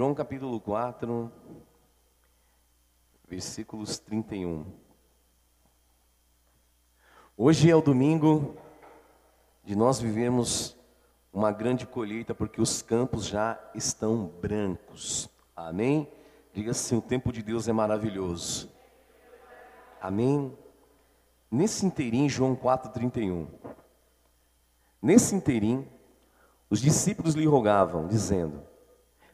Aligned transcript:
João 0.00 0.14
capítulo 0.14 0.58
4, 0.58 1.30
versículos 3.28 3.98
31. 3.98 4.64
Hoje 7.36 7.70
é 7.70 7.76
o 7.76 7.82
domingo 7.82 8.56
de 9.62 9.76
nós 9.76 10.00
vivemos 10.00 10.74
uma 11.30 11.52
grande 11.52 11.86
colheita, 11.86 12.34
porque 12.34 12.62
os 12.62 12.80
campos 12.80 13.26
já 13.26 13.60
estão 13.74 14.32
brancos. 14.40 15.28
Amém? 15.54 16.10
Diga 16.54 16.70
assim: 16.70 16.96
o 16.96 17.02
tempo 17.02 17.30
de 17.30 17.42
Deus 17.42 17.68
é 17.68 17.72
maravilhoso. 17.74 18.70
Amém? 20.00 20.56
Nesse 21.50 21.84
inteirinho, 21.84 22.30
João 22.30 22.56
4,31. 22.56 23.48
Nesse 25.02 25.34
inteirinho, 25.34 25.86
os 26.70 26.80
discípulos 26.80 27.34
lhe 27.34 27.44
rogavam, 27.44 28.08
dizendo: 28.08 28.69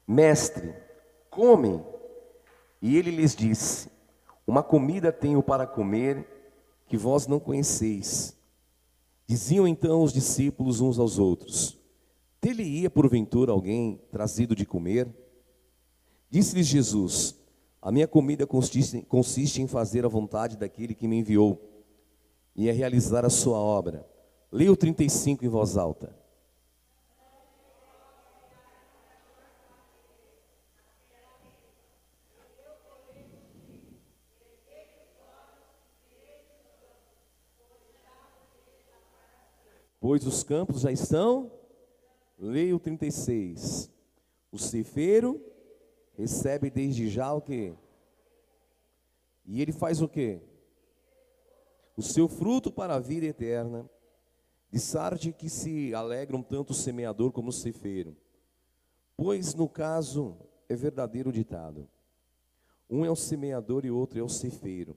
Mestre, 0.07 0.75
come. 1.31 1.83
E 2.81 2.97
ele 2.97 3.11
lhes 3.11 3.35
disse: 3.35 3.91
Uma 4.47 4.63
comida 4.63 5.13
tenho 5.13 5.43
para 5.43 5.67
comer 5.67 6.27
que 6.87 6.97
vós 6.97 7.27
não 7.27 7.41
conheceis. 7.41 8.37
Diziam 9.27 9.67
então 9.67 10.03
os 10.03 10.13
discípulos 10.13 10.81
uns 10.81 10.99
aos 10.99 11.19
outros: 11.19 11.79
Tele-ia 12.41 12.89
porventura 12.89 13.51
alguém 13.51 14.01
trazido 14.11 14.55
de 14.55 14.65
comer? 14.65 15.09
Disse-lhes 16.31 16.67
Jesus: 16.67 17.35
A 17.83 17.91
minha 17.91 18.07
comida 18.07 18.47
consiste, 18.47 19.03
consiste 19.03 19.61
em 19.61 19.67
fazer 19.67 20.05
a 20.05 20.09
vontade 20.09 20.57
daquele 20.57 20.95
que 20.95 21.09
me 21.09 21.19
enviou 21.19 21.61
e 22.55 22.69
é 22.69 22.73
realizar 22.73 23.25
a 23.25 23.31
sua 23.31 23.59
obra. 23.59 24.07
Leia 24.51 24.73
o 24.73 24.77
35 24.77 25.45
em 25.45 25.49
voz 25.49 25.77
alta. 25.77 26.15
Pois 40.09 40.25
os 40.25 40.45
campos 40.45 40.83
já 40.83 40.93
estão, 40.93 41.51
leia 42.39 42.77
o 42.77 42.79
36. 42.79 43.91
O 44.53 44.57
ceifeiro 44.57 45.45
recebe 46.17 46.71
desde 46.71 47.09
já 47.09 47.33
o 47.33 47.41
que? 47.41 47.75
E 49.45 49.61
ele 49.61 49.73
faz 49.73 50.01
o 50.01 50.09
que? 50.09 50.39
O 51.97 52.03
seu 52.03 52.29
fruto 52.29 52.71
para 52.71 52.95
a 52.95 53.01
vida 53.01 53.27
eterna. 53.27 53.91
De 54.71 54.79
sarde 54.79 55.33
que 55.33 55.51
se 55.51 55.93
alegram 55.93 56.41
tanto 56.41 56.71
o 56.71 56.77
semeador 56.77 57.33
como 57.33 57.49
o 57.49 57.53
ceifeiro. 57.53 58.17
Pois 59.17 59.55
no 59.55 59.69
caso 59.69 60.37
é 60.69 60.77
verdadeiro 60.77 61.33
ditado: 61.33 61.89
um 62.89 63.05
é 63.05 63.11
o 63.11 63.17
semeador 63.17 63.85
e 63.85 63.91
outro 63.91 64.21
é 64.21 64.23
o 64.23 64.29
ceifeiro. 64.29 64.97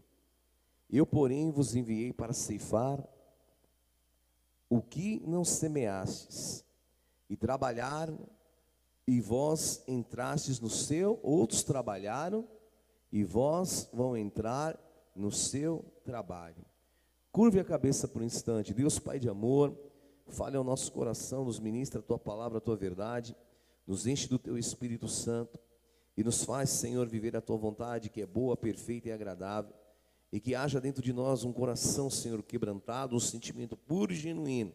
Eu, 0.87 1.03
porém, 1.03 1.49
vos 1.49 1.75
enviei 1.75 2.13
para 2.13 2.31
ceifar 2.31 3.03
o 4.69 4.81
que 4.81 5.19
não 5.25 5.43
semeastes, 5.43 6.63
e 7.27 7.35
trabalhar, 7.35 8.13
e 9.07 9.19
vós 9.19 9.83
entrastes 9.87 10.59
no 10.59 10.69
seu, 10.69 11.19
outros 11.23 11.63
trabalharam, 11.63 12.47
e 13.11 13.23
vós 13.23 13.89
vão 13.91 14.15
entrar 14.15 14.79
no 15.15 15.31
seu 15.31 15.83
trabalho. 16.03 16.63
Curve 17.31 17.59
a 17.59 17.63
cabeça 17.63 18.07
por 18.07 18.21
um 18.21 18.25
instante, 18.25 18.73
Deus 18.73 18.99
Pai 18.99 19.19
de 19.19 19.27
amor, 19.27 19.75
fale 20.27 20.55
ao 20.55 20.63
nosso 20.63 20.91
coração, 20.91 21.45
nos 21.45 21.59
ministra 21.59 21.99
a 21.99 22.03
tua 22.03 22.19
palavra, 22.19 22.59
a 22.59 22.61
tua 22.61 22.75
verdade, 22.75 23.35
nos 23.87 24.05
enche 24.05 24.27
do 24.27 24.37
teu 24.37 24.57
Espírito 24.57 25.07
Santo 25.07 25.59
e 26.15 26.23
nos 26.23 26.43
faz, 26.43 26.69
Senhor, 26.69 27.07
viver 27.07 27.35
a 27.35 27.41
tua 27.41 27.57
vontade, 27.57 28.09
que 28.09 28.21
é 28.21 28.25
boa, 28.25 28.55
perfeita 28.55 29.09
e 29.09 29.11
agradável 29.11 29.73
e 30.31 30.39
que 30.39 30.53
haja 30.53 30.79
dentro 30.79 31.01
de 31.01 31.11
nós 31.11 31.43
um 31.43 31.51
coração, 31.51 32.09
Senhor, 32.09 32.41
quebrantado, 32.43 33.15
um 33.15 33.19
sentimento 33.19 33.75
puro 33.75 34.13
e 34.13 34.15
genuíno, 34.15 34.73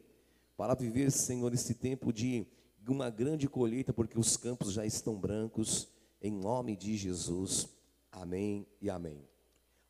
para 0.57 0.75
viver, 0.75 1.11
Senhor, 1.11 1.53
esse 1.53 1.75
tempo 1.75 2.13
de 2.13 2.47
uma 2.87 3.11
grande 3.11 3.49
colheita, 3.49 3.93
porque 3.93 4.19
os 4.19 4.37
campos 4.37 4.73
já 4.73 4.85
estão 4.85 5.15
brancos, 5.15 5.89
em 6.21 6.33
nome 6.33 6.77
de 6.77 6.97
Jesus. 6.97 7.69
Amém 8.11 8.67
e 8.81 8.91
amém. 8.91 9.23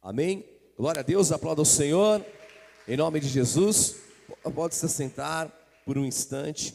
Amém. 0.02 0.44
Glória 0.76 1.00
a 1.00 1.04
Deus, 1.04 1.32
aplauda 1.32 1.62
o 1.62 1.66
Senhor, 1.66 2.24
em 2.86 2.96
nome 2.96 3.20
de 3.20 3.28
Jesus. 3.28 3.96
Pode 4.54 4.74
se 4.74 4.88
sentar 4.88 5.48
por 5.84 5.98
um 5.98 6.04
instante. 6.04 6.74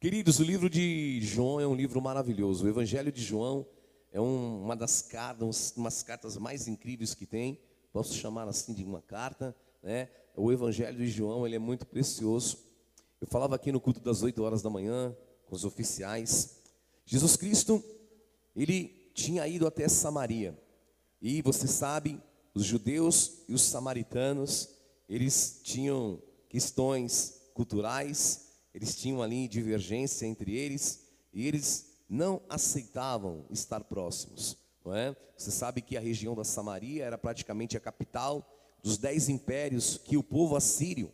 Queridos, 0.00 0.38
o 0.38 0.44
livro 0.44 0.68
de 0.68 1.20
João 1.22 1.60
é 1.60 1.66
um 1.66 1.74
livro 1.74 2.00
maravilhoso. 2.00 2.66
O 2.66 2.68
Evangelho 2.68 3.10
de 3.10 3.22
João 3.22 3.66
é 4.14 4.20
um, 4.20 4.62
uma 4.62 4.76
das 4.76 5.02
cartas, 5.02 5.74
umas 5.76 6.04
cartas 6.04 6.36
mais 6.36 6.68
incríveis 6.68 7.14
que 7.14 7.26
tem. 7.26 7.60
Posso 7.92 8.14
chamar 8.14 8.48
assim 8.48 8.72
de 8.72 8.84
uma 8.84 9.02
carta, 9.02 9.54
né? 9.82 10.08
O 10.36 10.52
Evangelho 10.52 10.96
de 10.96 11.08
João, 11.08 11.44
ele 11.44 11.56
é 11.56 11.58
muito 11.58 11.84
precioso. 11.84 12.58
Eu 13.20 13.26
falava 13.26 13.56
aqui 13.56 13.72
no 13.72 13.80
culto 13.80 13.98
das 13.98 14.22
8 14.22 14.40
horas 14.40 14.62
da 14.62 14.70
manhã 14.70 15.14
com 15.46 15.56
os 15.56 15.64
oficiais. 15.64 16.62
Jesus 17.04 17.36
Cristo, 17.36 17.82
ele 18.54 19.10
tinha 19.14 19.48
ido 19.48 19.66
até 19.66 19.88
Samaria. 19.88 20.56
E 21.20 21.42
você 21.42 21.66
sabe, 21.66 22.22
os 22.54 22.64
judeus 22.64 23.42
e 23.48 23.54
os 23.54 23.62
samaritanos, 23.62 24.68
eles 25.08 25.60
tinham 25.64 26.22
questões 26.48 27.40
culturais, 27.52 28.48
eles 28.72 28.94
tinham 28.94 29.20
ali 29.20 29.48
divergência 29.48 30.24
entre 30.24 30.56
eles, 30.56 31.08
e 31.32 31.48
eles 31.48 31.93
não 32.14 32.40
aceitavam 32.48 33.44
estar 33.50 33.82
próximos. 33.82 34.56
Não 34.84 34.94
é? 34.94 35.16
Você 35.36 35.50
sabe 35.50 35.82
que 35.82 35.96
a 35.96 36.00
região 36.00 36.34
da 36.34 36.44
Samaria 36.44 37.04
era 37.04 37.18
praticamente 37.18 37.76
a 37.76 37.80
capital 37.80 38.48
dos 38.82 38.96
dez 38.96 39.28
impérios 39.28 39.98
que 40.04 40.16
o 40.16 40.22
povo 40.22 40.54
assírio, 40.54 41.10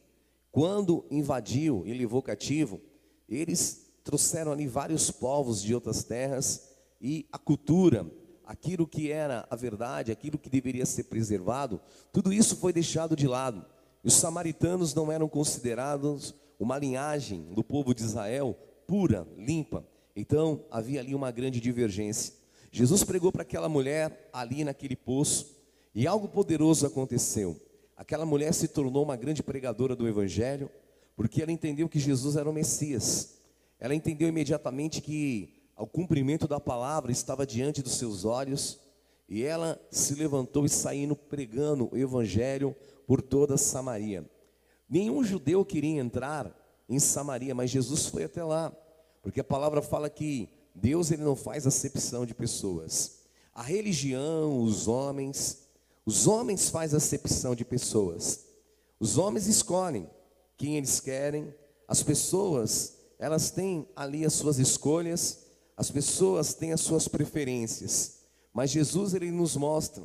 quando 0.52 1.06
invadiu 1.10 1.84
e 1.86 1.94
levou 1.94 2.20
cativo, 2.20 2.80
eles 3.26 3.90
trouxeram 4.04 4.52
ali 4.52 4.66
vários 4.66 5.10
povos 5.10 5.62
de 5.62 5.74
outras 5.74 6.04
terras 6.04 6.68
e 7.00 7.26
a 7.32 7.38
cultura, 7.38 8.06
aquilo 8.44 8.86
que 8.86 9.10
era 9.10 9.46
a 9.48 9.56
verdade, 9.56 10.12
aquilo 10.12 10.36
que 10.36 10.50
deveria 10.50 10.84
ser 10.84 11.04
preservado, 11.04 11.80
tudo 12.12 12.32
isso 12.32 12.56
foi 12.56 12.72
deixado 12.72 13.16
de 13.16 13.26
lado. 13.26 13.64
E 14.04 14.08
os 14.08 14.14
samaritanos 14.14 14.94
não 14.94 15.10
eram 15.10 15.28
considerados 15.28 16.34
uma 16.58 16.76
linhagem 16.76 17.54
do 17.54 17.64
povo 17.64 17.94
de 17.94 18.02
Israel 18.02 18.54
pura, 18.86 19.26
limpa. 19.38 19.86
Então 20.14 20.64
havia 20.70 21.00
ali 21.00 21.14
uma 21.14 21.30
grande 21.30 21.60
divergência. 21.60 22.34
Jesus 22.72 23.02
pregou 23.04 23.32
para 23.32 23.42
aquela 23.42 23.68
mulher 23.68 24.28
ali 24.32 24.64
naquele 24.64 24.96
poço 24.96 25.56
e 25.94 26.06
algo 26.06 26.28
poderoso 26.28 26.86
aconteceu. 26.86 27.60
Aquela 27.96 28.24
mulher 28.24 28.54
se 28.54 28.68
tornou 28.68 29.02
uma 29.02 29.16
grande 29.16 29.42
pregadora 29.42 29.94
do 29.94 30.08
Evangelho, 30.08 30.70
porque 31.16 31.42
ela 31.42 31.52
entendeu 31.52 31.88
que 31.88 31.98
Jesus 31.98 32.36
era 32.36 32.48
o 32.48 32.52
Messias. 32.52 33.38
Ela 33.78 33.94
entendeu 33.94 34.28
imediatamente 34.28 35.00
que 35.00 35.52
o 35.76 35.86
cumprimento 35.86 36.46
da 36.46 36.60
palavra 36.60 37.12
estava 37.12 37.46
diante 37.46 37.82
dos 37.82 37.94
seus 37.94 38.24
olhos, 38.24 38.78
e 39.28 39.42
ela 39.42 39.80
se 39.90 40.14
levantou 40.14 40.64
e 40.64 40.68
saindo 40.68 41.14
pregando 41.14 41.88
o 41.92 41.96
Evangelho 41.96 42.74
por 43.06 43.20
toda 43.20 43.56
Samaria. 43.56 44.24
Nenhum 44.88 45.22
judeu 45.22 45.64
queria 45.64 46.00
entrar 46.00 46.54
em 46.88 46.98
Samaria, 46.98 47.54
mas 47.54 47.70
Jesus 47.70 48.06
foi 48.06 48.24
até 48.24 48.42
lá. 48.42 48.72
Porque 49.22 49.40
a 49.40 49.44
palavra 49.44 49.82
fala 49.82 50.08
que 50.08 50.48
Deus 50.74 51.10
ele 51.10 51.22
não 51.22 51.36
faz 51.36 51.66
acepção 51.66 52.24
de 52.24 52.34
pessoas. 52.34 53.20
A 53.54 53.62
religião, 53.62 54.62
os 54.62 54.88
homens, 54.88 55.58
os 56.06 56.26
homens 56.26 56.70
fazem 56.70 56.96
acepção 56.96 57.54
de 57.54 57.64
pessoas. 57.64 58.46
Os 58.98 59.18
homens 59.18 59.46
escolhem 59.46 60.08
quem 60.56 60.76
eles 60.76 61.00
querem. 61.00 61.54
As 61.86 62.02
pessoas, 62.02 62.96
elas 63.18 63.50
têm 63.50 63.86
ali 63.94 64.24
as 64.24 64.34
suas 64.34 64.58
escolhas. 64.58 65.46
As 65.76 65.90
pessoas 65.90 66.54
têm 66.54 66.72
as 66.72 66.80
suas 66.80 67.08
preferências. 67.08 68.20
Mas 68.52 68.70
Jesus 68.70 69.14
ele 69.14 69.30
nos 69.30 69.56
mostra 69.56 70.04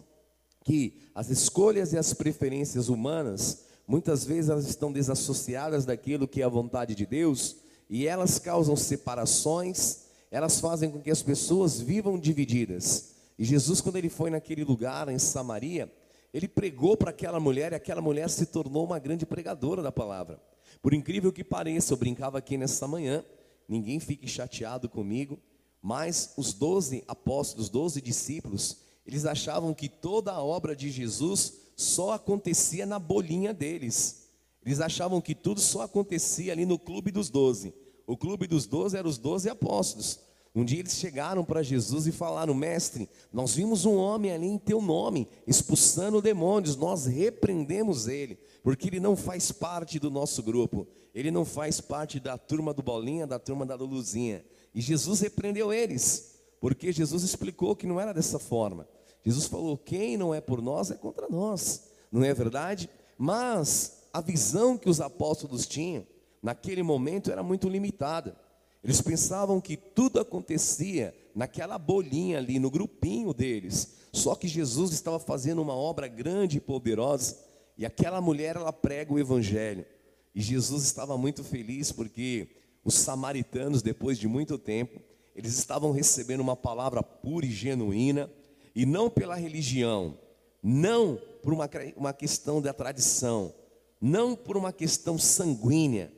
que 0.63 0.99
as 1.13 1.29
escolhas 1.29 1.93
e 1.93 1.97
as 1.97 2.13
preferências 2.13 2.89
humanas, 2.89 3.65
muitas 3.87 4.25
vezes 4.25 4.49
elas 4.49 4.67
estão 4.67 4.91
desassociadas 4.91 5.85
daquilo 5.85 6.27
que 6.27 6.41
é 6.41 6.45
a 6.45 6.49
vontade 6.49 6.95
de 6.95 7.05
Deus 7.05 7.57
e 7.89 8.07
elas 8.07 8.39
causam 8.39 8.75
separações, 8.75 10.05
elas 10.31 10.59
fazem 10.59 10.89
com 10.89 11.01
que 11.01 11.11
as 11.11 11.21
pessoas 11.21 11.79
vivam 11.79 12.19
divididas. 12.19 13.11
E 13.37 13.43
Jesus, 13.43 13.81
quando 13.81 13.97
ele 13.97 14.09
foi 14.09 14.29
naquele 14.29 14.63
lugar, 14.63 15.09
em 15.09 15.19
Samaria, 15.19 15.91
ele 16.33 16.47
pregou 16.47 16.97
para 16.97 17.11
aquela 17.11 17.39
mulher 17.39 17.71
e 17.71 17.75
aquela 17.75 18.01
mulher 18.01 18.29
se 18.29 18.45
tornou 18.45 18.85
uma 18.85 18.99
grande 18.99 19.25
pregadora 19.25 19.81
da 19.81 19.91
palavra. 19.91 20.41
Por 20.81 20.93
incrível 20.93 21.31
que 21.31 21.43
pareça, 21.43 21.93
eu 21.93 21.97
brincava 21.97 22.37
aqui 22.37 22.57
nessa 22.57 22.87
manhã, 22.87 23.23
ninguém 23.67 23.99
fique 23.99 24.27
chateado 24.27 24.89
comigo, 24.89 25.39
mas 25.81 26.33
os 26.35 26.53
doze 26.53 27.03
apóstolos, 27.07 27.65
os 27.65 27.69
doze 27.69 28.01
discípulos, 28.01 28.77
eles 29.05 29.25
achavam 29.25 29.73
que 29.73 29.87
toda 29.87 30.31
a 30.31 30.43
obra 30.43 30.75
de 30.75 30.89
Jesus 30.89 31.53
só 31.75 32.11
acontecia 32.11 32.85
na 32.85 32.97
bolinha 32.97 33.53
deles. 33.53 34.24
Eles 34.65 34.81
achavam 34.81 35.21
que 35.21 35.35
tudo 35.35 35.61
só 35.61 35.83
acontecia 35.83 36.51
ali 36.51 36.65
no 36.65 36.79
clube 36.79 37.11
dos 37.11 37.29
doze. 37.29 37.73
O 38.07 38.17
clube 38.17 38.47
dos 38.47 38.65
doze 38.65 38.97
era 38.97 39.07
os 39.07 39.17
doze 39.17 39.47
apóstolos. 39.47 40.19
Um 40.55 40.63
dia 40.63 40.79
eles 40.79 40.95
chegaram 40.95 41.43
para 41.43 41.61
Jesus 41.61 42.07
e 42.07 42.11
falaram: 42.13 42.53
Mestre, 42.53 43.09
nós 43.31 43.55
vimos 43.55 43.83
um 43.83 43.97
homem 43.97 44.31
ali 44.31 44.47
em 44.47 44.57
teu 44.57 44.81
nome, 44.81 45.27
expulsando 45.45 46.21
demônios, 46.21 46.77
nós 46.77 47.05
repreendemos 47.05 48.07
ele, 48.07 48.39
porque 48.63 48.87
ele 48.87 49.01
não 49.01 49.17
faz 49.17 49.51
parte 49.51 49.99
do 49.99 50.09
nosso 50.09 50.41
grupo, 50.41 50.87
ele 51.13 51.29
não 51.29 51.43
faz 51.43 51.81
parte 51.81 52.21
da 52.21 52.37
turma 52.37 52.73
do 52.73 52.81
Bolinha, 52.81 53.27
da 53.27 53.37
turma 53.37 53.65
da 53.65 53.75
Luluzinha. 53.75 54.45
E 54.73 54.79
Jesus 54.79 55.19
repreendeu 55.19 55.73
eles, 55.73 56.39
porque 56.61 56.91
Jesus 56.91 57.23
explicou 57.23 57.75
que 57.75 57.85
não 57.85 57.99
era 57.99 58.13
dessa 58.13 58.39
forma. 58.39 58.87
Jesus 59.25 59.47
falou: 59.47 59.77
quem 59.77 60.15
não 60.15 60.33
é 60.33 60.39
por 60.39 60.61
nós 60.61 60.89
é 60.89 60.95
contra 60.95 61.27
nós, 61.27 61.89
não 62.09 62.23
é 62.23 62.33
verdade? 62.33 62.89
Mas 63.17 64.04
a 64.15 64.21
visão 64.21 64.77
que 64.77 64.89
os 64.89 65.01
apóstolos 65.01 65.67
tinham 65.67 66.07
naquele 66.41 66.81
momento 66.81 67.33
era 67.33 67.43
muito 67.43 67.67
limitada. 67.67 68.33
Eles 68.81 69.01
pensavam 69.01 69.59
que 69.59 69.75
tudo 69.75 70.21
acontecia 70.21 71.13
naquela 71.35 71.77
bolinha 71.77 72.37
ali, 72.37 72.57
no 72.57 72.71
grupinho 72.71 73.33
deles. 73.33 73.93
Só 74.13 74.33
que 74.33 74.47
Jesus 74.47 74.93
estava 74.93 75.19
fazendo 75.19 75.61
uma 75.61 75.75
obra 75.75 76.07
grande 76.07 76.59
e 76.59 76.61
poderosa, 76.61 77.37
e 77.77 77.85
aquela 77.85 78.21
mulher 78.21 78.55
ela 78.55 78.71
prega 78.71 79.13
o 79.13 79.19
evangelho. 79.19 79.85
E 80.33 80.39
Jesus 80.39 80.85
estava 80.85 81.17
muito 81.17 81.43
feliz 81.43 81.91
porque 81.91 82.47
os 82.85 82.93
samaritanos, 82.93 83.81
depois 83.81 84.17
de 84.17 84.29
muito 84.29 84.57
tempo, 84.57 84.97
eles 85.35 85.57
estavam 85.57 85.91
recebendo 85.91 86.39
uma 86.39 86.55
palavra 86.55 87.03
pura 87.03 87.45
e 87.45 87.51
genuína, 87.51 88.31
e 88.73 88.85
não 88.85 89.09
pela 89.09 89.35
religião, 89.35 90.17
não 90.63 91.19
por 91.43 91.51
uma, 91.51 91.69
uma 91.97 92.13
questão 92.13 92.61
da 92.61 92.71
tradição, 92.71 93.53
não 94.01 94.35
por 94.35 94.57
uma 94.57 94.73
questão 94.73 95.17
sanguínea, 95.17 96.11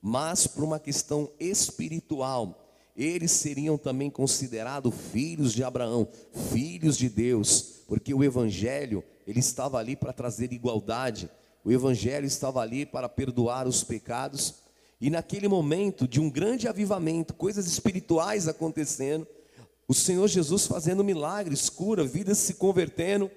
mas 0.00 0.46
por 0.46 0.64
uma 0.64 0.78
questão 0.78 1.30
espiritual. 1.38 2.60
Eles 2.96 3.32
seriam 3.32 3.76
também 3.76 4.08
considerados 4.08 4.94
filhos 5.12 5.52
de 5.52 5.64
Abraão, 5.64 6.06
filhos 6.52 6.96
de 6.96 7.08
Deus, 7.08 7.82
porque 7.88 8.14
o 8.14 8.22
evangelho, 8.22 9.02
ele 9.26 9.40
estava 9.40 9.78
ali 9.78 9.96
para 9.96 10.12
trazer 10.12 10.52
igualdade. 10.52 11.28
O 11.64 11.72
evangelho 11.72 12.26
estava 12.26 12.60
ali 12.60 12.86
para 12.86 13.08
perdoar 13.08 13.66
os 13.66 13.82
pecados. 13.82 14.54
E 15.00 15.10
naquele 15.10 15.48
momento 15.48 16.06
de 16.06 16.20
um 16.20 16.30
grande 16.30 16.68
avivamento, 16.68 17.34
coisas 17.34 17.66
espirituais 17.66 18.46
acontecendo, 18.46 19.26
o 19.88 19.94
Senhor 19.94 20.28
Jesus 20.28 20.66
fazendo 20.66 21.02
milagres, 21.02 21.68
cura, 21.68 22.04
vidas 22.04 22.38
se 22.38 22.54
convertendo. 22.54 23.30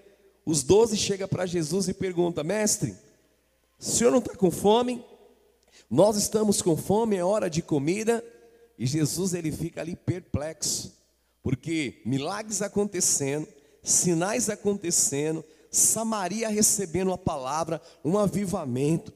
Os 0.45 0.63
doze 0.63 0.95
chegam 0.95 1.27
para 1.27 1.45
Jesus 1.45 1.87
e 1.87 1.93
perguntam: 1.93 2.43
Mestre, 2.43 2.95
o 3.79 3.83
senhor 3.83 4.11
não 4.11 4.19
está 4.19 4.35
com 4.35 4.49
fome? 4.49 5.03
Nós 5.89 6.17
estamos 6.17 6.61
com 6.61 6.75
fome, 6.75 7.15
é 7.15 7.23
hora 7.23 7.49
de 7.49 7.61
comida, 7.61 8.23
e 8.77 8.85
Jesus 8.85 9.33
ele 9.33 9.51
fica 9.51 9.81
ali 9.81 9.95
perplexo, 9.95 10.93
porque 11.41 12.01
milagres 12.05 12.61
acontecendo, 12.61 13.47
sinais 13.83 14.49
acontecendo, 14.49 15.43
Samaria 15.71 16.49
recebendo 16.49 17.11
a 17.11 17.17
palavra, 17.17 17.81
um 18.03 18.17
avivamento, 18.17 19.13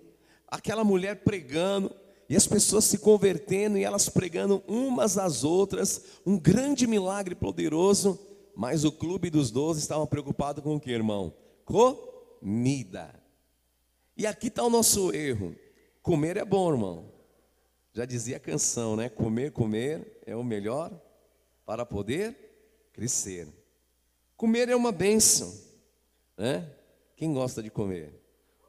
aquela 0.48 0.84
mulher 0.84 1.24
pregando, 1.24 1.94
e 2.30 2.36
as 2.36 2.48
pessoas 2.48 2.86
se 2.86 3.00
convertendo 3.00 3.78
e 3.78 3.84
elas 3.84 4.08
pregando 4.08 4.64
umas 4.66 5.18
às 5.18 5.44
outras, 5.44 6.02
um 6.26 6.40
grande 6.40 6.88
milagre 6.88 7.36
poderoso, 7.36 8.18
mas 8.56 8.86
o 8.86 8.92
clube 8.92 9.30
dos 9.30 9.52
doze 9.52 9.82
estava 9.82 10.08
preocupado 10.08 10.62
com 10.62 10.76
o 10.76 10.80
que, 10.80 10.92
irmão? 10.92 11.34
Comida. 11.66 13.21
E 14.16 14.28
aqui 14.28 14.48
está 14.48 14.64
o 14.64 14.70
nosso 14.70 15.14
erro. 15.14 15.56
Comer 16.02 16.38
é 16.38 16.46
bom, 16.46 16.72
irmão. 16.72 17.12
Já 17.94 18.06
dizia 18.06 18.38
a 18.38 18.40
canção, 18.40 18.96
né? 18.96 19.10
Comer, 19.10 19.52
comer 19.52 20.22
é 20.26 20.36
o 20.36 20.44
melhor 20.44 20.92
para 21.66 21.86
poder 21.86 22.36
crescer. 22.94 23.48
Comer 24.38 24.70
é 24.70 24.76
uma 24.76 24.92
benção, 24.92 25.54
né? 26.38 26.70
Quem 27.16 27.34
gosta 27.34 27.62
de 27.62 27.70
comer? 27.70 28.20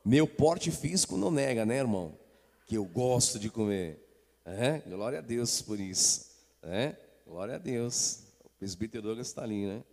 Meu 0.05 0.27
porte 0.27 0.71
físico 0.71 1.17
não 1.17 1.31
nega, 1.31 1.65
né, 1.65 1.79
irmão? 1.79 2.19
Que 2.67 2.77
eu 2.77 2.85
gosto 2.85 3.39
de 3.39 3.49
comer. 3.49 4.03
É? 4.45 4.79
Glória 4.81 5.21
a 5.21 5.23
Deus 5.23 5.63
por 5.63 5.79
isso. 5.79 6.31
É? 6.63 6.97
Glória 7.27 7.55
a 7.55 7.59
Deus. 7.59 8.25
O 8.45 8.49
presbítero 8.59 9.03
Douglas 9.03 9.29
está 9.29 9.43
ali, 9.43 9.67
né? 9.67 9.85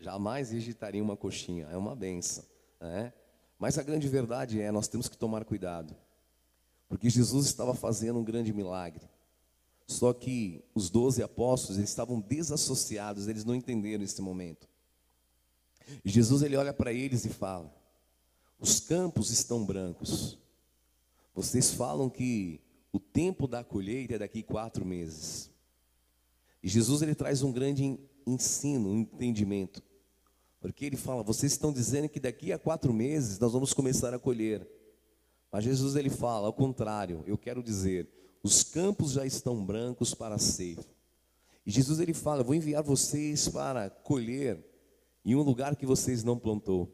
Jamais 0.00 0.50
digitaria 0.50 1.02
uma 1.02 1.16
coxinha. 1.16 1.68
É 1.70 1.76
uma 1.76 1.94
benção. 1.94 2.44
É? 2.80 3.12
Mas 3.58 3.78
a 3.78 3.82
grande 3.82 4.08
verdade 4.08 4.60
é, 4.60 4.70
nós 4.70 4.88
temos 4.88 5.08
que 5.08 5.16
tomar 5.16 5.44
cuidado. 5.44 5.94
Porque 6.88 7.08
Jesus 7.08 7.46
estava 7.46 7.74
fazendo 7.74 8.18
um 8.18 8.24
grande 8.24 8.52
milagre. 8.52 9.08
Só 9.86 10.12
que 10.12 10.64
os 10.74 10.88
doze 10.88 11.22
apóstolos 11.22 11.78
eles 11.78 11.90
estavam 11.90 12.20
desassociados, 12.20 13.28
eles 13.28 13.44
não 13.44 13.54
entenderam 13.54 14.02
esse 14.02 14.20
momento. 14.22 14.68
E 16.04 16.10
Jesus 16.10 16.42
ele 16.42 16.56
olha 16.56 16.72
para 16.72 16.92
eles 16.92 17.24
e 17.24 17.28
fala: 17.28 17.74
Os 18.58 18.80
campos 18.80 19.30
estão 19.30 19.64
brancos. 19.64 20.38
Vocês 21.34 21.72
falam 21.72 22.08
que 22.08 22.60
o 22.92 22.98
tempo 22.98 23.46
da 23.46 23.62
colheita 23.62 24.14
é 24.14 24.18
daqui 24.18 24.42
quatro 24.42 24.84
meses. 24.84 25.50
E 26.62 26.68
Jesus 26.68 27.02
ele 27.02 27.14
traz 27.14 27.42
um 27.42 27.52
grande 27.52 27.98
ensino, 28.26 28.88
um 28.88 29.00
entendimento. 29.00 29.82
Porque 30.64 30.86
ele 30.86 30.96
fala: 30.96 31.22
Vocês 31.22 31.52
estão 31.52 31.70
dizendo 31.70 32.08
que 32.08 32.18
daqui 32.18 32.50
a 32.50 32.58
quatro 32.58 32.90
meses 32.90 33.38
nós 33.38 33.52
vamos 33.52 33.74
começar 33.74 34.14
a 34.14 34.18
colher. 34.18 34.66
Mas 35.52 35.62
Jesus 35.62 35.94
ele 35.94 36.08
fala, 36.08 36.46
ao 36.46 36.54
contrário, 36.54 37.22
eu 37.26 37.36
quero 37.36 37.62
dizer, 37.62 38.08
os 38.42 38.62
campos 38.62 39.12
já 39.12 39.26
estão 39.26 39.62
brancos 39.62 40.14
para 40.14 40.36
a. 40.36 40.38
E 41.66 41.70
Jesus 41.70 42.00
ele 42.00 42.14
fala, 42.14 42.40
eu 42.40 42.46
vou 42.46 42.54
enviar 42.54 42.82
vocês 42.82 43.46
para 43.46 43.90
colher 43.90 44.64
em 45.22 45.34
um 45.34 45.42
lugar 45.42 45.76
que 45.76 45.84
vocês 45.84 46.24
não 46.24 46.38
plantou. 46.38 46.90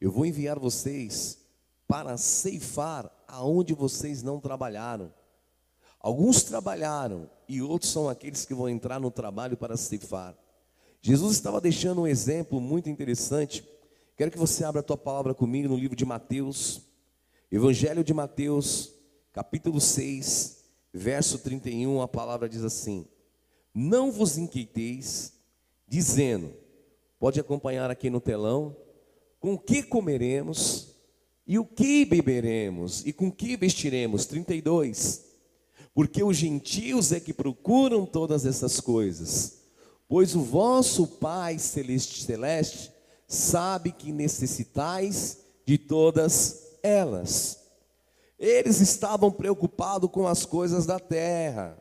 Eu 0.00 0.12
vou 0.12 0.24
enviar 0.24 0.56
vocês 0.56 1.44
para 1.88 2.16
ceifar 2.16 3.10
aonde 3.26 3.74
vocês 3.74 4.22
não 4.22 4.38
trabalharam. 4.38 5.12
Alguns 5.98 6.44
trabalharam 6.44 7.28
e 7.48 7.60
outros 7.60 7.90
são 7.90 8.08
aqueles 8.08 8.46
que 8.46 8.54
vão 8.54 8.68
entrar 8.68 9.00
no 9.00 9.10
trabalho 9.10 9.56
para 9.56 9.76
ceifar. 9.76 10.38
Jesus 11.06 11.34
estava 11.34 11.60
deixando 11.60 12.00
um 12.00 12.06
exemplo 12.06 12.58
muito 12.58 12.88
interessante. 12.88 13.62
Quero 14.16 14.30
que 14.30 14.38
você 14.38 14.64
abra 14.64 14.80
a 14.80 14.82
tua 14.82 14.96
palavra 14.96 15.34
comigo 15.34 15.68
no 15.68 15.76
livro 15.76 15.94
de 15.94 16.02
Mateus, 16.02 16.80
Evangelho 17.52 18.02
de 18.02 18.14
Mateus, 18.14 18.94
capítulo 19.30 19.82
6, 19.82 20.64
verso 20.94 21.38
31, 21.40 22.00
a 22.00 22.08
palavra 22.08 22.48
diz 22.48 22.64
assim: 22.64 23.06
Não 23.74 24.10
vos 24.10 24.38
inquieteis, 24.38 25.34
dizendo, 25.86 26.54
pode 27.18 27.38
acompanhar 27.38 27.90
aqui 27.90 28.08
no 28.08 28.18
telão, 28.18 28.74
com 29.38 29.58
que 29.58 29.82
comeremos 29.82 30.96
e 31.46 31.58
o 31.58 31.66
que 31.66 32.06
beberemos 32.06 33.04
e 33.04 33.12
com 33.12 33.30
que 33.30 33.58
vestiremos? 33.58 34.24
32. 34.24 35.22
Porque 35.92 36.24
os 36.24 36.38
gentios 36.38 37.12
é 37.12 37.20
que 37.20 37.34
procuram 37.34 38.06
todas 38.06 38.46
essas 38.46 38.80
coisas, 38.80 39.63
pois 40.08 40.34
o 40.34 40.42
vosso 40.42 41.06
Pai 41.06 41.58
celeste, 41.58 42.22
celeste 42.22 42.92
sabe 43.26 43.92
que 43.92 44.12
necessitais 44.12 45.38
de 45.66 45.78
todas 45.78 46.78
elas. 46.82 47.60
Eles 48.38 48.80
estavam 48.80 49.30
preocupados 49.30 50.10
com 50.10 50.26
as 50.26 50.44
coisas 50.44 50.84
da 50.86 50.98
terra. 50.98 51.76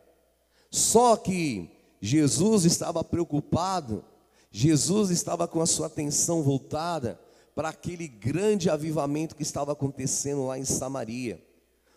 Só 0.70 1.15
que 1.18 1.70
Jesus 2.01 2.65
estava 2.65 3.03
preocupado, 3.03 4.03
Jesus 4.51 5.10
estava 5.10 5.48
com 5.48 5.62
a 5.62 5.65
sua 5.65 5.88
atenção 5.88 6.42
voltada 6.42 7.20
para 7.56 7.70
aquele 7.70 8.08
grande 8.08 8.70
avivamento 8.70 9.36
que 9.36 9.44
estava 9.44 9.74
acontecendo 9.74 10.48
lá 10.48 10.58
em 10.58 10.65
Samaria. 10.65 11.44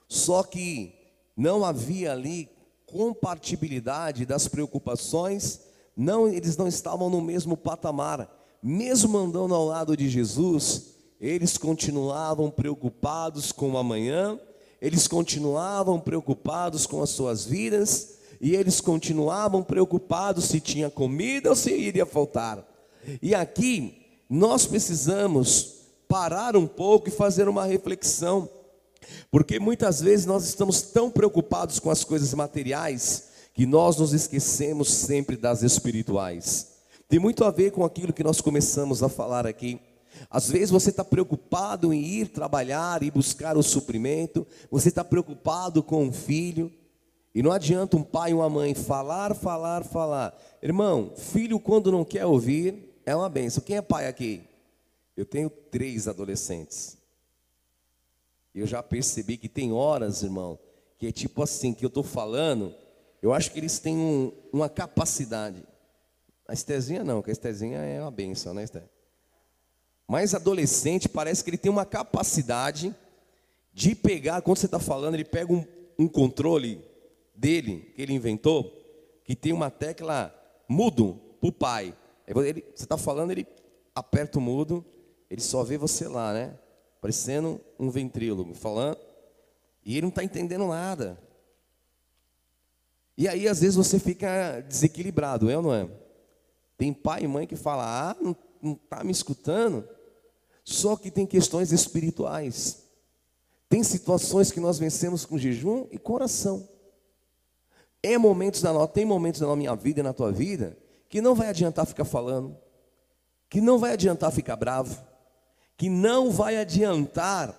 Só 0.09 0.43
que 0.43 0.95
não 1.37 1.65
havia 1.65 2.13
ali 2.13 2.49
compatibilidade 2.87 4.25
das 4.25 4.47
preocupações, 4.49 5.61
não, 5.97 6.29
eles 6.29 6.57
não 6.57 6.69
estavam 6.69 7.09
no 7.09 7.23
mesmo 7.23 7.57
patamar. 7.57 8.31
Mesmo 8.63 9.17
andando 9.17 9.55
ao 9.55 9.65
lado 9.65 9.97
de 9.97 10.11
Jesus, 10.11 10.97
eles 11.19 11.57
continuavam 11.57 12.51
preocupados 12.51 13.51
com 13.51 13.73
o 13.73 13.79
amanhã, 13.79 14.39
eles 14.81 15.09
continuavam 15.09 15.99
preocupados 15.99 16.85
com 16.85 17.03
as 17.03 17.11
suas 17.11 17.47
vidas, 17.47 18.17
e 18.41 18.55
eles 18.55 18.81
continuavam 18.81 19.63
preocupados 19.63 20.45
se 20.45 20.61
tinha 20.61 20.91
comida 20.91 21.49
ou 21.49 21.57
se 21.57 21.73
iria 21.73 22.05
faltar. 22.05 22.63
E 23.23 23.35
aqui 23.35 24.03
nós 24.29 24.67
precisamos 24.67 25.77
parar 26.07 26.57
um 26.57 26.67
pouco 26.67 27.09
e 27.09 27.13
fazer 27.13 27.49
uma 27.49 27.65
reflexão, 27.65 28.49
porque 29.31 29.59
muitas 29.59 30.01
vezes 30.01 30.27
nós 30.27 30.45
estamos 30.45 30.83
tão 30.83 31.11
preocupados 31.11 31.79
com 31.79 31.91
as 31.91 32.05
coisas 32.05 32.35
materiais 32.35 33.36
que 33.57 33.65
nós 33.65 33.97
nos 33.97 34.13
esquecemos 34.13 34.93
sempre 34.93 35.35
das 35.35 35.63
espirituais. 35.63 36.75
Tem 37.09 37.19
muito 37.19 37.43
a 37.43 37.51
ver 37.51 37.73
com 37.73 37.87
aquilo 37.87 38.13
que 38.13 38.23
nós 38.23 38.39
começamos 38.39 39.03
a 39.03 39.09
falar 39.09 39.47
aqui. 39.47 39.81
Às 40.29 40.51
vezes 40.51 40.69
você 40.69 40.91
está 40.91 41.03
preocupado 41.03 41.91
em 41.91 42.03
ir 42.03 42.29
trabalhar 42.29 43.03
e 43.03 43.11
buscar 43.11 43.57
o 43.57 43.63
suprimento, 43.63 44.47
você 44.71 44.91
está 44.91 45.03
preocupado 45.03 45.83
com 45.83 46.07
o 46.07 46.13
filho, 46.13 46.71
E 47.35 47.43
não 47.43 47.53
adianta 47.53 47.99
um 47.99 48.03
pai 48.03 48.31
e 48.31 48.35
uma 48.35 48.49
mãe 48.49 48.75
falar, 48.75 49.35
falar, 49.35 49.85
falar. 49.85 50.35
Irmão, 50.63 51.13
filho 51.17 51.61
quando 51.61 51.93
não 51.93 52.03
quer 52.03 52.25
ouvir 52.25 52.99
é 53.05 53.15
uma 53.15 53.29
benção. 53.29 53.63
Quem 53.63 53.77
é 53.77 53.83
pai 53.83 54.07
aqui? 54.07 54.43
Eu 55.15 55.27
tenho 55.27 55.51
três 55.51 56.09
adolescentes. 56.09 56.97
Eu 58.55 58.67
já 58.67 58.83
percebi 58.83 59.37
que 59.37 59.51
tem 59.51 59.71
horas, 59.71 60.23
irmão, 60.23 60.59
que 60.99 61.07
é 61.07 61.13
tipo 61.13 61.43
assim, 61.43 61.75
que 61.75 61.85
eu 61.85 61.89
estou 61.89 62.03
falando, 62.03 62.75
eu 63.27 63.35
acho 63.35 63.51
que 63.51 63.59
eles 63.59 63.81
têm 63.81 63.97
um, 63.97 64.33
uma 64.53 64.69
capacidade. 64.69 65.61
A 66.47 66.53
Estezinha 66.53 67.03
não, 67.03 67.21
que 67.21 67.29
a 67.29 67.33
Estezinha 67.33 67.79
é 67.79 68.01
uma 68.01 68.11
benção, 68.13 68.55
né, 68.55 68.63
Esté? 68.63 68.85
Mas 70.07 70.33
adolescente 70.33 71.09
parece 71.09 71.43
que 71.43 71.51
ele 71.51 71.59
tem 71.59 71.73
uma 71.73 71.85
capacidade 71.85 72.95
de 73.75 73.97
pegar, 73.97 74.43
quando 74.43 74.59
você 74.59 74.67
está 74.67 74.79
falando, 74.79 75.15
ele 75.15 75.25
pega 75.25 75.53
um, 75.53 75.67
um 75.99 76.07
controle 76.07 76.81
dele, 77.35 77.93
que 77.97 78.03
ele 78.03 78.13
inventou, 78.13 78.73
que 79.25 79.35
tem 79.35 79.53
uma 79.53 79.73
tecla 79.73 80.33
mudo 80.69 81.21
para 81.41 81.49
o 81.49 81.53
pai. 81.53 81.97
Ele, 82.29 82.65
você 82.77 82.85
está 82.85 82.97
falando, 82.97 83.33
ele 83.33 83.45
aperta 83.93 84.39
o 84.39 84.41
mudo, 84.41 84.85
ele 85.29 85.41
só 85.41 85.65
vê 85.65 85.77
você 85.77 86.07
lá, 86.07 86.33
né? 86.33 86.57
Parecendo 87.01 87.61
um 87.77 87.91
ventrílogo, 87.91 88.55
falando, 88.55 89.01
e 89.85 89.95
ele 89.95 90.03
não 90.03 90.11
está 90.11 90.23
entendendo 90.23 90.69
nada. 90.69 91.26
E 93.17 93.27
aí, 93.27 93.49
às 93.49 93.61
vezes, 93.61 93.77
você 93.77 93.99
fica 93.99 94.61
desequilibrado, 94.61 95.51
é 95.51 95.57
ou 95.57 95.63
não 95.63 95.75
é? 95.75 95.89
Tem 96.77 96.93
pai 96.93 97.23
e 97.23 97.29
mãe 97.29 97.47
que 97.47 97.57
fala, 97.57 98.11
ah, 98.11 98.17
não 98.21 98.37
está 98.73 99.03
me 99.03 99.11
escutando? 99.11 99.89
Só 100.65 100.97
que 100.97 101.11
tem 101.11 101.27
questões 101.27 101.73
espirituais. 101.73 102.85
Tem 103.69 103.83
situações 103.83 104.51
que 104.51 104.61
nós 104.61 104.79
vencemos 104.79 105.25
com 105.25 105.39
jejum 105.39 105.87
e 105.91 105.99
coração. 105.99 106.69
É 108.03 108.19
momentos 108.19 108.61
da 108.61 108.87
tem 108.87 109.05
momentos 109.05 109.41
na 109.41 109.57
minha 109.57 109.75
vida 109.75 110.01
e 110.01 110.03
na 110.03 110.13
tua 110.13 110.31
vida 110.31 110.77
que 111.09 111.21
não 111.21 111.35
vai 111.35 111.49
adiantar 111.49 111.87
ficar 111.87 112.05
falando, 112.05 112.57
que 113.49 113.61
não 113.61 113.79
vai 113.79 113.93
adiantar 113.93 114.31
ficar 114.33 114.57
bravo, 114.57 115.01
que 115.77 115.89
não 115.89 116.31
vai 116.31 116.57
adiantar 116.57 117.55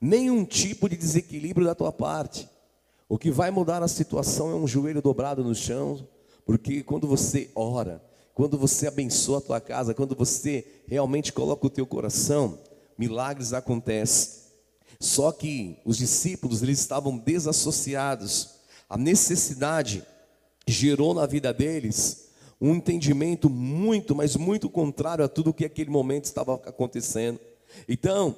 nenhum 0.00 0.44
tipo 0.44 0.88
de 0.88 0.96
desequilíbrio 0.96 1.66
da 1.66 1.74
tua 1.74 1.92
parte. 1.92 2.48
O 3.08 3.18
que 3.18 3.30
vai 3.30 3.50
mudar 3.50 3.82
a 3.82 3.88
situação 3.88 4.50
é 4.50 4.54
um 4.54 4.66
joelho 4.66 5.02
dobrado 5.02 5.44
no 5.44 5.54
chão, 5.54 6.06
porque 6.46 6.82
quando 6.82 7.06
você 7.06 7.50
ora, 7.54 8.02
quando 8.34 8.58
você 8.58 8.86
abençoa 8.86 9.38
a 9.38 9.42
tua 9.42 9.60
casa, 9.60 9.94
quando 9.94 10.14
você 10.14 10.82
realmente 10.86 11.32
coloca 11.32 11.66
o 11.66 11.70
teu 11.70 11.86
coração, 11.86 12.58
milagres 12.98 13.52
acontecem. 13.52 14.44
Só 14.98 15.32
que 15.32 15.78
os 15.84 15.98
discípulos 15.98 16.62
eles 16.62 16.80
estavam 16.80 17.18
desassociados. 17.18 18.54
A 18.88 18.96
necessidade 18.96 20.02
gerou 20.66 21.12
na 21.12 21.26
vida 21.26 21.52
deles 21.52 22.28
um 22.60 22.74
entendimento 22.74 23.50
muito, 23.50 24.14
mas 24.14 24.36
muito 24.36 24.70
contrário 24.70 25.24
a 25.24 25.28
tudo 25.28 25.50
o 25.50 25.54
que 25.54 25.64
aquele 25.64 25.90
momento 25.90 26.24
estava 26.24 26.54
acontecendo. 26.54 27.38
Então, 27.88 28.34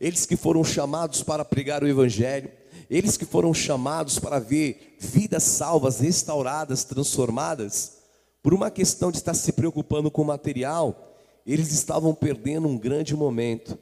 eles 0.00 0.24
que 0.24 0.36
foram 0.36 0.62
chamados 0.62 1.22
para 1.22 1.44
pregar 1.44 1.82
o 1.82 1.88
evangelho, 1.88 2.50
eles 2.90 3.16
que 3.16 3.24
foram 3.24 3.52
chamados 3.54 4.18
para 4.18 4.38
ver 4.38 4.96
vidas 4.98 5.42
salvas, 5.42 6.00
restauradas, 6.00 6.84
transformadas, 6.84 7.98
por 8.42 8.52
uma 8.52 8.70
questão 8.70 9.10
de 9.10 9.18
estar 9.18 9.34
se 9.34 9.52
preocupando 9.52 10.10
com 10.10 10.22
o 10.22 10.26
material, 10.26 11.14
eles 11.46 11.72
estavam 11.72 12.14
perdendo 12.14 12.68
um 12.68 12.78
grande 12.78 13.16
momento. 13.16 13.78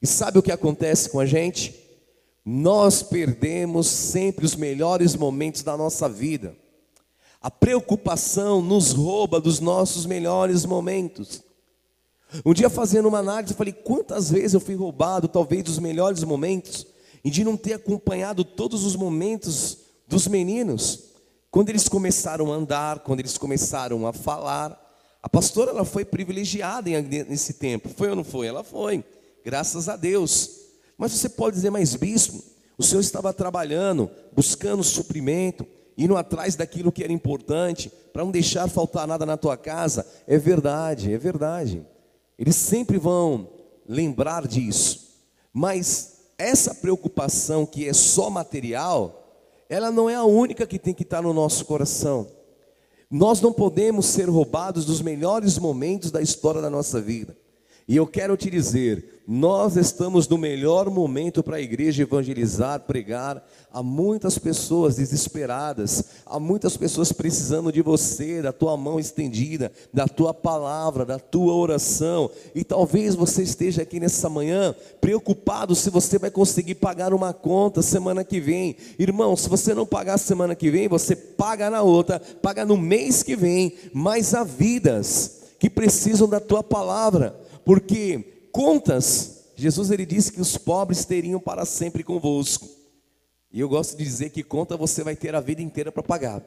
E 0.00 0.06
sabe 0.06 0.38
o 0.38 0.42
que 0.42 0.52
acontece 0.52 1.10
com 1.10 1.20
a 1.20 1.26
gente? 1.26 1.78
Nós 2.44 3.02
perdemos 3.02 3.86
sempre 3.86 4.46
os 4.46 4.56
melhores 4.56 5.14
momentos 5.14 5.62
da 5.62 5.76
nossa 5.76 6.08
vida. 6.08 6.56
A 7.42 7.50
preocupação 7.50 8.62
nos 8.62 8.92
rouba 8.92 9.40
dos 9.40 9.60
nossos 9.60 10.06
melhores 10.06 10.64
momentos. 10.64 11.42
Um 12.44 12.54
dia 12.54 12.70
fazendo 12.70 13.08
uma 13.08 13.18
análise, 13.18 13.52
eu 13.52 13.56
falei: 13.56 13.72
quantas 13.72 14.30
vezes 14.30 14.54
eu 14.54 14.60
fui 14.60 14.74
roubado, 14.74 15.28
talvez 15.28 15.64
dos 15.64 15.78
melhores 15.78 16.22
momentos, 16.22 16.86
e 17.24 17.30
de 17.30 17.44
não 17.44 17.56
ter 17.56 17.74
acompanhado 17.74 18.44
todos 18.44 18.84
os 18.84 18.96
momentos 18.96 19.78
dos 20.06 20.26
meninos. 20.26 21.10
Quando 21.50 21.68
eles 21.68 21.88
começaram 21.88 22.52
a 22.52 22.56
andar, 22.56 23.00
quando 23.00 23.20
eles 23.20 23.36
começaram 23.36 24.06
a 24.06 24.12
falar, 24.12 24.78
a 25.22 25.28
pastora 25.28 25.70
ela 25.70 25.84
foi 25.84 26.04
privilegiada 26.04 26.88
nesse 27.00 27.54
tempo. 27.54 27.88
Foi 27.88 28.08
ou 28.08 28.16
não 28.16 28.24
foi? 28.24 28.46
Ela 28.46 28.64
foi, 28.64 29.04
graças 29.44 29.88
a 29.88 29.96
Deus. 29.96 30.60
Mas 30.96 31.12
você 31.12 31.28
pode 31.28 31.56
dizer, 31.56 31.70
mas 31.70 31.94
bispo, 31.94 32.42
o 32.78 32.82
senhor 32.82 33.00
estava 33.00 33.32
trabalhando, 33.32 34.10
buscando 34.32 34.82
suprimento, 34.82 35.66
indo 35.96 36.16
atrás 36.16 36.56
daquilo 36.56 36.92
que 36.92 37.04
era 37.04 37.12
importante, 37.12 37.92
para 38.12 38.24
não 38.24 38.30
deixar 38.30 38.68
faltar 38.68 39.06
nada 39.06 39.26
na 39.26 39.36
tua 39.36 39.56
casa. 39.56 40.06
É 40.26 40.38
verdade, 40.38 41.12
é 41.12 41.18
verdade. 41.18 41.86
Eles 42.38 42.56
sempre 42.56 42.96
vão 42.96 43.48
lembrar 43.86 44.46
disso. 44.46 45.08
Mas 45.52 46.19
essa 46.40 46.74
preocupação 46.74 47.66
que 47.66 47.88
é 47.88 47.92
só 47.92 48.30
material, 48.30 49.20
ela 49.68 49.90
não 49.90 50.08
é 50.08 50.14
a 50.14 50.24
única 50.24 50.66
que 50.66 50.78
tem 50.78 50.94
que 50.94 51.02
estar 51.02 51.22
no 51.22 51.32
nosso 51.32 51.64
coração. 51.64 52.26
Nós 53.10 53.40
não 53.40 53.52
podemos 53.52 54.06
ser 54.06 54.28
roubados 54.28 54.84
dos 54.84 55.02
melhores 55.02 55.58
momentos 55.58 56.10
da 56.10 56.22
história 56.22 56.60
da 56.60 56.70
nossa 56.70 57.00
vida. 57.00 57.36
E 57.90 57.96
eu 57.96 58.06
quero 58.06 58.36
te 58.36 58.48
dizer, 58.48 59.20
nós 59.26 59.76
estamos 59.76 60.28
no 60.28 60.38
melhor 60.38 60.88
momento 60.88 61.42
para 61.42 61.56
a 61.56 61.60
igreja 61.60 62.04
evangelizar, 62.04 62.78
pregar. 62.78 63.44
Há 63.72 63.82
muitas 63.82 64.38
pessoas 64.38 64.94
desesperadas, 64.94 66.04
há 66.24 66.38
muitas 66.38 66.76
pessoas 66.76 67.10
precisando 67.10 67.72
de 67.72 67.82
você, 67.82 68.40
da 68.42 68.52
tua 68.52 68.76
mão 68.76 69.00
estendida, 69.00 69.72
da 69.92 70.06
tua 70.06 70.32
palavra, 70.32 71.04
da 71.04 71.18
tua 71.18 71.52
oração. 71.52 72.30
E 72.54 72.62
talvez 72.62 73.16
você 73.16 73.42
esteja 73.42 73.82
aqui 73.82 73.98
nessa 73.98 74.28
manhã 74.28 74.72
preocupado 75.00 75.74
se 75.74 75.90
você 75.90 76.16
vai 76.16 76.30
conseguir 76.30 76.76
pagar 76.76 77.12
uma 77.12 77.32
conta 77.32 77.82
semana 77.82 78.22
que 78.22 78.38
vem. 78.38 78.76
Irmão, 79.00 79.36
se 79.36 79.48
você 79.48 79.74
não 79.74 79.84
pagar 79.84 80.16
semana 80.18 80.54
que 80.54 80.70
vem, 80.70 80.86
você 80.86 81.16
paga 81.16 81.68
na 81.68 81.82
outra, 81.82 82.20
paga 82.40 82.64
no 82.64 82.76
mês 82.76 83.24
que 83.24 83.34
vem. 83.34 83.74
Mas 83.92 84.32
há 84.32 84.44
vidas 84.44 85.40
que 85.60 85.68
precisam 85.68 86.26
da 86.26 86.40
tua 86.40 86.62
palavra, 86.62 87.38
porque 87.64 88.48
contas, 88.52 89.52
Jesus 89.56 89.90
ele 89.90 90.06
disse 90.06 90.32
que 90.32 90.40
os 90.40 90.56
pobres 90.56 91.04
teriam 91.04 91.40
para 91.40 91.64
sempre 91.64 92.02
convosco. 92.02 92.68
E 93.52 93.60
eu 93.60 93.68
gosto 93.68 93.96
de 93.96 94.04
dizer 94.04 94.30
que 94.30 94.42
conta 94.42 94.76
você 94.76 95.02
vai 95.02 95.16
ter 95.16 95.34
a 95.34 95.40
vida 95.40 95.60
inteira 95.60 95.90
para 95.90 96.02
pagar. 96.02 96.42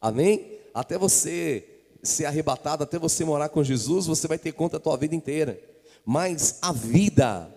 Amém? 0.00 0.58
Até 0.74 0.98
você 0.98 1.64
ser 2.02 2.26
arrebatado, 2.26 2.84
até 2.84 2.98
você 2.98 3.24
morar 3.24 3.48
com 3.48 3.62
Jesus, 3.62 4.06
você 4.06 4.26
vai 4.26 4.38
ter 4.38 4.52
conta 4.52 4.76
a 4.76 4.80
tua 4.80 4.96
vida 4.96 5.14
inteira. 5.14 5.60
Mas 6.04 6.58
a 6.62 6.72
vida, 6.72 7.52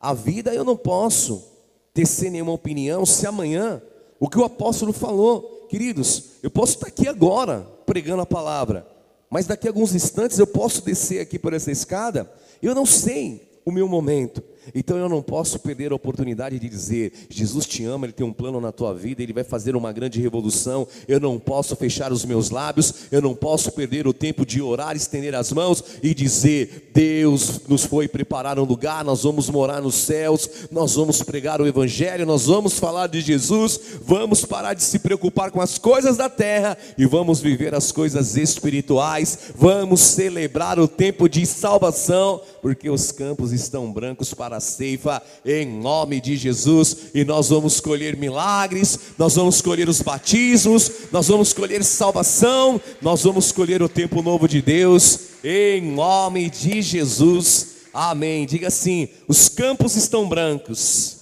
a 0.00 0.14
vida 0.14 0.54
eu 0.54 0.64
não 0.64 0.76
posso 0.76 1.44
tecer 1.92 2.30
nenhuma 2.30 2.52
opinião 2.52 3.04
se 3.04 3.26
amanhã 3.26 3.82
o 4.20 4.28
que 4.28 4.38
o 4.38 4.44
apóstolo 4.44 4.92
falou, 4.92 5.66
queridos, 5.68 6.30
eu 6.42 6.50
posso 6.50 6.74
estar 6.74 6.88
aqui 6.88 7.08
agora 7.08 7.66
pregando 7.86 8.22
a 8.22 8.26
palavra, 8.26 8.86
mas 9.30 9.46
daqui 9.46 9.66
a 9.66 9.70
alguns 9.70 9.94
instantes 9.94 10.38
eu 10.38 10.46
posso 10.46 10.84
descer 10.84 11.20
aqui 11.20 11.38
por 11.38 11.52
essa 11.52 11.70
escada 11.70 12.30
eu 12.62 12.74
não 12.74 12.86
sei 12.86 13.48
o 13.64 13.70
meu 13.70 13.88
momento. 13.88 14.42
Então 14.74 14.96
eu 14.96 15.08
não 15.08 15.22
posso 15.22 15.58
perder 15.58 15.92
a 15.92 15.94
oportunidade 15.94 16.58
de 16.58 16.68
dizer: 16.68 17.12
Jesus 17.28 17.66
te 17.66 17.84
ama, 17.84 18.06
Ele 18.06 18.12
tem 18.12 18.26
um 18.26 18.32
plano 18.32 18.60
na 18.60 18.72
tua 18.72 18.94
vida, 18.94 19.22
Ele 19.22 19.32
vai 19.32 19.44
fazer 19.44 19.76
uma 19.76 19.92
grande 19.92 20.20
revolução. 20.20 20.86
Eu 21.06 21.20
não 21.20 21.38
posso 21.38 21.74
fechar 21.76 22.12
os 22.12 22.24
meus 22.24 22.50
lábios, 22.50 23.06
eu 23.10 23.22
não 23.22 23.34
posso 23.34 23.72
perder 23.72 24.06
o 24.06 24.12
tempo 24.12 24.44
de 24.44 24.60
orar, 24.60 24.96
estender 24.96 25.34
as 25.34 25.52
mãos 25.52 25.82
e 26.02 26.14
dizer: 26.14 26.90
Deus 26.94 27.62
nos 27.68 27.84
foi 27.84 28.08
preparar 28.08 28.58
um 28.58 28.64
lugar, 28.64 29.04
nós 29.04 29.22
vamos 29.22 29.48
morar 29.48 29.80
nos 29.80 29.94
céus, 29.94 30.48
nós 30.70 30.94
vamos 30.94 31.22
pregar 31.22 31.60
o 31.60 31.66
Evangelho, 31.66 32.26
nós 32.26 32.46
vamos 32.46 32.78
falar 32.78 33.06
de 33.06 33.20
Jesus, 33.20 33.80
vamos 34.02 34.44
parar 34.44 34.74
de 34.74 34.82
se 34.82 34.98
preocupar 34.98 35.50
com 35.50 35.60
as 35.60 35.78
coisas 35.78 36.16
da 36.16 36.28
terra 36.28 36.76
e 36.96 37.06
vamos 37.06 37.40
viver 37.40 37.74
as 37.74 37.92
coisas 37.92 38.36
espirituais, 38.36 39.38
vamos 39.54 40.00
celebrar 40.00 40.78
o 40.78 40.88
tempo 40.88 41.28
de 41.28 41.46
salvação, 41.46 42.40
porque 42.60 42.90
os 42.90 43.12
campos 43.12 43.52
estão 43.52 43.92
brancos 43.92 44.34
para 44.34 44.57
a 44.58 44.60
ceifa, 44.60 45.22
em 45.44 45.66
nome 45.66 46.20
de 46.20 46.36
Jesus, 46.36 46.96
e 47.14 47.24
nós 47.24 47.48
vamos 47.48 47.80
colher 47.80 48.16
milagres, 48.16 48.98
nós 49.16 49.34
vamos 49.34 49.62
colher 49.62 49.88
os 49.88 50.02
batismos, 50.02 50.90
nós 51.10 51.28
vamos 51.28 51.52
colher 51.52 51.82
salvação, 51.82 52.80
nós 53.00 53.22
vamos 53.22 53.50
colher 53.50 53.82
o 53.82 53.88
tempo 53.88 54.22
novo 54.22 54.46
de 54.46 54.60
Deus, 54.60 55.20
em 55.42 55.80
nome 55.80 56.50
de 56.50 56.82
Jesus, 56.82 57.68
amém. 57.94 58.46
Diga 58.46 58.68
assim: 58.68 59.08
os 59.26 59.48
campos 59.48 59.96
estão 59.96 60.28
brancos, 60.28 61.16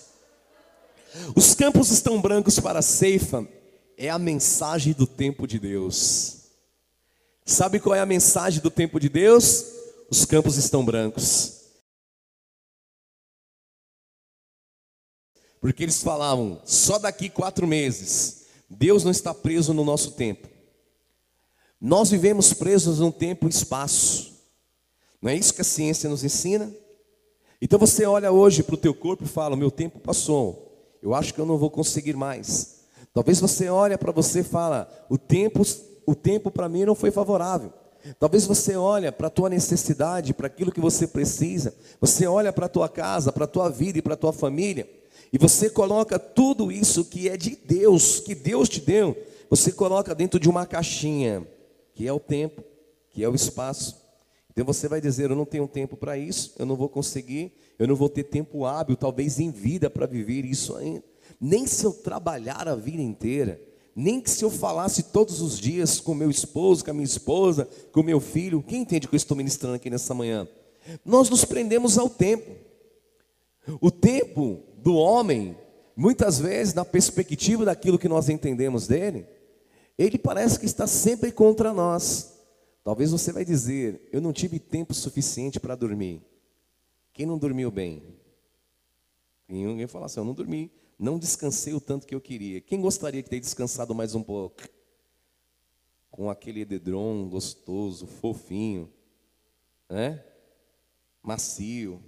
os 1.34 1.54
campos 1.54 1.90
estão 1.90 2.20
brancos 2.20 2.58
para 2.58 2.80
a 2.80 2.82
ceifa, 2.82 3.46
é 3.96 4.10
a 4.10 4.18
mensagem 4.18 4.92
do 4.92 5.06
tempo 5.06 5.46
de 5.46 5.58
Deus. 5.58 6.36
Sabe 7.44 7.78
qual 7.78 7.94
é 7.94 8.00
a 8.00 8.06
mensagem 8.06 8.60
do 8.60 8.70
tempo 8.70 8.98
de 8.98 9.08
Deus? 9.08 9.64
Os 10.10 10.24
campos 10.24 10.56
estão 10.56 10.84
brancos. 10.84 11.55
Porque 15.60 15.82
eles 15.82 16.02
falavam, 16.02 16.60
só 16.64 16.98
daqui 16.98 17.28
quatro 17.28 17.66
meses, 17.66 18.46
Deus 18.68 19.04
não 19.04 19.10
está 19.10 19.32
preso 19.32 19.72
no 19.72 19.84
nosso 19.84 20.12
tempo. 20.12 20.48
Nós 21.80 22.10
vivemos 22.10 22.52
presos 22.52 23.00
num 23.00 23.10
tempo 23.10 23.46
e 23.46 23.50
espaço. 23.50 24.34
Não 25.20 25.30
é 25.30 25.34
isso 25.34 25.54
que 25.54 25.60
a 25.60 25.64
ciência 25.64 26.08
nos 26.08 26.24
ensina? 26.24 26.72
Então 27.60 27.78
você 27.78 28.04
olha 28.04 28.30
hoje 28.32 28.62
para 28.62 28.74
o 28.74 28.78
teu 28.78 28.94
corpo 28.94 29.24
e 29.24 29.28
fala: 29.28 29.56
meu 29.56 29.70
tempo 29.70 29.98
passou. 29.98 30.96
Eu 31.02 31.14
acho 31.14 31.32
que 31.32 31.40
eu 31.40 31.46
não 31.46 31.58
vou 31.58 31.70
conseguir 31.70 32.14
mais. 32.14 32.76
Talvez 33.12 33.40
você 33.40 33.68
olhe 33.68 33.96
para 33.96 34.12
você 34.12 34.40
e 34.40 34.44
fala: 34.44 34.88
o 35.08 35.16
tempo, 35.18 35.62
o 36.06 36.14
tempo 36.14 36.50
para 36.50 36.68
mim 36.68 36.84
não 36.84 36.94
foi 36.94 37.10
favorável. 37.10 37.72
Talvez 38.18 38.46
você 38.46 38.76
olhe 38.76 39.10
para 39.10 39.26
a 39.26 39.30
tua 39.30 39.48
necessidade, 39.48 40.32
para 40.32 40.46
aquilo 40.46 40.70
que 40.70 40.80
você 40.80 41.06
precisa. 41.06 41.74
Você 42.00 42.26
olha 42.26 42.52
para 42.52 42.66
a 42.66 42.68
tua 42.68 42.88
casa, 42.88 43.32
para 43.32 43.44
a 43.44 43.48
tua 43.48 43.68
vida 43.68 43.98
e 43.98 44.02
para 44.02 44.14
a 44.14 44.16
tua 44.16 44.32
família. 44.32 44.88
E 45.32 45.38
você 45.38 45.68
coloca 45.68 46.18
tudo 46.18 46.70
isso 46.70 47.04
que 47.04 47.28
é 47.28 47.36
de 47.36 47.56
Deus, 47.56 48.20
que 48.20 48.34
Deus 48.34 48.68
te 48.68 48.80
deu, 48.80 49.16
você 49.50 49.72
coloca 49.72 50.14
dentro 50.14 50.38
de 50.40 50.48
uma 50.48 50.66
caixinha, 50.66 51.46
que 51.94 52.06
é 52.06 52.12
o 52.12 52.20
tempo, 52.20 52.62
que 53.10 53.22
é 53.22 53.28
o 53.28 53.34
espaço. 53.34 53.96
Então 54.50 54.64
você 54.64 54.88
vai 54.88 55.00
dizer: 55.00 55.30
Eu 55.30 55.36
não 55.36 55.44
tenho 55.44 55.68
tempo 55.68 55.96
para 55.96 56.16
isso, 56.16 56.54
eu 56.58 56.66
não 56.66 56.76
vou 56.76 56.88
conseguir, 56.88 57.52
eu 57.78 57.86
não 57.86 57.94
vou 57.94 58.08
ter 58.08 58.24
tempo 58.24 58.64
hábil, 58.64 58.96
talvez 58.96 59.38
em 59.38 59.50
vida, 59.50 59.90
para 59.90 60.06
viver 60.06 60.44
isso 60.44 60.76
ainda. 60.76 61.04
Nem 61.40 61.66
se 61.66 61.84
eu 61.84 61.92
trabalhar 61.92 62.66
a 62.66 62.74
vida 62.74 63.02
inteira, 63.02 63.60
nem 63.94 64.20
que 64.20 64.30
se 64.30 64.44
eu 64.44 64.50
falasse 64.50 65.04
todos 65.04 65.40
os 65.40 65.58
dias 65.58 66.00
com 66.00 66.14
meu 66.14 66.30
esposo, 66.30 66.84
com 66.84 66.90
a 66.90 66.94
minha 66.94 67.04
esposa, 67.04 67.68
com 67.92 68.02
meu 68.02 68.20
filho, 68.20 68.62
quem 68.62 68.82
entende 68.82 69.06
o 69.06 69.08
que 69.08 69.14
eu 69.14 69.18
estou 69.18 69.36
ministrando 69.36 69.76
aqui 69.76 69.90
nessa 69.90 70.14
manhã? 70.14 70.46
Nós 71.04 71.28
nos 71.30 71.44
prendemos 71.44 71.98
ao 71.98 72.08
tempo. 72.08 72.65
O 73.80 73.90
tempo 73.90 74.62
do 74.78 74.94
homem, 74.94 75.56
muitas 75.96 76.38
vezes, 76.38 76.74
na 76.74 76.84
perspectiva 76.84 77.64
daquilo 77.64 77.98
que 77.98 78.08
nós 78.08 78.28
entendemos 78.28 78.86
dele, 78.86 79.26
ele 79.98 80.18
parece 80.18 80.58
que 80.58 80.66
está 80.66 80.86
sempre 80.86 81.32
contra 81.32 81.72
nós. 81.72 82.38
Talvez 82.84 83.10
você 83.10 83.32
vai 83.32 83.44
dizer, 83.44 84.08
eu 84.12 84.20
não 84.20 84.32
tive 84.32 84.58
tempo 84.58 84.94
suficiente 84.94 85.58
para 85.58 85.74
dormir. 85.74 86.22
Quem 87.12 87.26
não 87.26 87.38
dormiu 87.38 87.70
bem? 87.70 88.02
E 89.48 89.54
ninguém 89.54 89.86
fala 89.86 90.06
assim, 90.06 90.20
eu 90.20 90.24
não 90.24 90.34
dormi 90.34 90.70
não 90.98 91.18
descansei 91.18 91.74
o 91.74 91.80
tanto 91.80 92.06
que 92.06 92.14
eu 92.14 92.20
queria. 92.20 92.60
Quem 92.60 92.80
gostaria 92.80 93.22
de 93.22 93.28
ter 93.28 93.40
descansado 93.40 93.94
mais 93.94 94.14
um 94.14 94.22
pouco? 94.22 94.62
Com 96.10 96.30
aquele 96.30 96.62
edredom 96.62 97.28
gostoso, 97.28 98.06
fofinho, 98.06 98.90
né? 99.88 100.24
macio, 101.22 102.02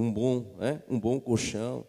um 0.00 0.12
bom, 0.12 0.56
né? 0.58 0.82
um 0.88 0.98
bom 0.98 1.20
colchão. 1.20 1.86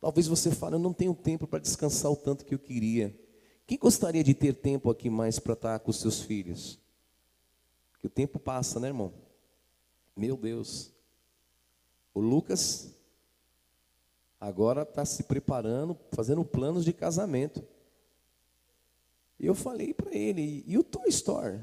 Talvez 0.00 0.26
você 0.26 0.50
fale, 0.50 0.74
eu 0.74 0.78
não 0.78 0.92
tenho 0.92 1.14
tempo 1.14 1.46
para 1.46 1.58
descansar 1.58 2.10
o 2.10 2.16
tanto 2.16 2.44
que 2.44 2.54
eu 2.54 2.58
queria. 2.58 3.18
Quem 3.66 3.78
gostaria 3.78 4.22
de 4.22 4.34
ter 4.34 4.52
tempo 4.54 4.90
aqui 4.90 5.10
mais 5.10 5.38
para 5.38 5.54
estar 5.54 5.78
com 5.80 5.90
os 5.90 6.00
seus 6.00 6.20
filhos? 6.20 6.78
Porque 7.92 8.06
o 8.06 8.10
tempo 8.10 8.38
passa, 8.38 8.78
né, 8.78 8.88
irmão? 8.88 9.12
Meu 10.16 10.36
Deus. 10.36 10.92
O 12.14 12.20
Lucas 12.20 12.94
agora 14.40 14.82
está 14.82 15.04
se 15.04 15.24
preparando, 15.24 15.98
fazendo 16.12 16.44
planos 16.44 16.84
de 16.84 16.92
casamento. 16.92 17.64
E 19.38 19.46
eu 19.46 19.54
falei 19.54 19.92
para 19.92 20.14
ele, 20.14 20.62
e 20.66 20.78
o 20.78 20.84
Toy 20.84 21.08
Story? 21.08 21.60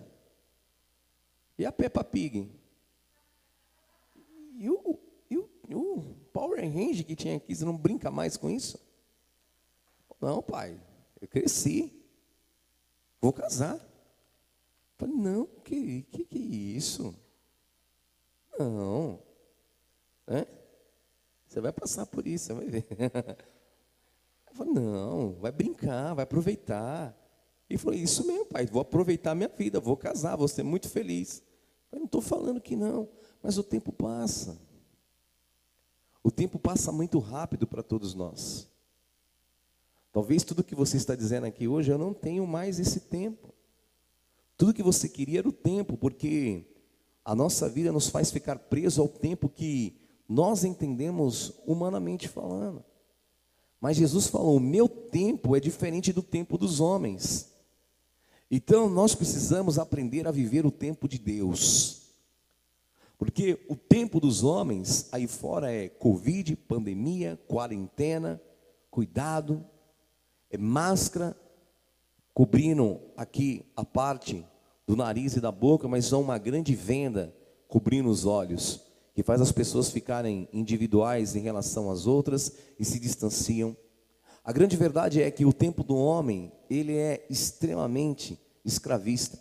E 1.58 1.66
a 1.66 1.72
Peppa 1.72 2.04
Pig? 2.04 2.52
E 4.58 4.70
o, 4.70 5.00
o, 5.74 6.00
o 6.00 6.16
Power 6.32 6.62
Ranger 6.62 7.06
que 7.06 7.16
tinha 7.16 7.38
aqui, 7.38 7.56
você 7.56 7.66
não 7.66 7.78
brinca 7.78 8.10
mais 8.10 8.38
com 8.38 8.50
isso? 8.50 8.80
Não, 10.20 10.42
pai, 10.42 10.80
eu 11.20 11.28
cresci. 11.28 11.94
Vou 13.20 13.34
casar. 13.34 13.80
falei, 14.98 15.16
não, 15.16 15.46
que, 15.46 16.04
que, 16.04 16.38
isso? 16.38 17.16
Não. 18.58 19.20
É? 20.28 20.46
Você 21.48 21.62
vai 21.62 21.72
passar 21.72 22.06
por 22.06 22.26
isso, 22.28 22.48
você 22.48 22.54
vai 22.54 22.68
ver. 22.68 22.86
Eu 24.50 24.58
falei, 24.58 24.74
não, 24.74 25.34
vai 25.34 25.52
brincar, 25.52 26.14
vai 26.14 26.24
aproveitar. 26.24 27.18
E 27.68 27.78
falou, 27.78 27.98
isso 27.98 28.28
mesmo, 28.28 28.46
pai, 28.46 28.68
vou 28.68 28.82
aproveitar 28.82 29.34
minha 29.34 29.50
vida, 29.50 29.80
vou 29.80 29.98
casar, 29.98 30.36
vou 30.36 30.48
ser 30.48 30.62
muito 30.62 30.88
feliz. 30.88 31.42
Eu 31.92 32.00
não 32.00 32.06
estou 32.06 32.22
falando 32.22 32.62
que 32.62 32.76
não, 32.76 33.10
mas 33.42 33.58
o 33.58 33.64
tempo 33.64 33.92
passa. 33.92 34.56
O 36.24 36.32
tempo 36.32 36.58
passa 36.58 36.92
muito 36.92 37.20
rápido 37.20 37.68
para 37.68 37.84
todos 37.84 38.16
nós. 38.16 38.68
Talvez 40.14 40.44
tudo 40.44 40.64
que 40.64 40.74
você 40.74 40.96
está 40.96 41.16
dizendo 41.16 41.46
aqui 41.46 41.68
hoje, 41.68 41.92
eu 41.92 41.98
não 41.98 42.14
tenho 42.14 42.48
mais 42.48 42.80
esse 42.80 43.02
tempo. 43.02 43.54
Tudo 44.56 44.74
que 44.74 44.84
você 44.84 45.10
queria 45.10 45.40
era 45.40 45.50
o 45.50 45.52
tempo, 45.52 45.98
porque 45.98 46.66
a 47.26 47.36
nossa 47.36 47.68
vida 47.68 47.92
nos 47.92 48.08
faz 48.08 48.32
ficar 48.32 48.58
preso 48.58 49.02
ao 49.02 49.10
tempo 49.10 49.50
que 49.50 49.98
nós 50.30 50.64
entendemos 50.64 51.54
humanamente 51.66 52.28
falando. 52.28 52.84
Mas 53.82 53.98
Jesus 53.98 54.28
falou: 54.28 54.56
o 54.56 54.62
meu 54.62 54.88
tempo 54.88 55.56
é 55.56 55.60
diferente 55.60 56.14
do 56.14 56.22
tempo 56.22 56.58
dos 56.58 56.80
homens. 56.80 57.52
Então 58.50 58.88
nós 58.88 59.16
precisamos 59.16 59.80
aprender 59.80 60.28
a 60.28 60.32
viver 60.32 60.66
o 60.66 60.72
tempo 60.72 61.08
de 61.08 61.18
Deus. 61.18 62.03
Porque 63.24 63.58
o 63.70 63.76
tempo 63.78 64.20
dos 64.20 64.44
homens 64.44 65.08
aí 65.10 65.28
fora 65.28 65.72
é 65.72 65.88
Covid, 65.88 66.58
pandemia, 66.58 67.40
quarentena, 67.48 68.42
cuidado, 68.92 69.66
é 70.50 70.58
máscara, 70.58 71.34
cobrindo 72.34 73.00
aqui 73.16 73.66
a 73.78 73.86
parte 73.86 74.46
do 74.86 74.98
nariz 74.98 75.38
e 75.38 75.40
da 75.40 75.54
boca, 75.54 75.88
mas 75.88 76.04
só 76.04 76.20
uma 76.20 76.38
grande 76.38 76.76
venda 76.76 77.34
cobrindo 77.70 78.10
os 78.10 78.26
olhos 78.26 78.82
que 79.16 79.24
faz 79.24 79.40
as 79.40 79.54
pessoas 79.54 79.90
ficarem 79.90 80.50
individuais 80.52 81.34
em 81.34 81.40
relação 81.40 81.90
às 81.90 82.06
outras 82.06 82.52
e 82.78 82.84
se 82.84 83.00
distanciam. 83.00 83.74
A 84.44 84.52
grande 84.52 84.76
verdade 84.76 85.22
é 85.22 85.32
que 85.32 85.46
o 85.46 85.54
tempo 85.54 85.82
do 85.82 85.96
homem, 85.96 86.52
ele 86.70 86.98
é 86.98 87.26
extremamente 87.30 88.38
escravista. 88.66 89.40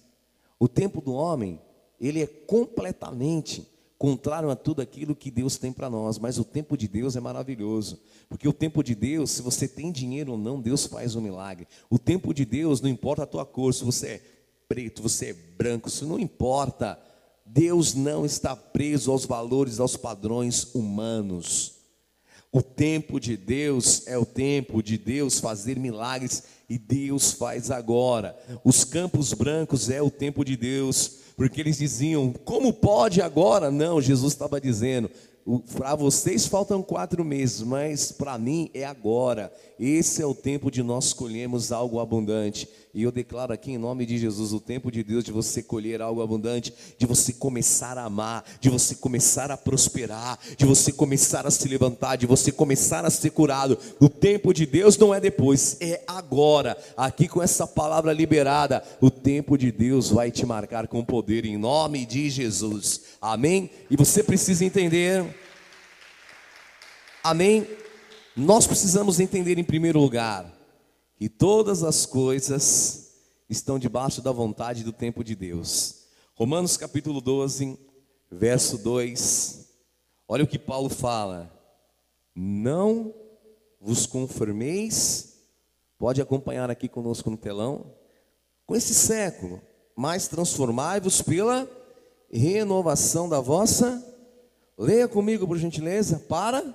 O 0.57 0.69
tempo 0.69 1.01
do 1.01 1.13
homem, 1.13 1.61
ele 2.01 2.23
é 2.23 2.27
completamente 2.29 3.72
contrário 4.03 4.51
a 4.51 4.57
tudo 4.57 4.83
aquilo 4.83 5.15
que 5.15 5.31
Deus 5.31 5.57
tem 5.57 5.73
para 5.73 5.89
nós, 5.89 6.19
mas 6.19 6.37
o 6.37 6.45
tempo 6.45 6.77
de 6.77 6.89
Deus 6.89 7.15
é 7.15 7.21
maravilhoso, 7.21 8.01
porque 8.29 8.49
o 8.49 8.53
tempo 8.53 8.83
de 8.83 8.97
Deus, 8.97 9.31
se 9.31 9.43
você 9.43 9.69
tem 9.69 9.93
dinheiro 9.93 10.33
ou 10.33 10.39
não, 10.39 10.61
Deus 10.61 10.87
faz 10.87 11.15
um 11.15 11.21
milagre. 11.21 11.69
O 11.89 12.01
tempo 12.01 12.35
de 12.35 12.45
Deus 12.45 12.81
não 12.81 12.91
importa 12.91 13.23
a 13.23 13.27
tua 13.27 13.47
cor, 13.47 13.73
se 13.73 13.85
você 13.85 14.07
é 14.09 14.21
preto, 14.69 15.03
você 15.03 15.27
é 15.27 15.33
branco, 15.33 15.87
isso 15.87 16.05
não 16.05 16.19
importa. 16.19 16.99
Deus 17.47 17.95
não 17.95 18.27
está 18.27 18.57
preso 18.57 19.13
aos 19.13 19.25
valores, 19.25 19.79
aos 19.79 19.97
padrões 19.97 20.75
humanos. 20.75 21.75
O 22.51 22.61
tempo 22.61 23.21
de 23.21 23.37
Deus 23.37 24.05
é 24.09 24.19
o 24.19 24.27
tempo 24.27 24.83
de 24.83 24.99
Deus 24.99 25.39
fazer 25.39 25.79
milagres 25.79 26.43
e 26.69 26.77
Deus 26.77 27.31
faz 27.35 27.71
agora. 27.71 28.37
Os 28.65 28.83
campos 28.83 29.33
brancos 29.33 29.89
é 29.89 30.03
o 30.03 30.11
tempo 30.11 30.45
de 30.45 30.57
Deus, 30.57 31.22
porque 31.43 31.61
eles 31.61 31.79
diziam: 31.79 32.33
como 32.45 32.73
pode 32.73 33.21
agora? 33.21 33.71
Não, 33.71 34.01
Jesus 34.01 34.33
estava 34.33 34.61
dizendo: 34.61 35.11
para 35.75 35.97
vocês 35.97 36.47
faltam 36.47 36.83
quatro 36.83 37.25
meses, 37.25 37.63
mas 37.63 38.13
para 38.13 38.39
mim 38.39 38.71
é 38.73 38.85
agora. 38.85 39.53
Esse 39.79 40.23
é 40.23 40.27
o 40.27 40.35
tempo 40.35 40.71
de 40.71 40.83
nós 40.85 41.13
colhermos 41.13 41.73
algo 41.73 41.99
abundante. 41.99 42.69
E 42.95 43.05
eu 43.05 43.11
declaro 43.11 43.55
aqui 43.55 43.73
em 43.73 43.79
nome 43.79 44.05
de 44.05 44.19
Jesus 44.19 44.53
o 44.53 44.61
tempo 44.61 44.93
de 44.93 45.03
Deus 45.03 45.25
de 45.25 45.33
você 45.33 45.63
colher 45.63 46.03
algo 46.03 46.21
abundante, 46.21 46.75
de 46.99 47.07
você 47.07 47.33
começar 47.33 47.97
a 47.97 48.05
amar, 48.05 48.45
de 48.61 48.69
você 48.69 48.95
começar 48.95 49.51
a 49.51 49.57
prosperar, 49.57 50.39
de 50.59 50.67
você 50.67 50.93
começar 50.93 51.47
a 51.47 51.51
se 51.51 51.67
levantar, 51.67 52.17
de 52.17 52.27
você 52.27 52.53
começar 52.53 53.03
a 53.07 53.09
ser 53.09 53.31
curado. 53.31 53.79
O 53.99 54.11
tempo 54.11 54.53
de 54.53 54.67
Deus 54.67 54.99
não 54.99 55.15
é 55.15 55.19
depois, 55.19 55.79
é 55.81 56.03
agora. 56.07 56.77
Aqui 56.95 57.29
com 57.29 57.43
essa 57.43 57.67
palavra 57.67 58.13
liberada, 58.13 58.85
o 59.01 59.11
tempo 59.11 59.57
de 59.57 59.73
Deus 59.73 60.11
vai 60.11 60.31
te 60.31 60.45
marcar 60.45 60.87
com 60.87 61.03
poder 61.03 61.47
em 61.47 61.57
nome 61.57 62.05
de 62.05 62.29
Jesus. 62.29 63.01
Amém? 63.23 63.71
E 63.91 63.97
você 63.97 64.23
precisa 64.23 64.67
entender. 64.67 65.25
Amém? 67.25 67.67
Nós 68.37 68.67
precisamos 68.67 69.19
entender 69.19 69.59
em 69.59 69.65
primeiro 69.65 69.99
lugar 69.99 70.62
e 71.23 71.29
todas 71.29 71.85
as 71.85 72.05
coisas 72.05 73.13
estão 73.49 73.79
debaixo 73.79 74.21
da 74.21 74.33
vontade 74.33 74.83
do 74.83 74.93
tempo 74.93 75.23
de 75.23 75.37
Deus. 75.37 76.07
Romanos 76.35 76.77
capítulo 76.77 77.21
12, 77.21 77.79
verso 78.29 78.77
2. 78.79 79.69
Olha 80.27 80.43
o 80.43 80.49
que 80.49 80.59
Paulo 80.59 80.89
fala: 80.91 81.49
Não 82.35 83.15
vos 83.81 84.05
conformeis, 84.05 85.45
pode 85.97 86.21
acompanhar 86.21 86.69
aqui 86.73 86.89
conosco 86.89 87.31
no 87.31 87.37
telão, 87.37 87.95
com 88.67 88.75
esse 88.75 88.93
século, 88.93 89.63
mas 89.95 90.27
transformai-vos 90.27 91.23
pela 91.23 91.71
renovação 92.33 93.29
da 93.29 93.39
vossa. 93.39 94.05
Leia 94.77 95.07
comigo, 95.07 95.47
por 95.47 95.57
gentileza, 95.57 96.19
para 96.19 96.75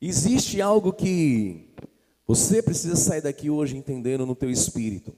Existe 0.00 0.62
algo 0.62 0.92
que 0.92 1.74
você 2.26 2.62
precisa 2.62 2.94
sair 2.94 3.22
daqui 3.22 3.50
hoje 3.50 3.76
entendendo 3.76 4.24
no 4.24 4.36
teu 4.36 4.50
espírito. 4.50 5.12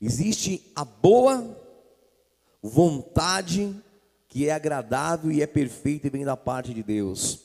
Existe 0.00 0.72
a 0.74 0.84
boa 0.84 1.58
vontade 2.62 3.76
que 4.28 4.48
é 4.48 4.52
agradável 4.52 5.30
e 5.30 5.42
é 5.42 5.46
perfeita 5.46 6.06
e 6.06 6.10
vem 6.10 6.24
da 6.24 6.36
parte 6.36 6.72
de 6.72 6.82
Deus. 6.82 7.44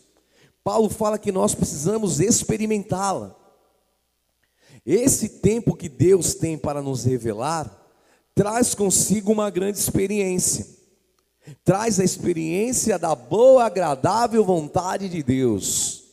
Paulo 0.63 0.89
fala 0.89 1.17
que 1.17 1.31
nós 1.31 1.53
precisamos 1.53 2.19
experimentá-la. 2.21 3.35
Esse 4.85 5.27
tempo 5.39 5.75
que 5.75 5.89
Deus 5.89 6.33
tem 6.33 6.57
para 6.57 6.81
nos 6.81 7.03
revelar 7.03 7.85
traz 8.33 8.73
consigo 8.73 9.31
uma 9.31 9.49
grande 9.49 9.77
experiência. 9.77 10.76
Traz 11.63 11.99
a 11.99 12.03
experiência 12.03 12.99
da 12.99 13.15
boa, 13.15 13.65
agradável 13.65 14.43
vontade 14.43 15.07
de 15.07 15.23
Deus, 15.23 16.03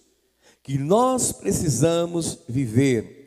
que 0.62 0.78
nós 0.78 1.32
precisamos 1.32 2.38
viver. 2.48 3.22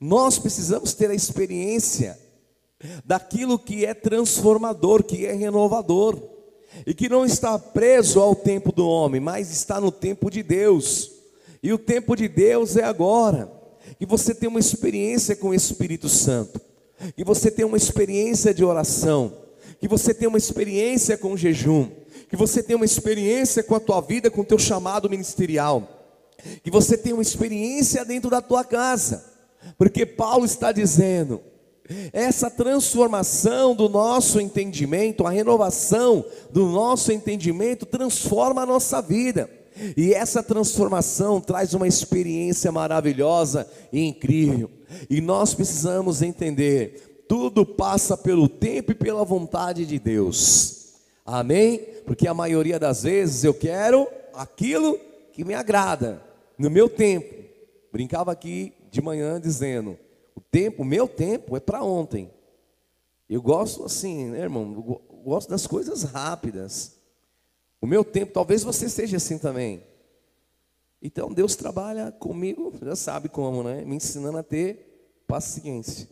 Nós 0.00 0.38
precisamos 0.38 0.94
ter 0.94 1.10
a 1.10 1.14
experiência 1.14 2.18
daquilo 3.04 3.58
que 3.58 3.84
é 3.84 3.94
transformador, 3.94 5.02
que 5.02 5.26
é 5.26 5.32
renovador, 5.32 6.20
e 6.86 6.92
que 6.92 7.08
não 7.08 7.24
está 7.24 7.58
preso 7.58 8.20
ao 8.20 8.34
tempo 8.34 8.70
do 8.70 8.86
homem, 8.86 9.20
mas 9.20 9.50
está 9.50 9.80
no 9.80 9.90
tempo 9.90 10.30
de 10.30 10.42
Deus. 10.42 11.10
E 11.62 11.72
o 11.72 11.78
tempo 11.78 12.14
de 12.14 12.28
Deus 12.28 12.76
é 12.76 12.84
agora. 12.84 13.50
Que 13.98 14.04
você 14.04 14.34
tem 14.34 14.48
uma 14.48 14.60
experiência 14.60 15.34
com 15.36 15.48
o 15.48 15.54
Espírito 15.54 16.08
Santo, 16.08 16.60
que 17.16 17.24
você 17.24 17.50
tem 17.50 17.64
uma 17.64 17.76
experiência 17.76 18.52
de 18.52 18.64
oração, 18.64 19.32
que 19.80 19.88
você 19.88 20.14
tem 20.14 20.28
uma 20.28 20.38
experiência 20.38 21.16
com 21.16 21.32
o 21.32 21.36
jejum, 21.36 21.88
que 22.28 22.36
você 22.36 22.62
tem 22.62 22.76
uma 22.76 22.84
experiência 22.84 23.62
com 23.62 23.74
a 23.74 23.80
tua 23.80 24.00
vida, 24.00 24.30
com 24.30 24.40
o 24.40 24.44
teu 24.44 24.58
chamado 24.58 25.08
ministerial, 25.08 25.88
que 26.62 26.70
você 26.70 26.96
tem 26.96 27.12
uma 27.12 27.22
experiência 27.22 28.04
dentro 28.04 28.30
da 28.30 28.40
tua 28.40 28.64
casa, 28.64 29.24
porque 29.76 30.06
Paulo 30.06 30.44
está 30.44 30.72
dizendo: 30.72 31.40
essa 32.12 32.50
transformação 32.50 33.74
do 33.74 33.88
nosso 33.88 34.40
entendimento, 34.40 35.26
a 35.26 35.30
renovação 35.30 36.24
do 36.50 36.66
nosso 36.66 37.12
entendimento 37.12 37.86
transforma 37.86 38.62
a 38.62 38.66
nossa 38.66 39.00
vida. 39.00 39.48
E 39.94 40.14
essa 40.14 40.42
transformação 40.42 41.38
traz 41.38 41.74
uma 41.74 41.86
experiência 41.86 42.72
maravilhosa 42.72 43.68
e 43.92 44.00
incrível. 44.00 44.70
E 45.08 45.20
nós 45.20 45.54
precisamos 45.54 46.22
entender: 46.22 47.15
tudo 47.28 47.64
passa 47.64 48.16
pelo 48.16 48.48
tempo 48.48 48.92
e 48.92 48.94
pela 48.94 49.24
vontade 49.24 49.84
de 49.84 49.98
Deus. 49.98 50.94
Amém? 51.24 51.78
Porque 52.04 52.28
a 52.28 52.34
maioria 52.34 52.78
das 52.78 53.02
vezes 53.02 53.44
eu 53.44 53.52
quero 53.52 54.08
aquilo 54.32 54.98
que 55.32 55.44
me 55.44 55.54
agrada, 55.54 56.22
no 56.58 56.70
meu 56.70 56.88
tempo. 56.88 57.34
Brincava 57.92 58.32
aqui 58.32 58.72
de 58.90 59.00
manhã 59.02 59.40
dizendo: 59.40 59.98
o 60.34 60.40
tempo, 60.40 60.84
meu 60.84 61.08
tempo 61.08 61.56
é 61.56 61.60
para 61.60 61.82
ontem. 61.82 62.30
Eu 63.28 63.42
gosto 63.42 63.84
assim, 63.84 64.26
né, 64.26 64.40
irmão? 64.40 65.00
Eu 65.10 65.22
gosto 65.24 65.48
das 65.48 65.66
coisas 65.66 66.04
rápidas. 66.04 66.96
O 67.80 67.86
meu 67.86 68.04
tempo, 68.04 68.32
talvez 68.32 68.62
você 68.62 68.88
seja 68.88 69.16
assim 69.16 69.38
também. 69.38 69.82
Então 71.02 71.32
Deus 71.32 71.56
trabalha 71.56 72.12
comigo, 72.12 72.72
já 72.82 72.96
sabe 72.96 73.28
como, 73.28 73.62
né? 73.62 73.84
Me 73.84 73.96
ensinando 73.96 74.38
a 74.38 74.42
ter 74.42 75.22
paciência, 75.26 76.08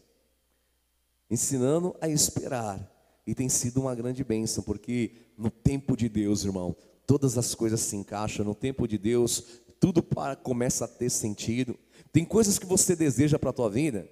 ensinando 1.34 1.94
a 2.00 2.08
esperar. 2.08 2.90
E 3.26 3.34
tem 3.34 3.48
sido 3.48 3.82
uma 3.82 3.94
grande 3.94 4.24
bênção, 4.24 4.62
porque 4.62 5.12
no 5.36 5.50
tempo 5.50 5.96
de 5.96 6.08
Deus, 6.08 6.44
irmão, 6.44 6.74
todas 7.06 7.36
as 7.36 7.54
coisas 7.54 7.80
se 7.80 7.96
encaixam. 7.96 8.44
No 8.44 8.54
tempo 8.54 8.86
de 8.88 8.96
Deus, 8.96 9.44
tudo 9.78 10.02
para, 10.02 10.36
começa 10.36 10.84
a 10.84 10.88
ter 10.88 11.10
sentido. 11.10 11.76
Tem 12.12 12.24
coisas 12.24 12.58
que 12.58 12.66
você 12.66 12.96
deseja 12.96 13.38
para 13.38 13.50
a 13.50 13.54
tua 13.54 13.68
vida 13.68 14.08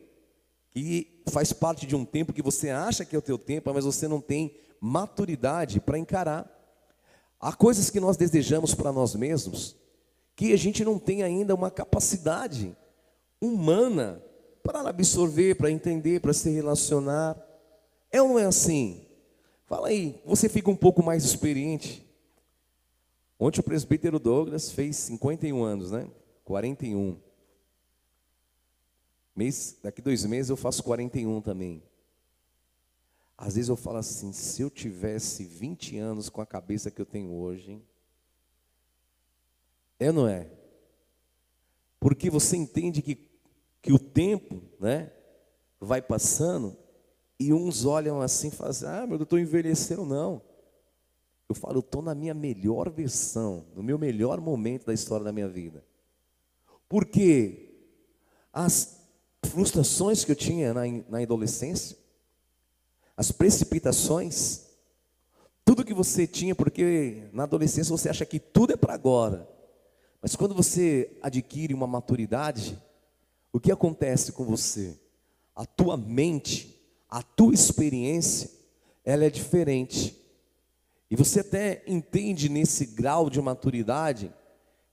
que 0.71 1.23
faz 1.29 1.53
parte 1.53 1.87
de 1.87 1.95
um 1.95 2.05
tempo 2.05 2.33
que 2.33 2.43
você 2.43 2.71
acha 2.71 3.05
que 3.05 3.15
é 3.15 3.19
o 3.19 3.23
teu 3.23 3.39
tempo, 3.39 3.73
mas 3.73 3.85
você 3.85 4.09
não 4.09 4.21
tem 4.21 4.57
maturidade 4.81 5.81
para 5.81 5.99
encarar. 5.99 6.51
Há 7.39 7.53
coisas 7.53 7.91
que 7.91 8.01
nós 8.01 8.17
desejamos 8.17 8.75
para 8.75 8.93
nós 8.93 9.15
mesmos 9.15 9.77
que 10.35 10.53
a 10.53 10.57
gente 10.57 10.85
não 10.85 10.99
tem 10.99 11.23
ainda 11.23 11.55
uma 11.55 11.71
capacidade 11.71 12.75
humana 13.41 14.23
para 14.63 14.89
absorver, 14.89 15.57
para 15.57 15.71
entender, 15.71 16.21
para 16.21 16.33
se 16.33 16.51
relacionar. 16.51 17.37
É 18.11 18.23
ou 18.23 18.29
não 18.29 18.39
é 18.39 18.45
assim? 18.45 19.07
Fala 19.67 19.89
aí, 19.89 20.21
você 20.25 20.49
fica 20.49 20.71
um 20.71 20.77
pouco 20.77 21.03
mais 21.03 21.25
experiente. 21.25 22.07
Ontem 23.39 23.61
o 23.61 23.65
presbítero 23.65 24.19
Douglas 24.19 24.71
fez 24.71 24.97
51 24.97 25.63
anos, 25.63 25.91
né? 25.91 26.09
41. 26.45 27.19
Mês, 29.35 29.79
daqui 29.83 30.03
dois 30.03 30.25
meses 30.25 30.51
eu 30.51 30.57
faço 30.57 30.83
41 30.83 31.41
também. 31.41 31.83
Às 33.37 33.57
vezes 33.57 33.69
eu 33.69 33.77
falo 33.77 33.97
assim, 33.97 34.33
se 34.33 34.63
eu 34.63 34.71
tivesse 34.71 35.45
20 35.45 35.99
anos 35.99 36.29
com 36.29 36.41
a 36.41 36.47
cabeça 36.47 36.91
que 36.91 37.01
eu 37.01 37.07
tenho 37.07 37.33
hoje, 37.33 37.83
é 39.99 40.09
ou 40.09 40.13
não 40.13 40.29
é? 40.29 40.49
Porque 41.99 42.29
você 42.29 42.57
entende 42.57 43.01
que, 43.01 43.17
que 43.83 43.93
o 43.93 43.99
tempo, 43.99 44.63
né, 44.79 45.13
vai 45.81 46.01
passando 46.01 46.77
e 47.39 47.53
uns 47.53 47.85
olham 47.85 48.21
assim 48.21 48.49
e 48.49 48.51
falam 48.53 48.71
assim, 48.71 48.87
ah, 48.87 49.07
meu 49.07 49.19
doutor 49.19 49.41
envelheceu, 49.41 50.07
não. 50.07 50.41
Eu 51.49 51.57
falo, 51.57 51.79
eu 51.79 51.81
estou 51.81 52.01
na 52.01 52.15
minha 52.15 52.33
melhor 52.33 52.89
versão, 52.89 53.67
no 53.75 53.83
meu 53.83 53.99
melhor 53.99 54.41
momento 54.41 54.87
da 54.87 54.95
história 54.95 55.25
da 55.25 55.33
minha 55.33 55.49
vida. 55.49 55.85
Porque 56.89 57.75
as 58.53 59.01
frustrações 59.47 60.25
que 60.25 60.31
eu 60.31 60.37
tinha 60.37 60.73
na, 60.73 60.83
na 61.09 61.19
adolescência, 61.19 61.99
as 63.17 63.33
precipitações, 63.33 64.67
tudo 65.65 65.85
que 65.85 65.93
você 65.93 66.27
tinha, 66.27 66.55
porque 66.55 67.29
na 67.33 67.43
adolescência 67.43 67.91
você 67.91 68.09
acha 68.09 68.25
que 68.25 68.39
tudo 68.39 68.73
é 68.73 68.77
para 68.77 68.95
agora, 68.95 69.49
mas 70.21 70.37
quando 70.37 70.55
você 70.55 71.19
adquire 71.21 71.75
uma 71.75 71.87
maturidade, 71.87 72.81
o 73.53 73.61
que 73.61 73.71
acontece 73.71 74.33
com 74.33 74.45
você? 74.45 74.99
A 75.55 75.67
tua 75.67 75.97
mente, 75.97 76.81
a 77.09 77.23
tua 77.23 77.53
experiência, 77.53 78.51
ela 79.05 79.25
é 79.25 79.31
diferente. 79.31 80.19
E 81.11 81.17
você 81.17 81.41
até 81.41 81.83
entende 81.87 82.49
nesse 82.49 82.87
grau 82.87 83.29
de 83.29 83.41
maturidade 83.41 84.33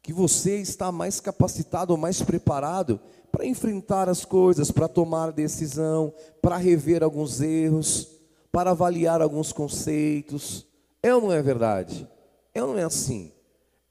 que 0.01 0.11
você 0.11 0.57
está 0.57 0.91
mais 0.91 1.19
capacitado 1.21 1.93
ou 1.93 1.97
mais 1.97 2.21
preparado 2.21 2.99
para 3.31 3.45
enfrentar 3.45 4.09
as 4.09 4.25
coisas, 4.25 4.71
para 4.71 4.87
tomar 4.87 5.31
decisão, 5.31 6.13
para 6.41 6.57
rever 6.57 7.03
alguns 7.03 7.39
erros, 7.39 8.09
para 8.51 8.71
avaliar 8.71 9.21
alguns 9.21 9.53
conceitos. 9.53 10.67
É 11.01 11.15
ou 11.15 11.21
não 11.21 11.31
é 11.31 11.41
verdade? 11.41 12.09
É 12.53 12.61
ou 12.61 12.73
não 12.73 12.79
é 12.79 12.83
assim? 12.83 13.31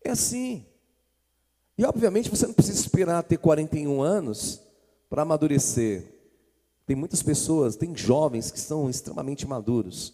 É 0.04 0.10
assim. 0.10 0.66
E 1.78 1.84
obviamente 1.84 2.28
você 2.28 2.44
não 2.44 2.52
precisa 2.52 2.80
esperar 2.80 3.22
ter 3.22 3.38
41 3.38 4.02
anos 4.02 4.60
para 5.08 5.22
amadurecer. 5.22 6.12
Tem 6.84 6.96
muitas 6.96 7.22
pessoas, 7.22 7.76
tem 7.76 7.96
jovens 7.96 8.50
que 8.50 8.58
são 8.58 8.90
extremamente 8.90 9.46
maduros. 9.46 10.12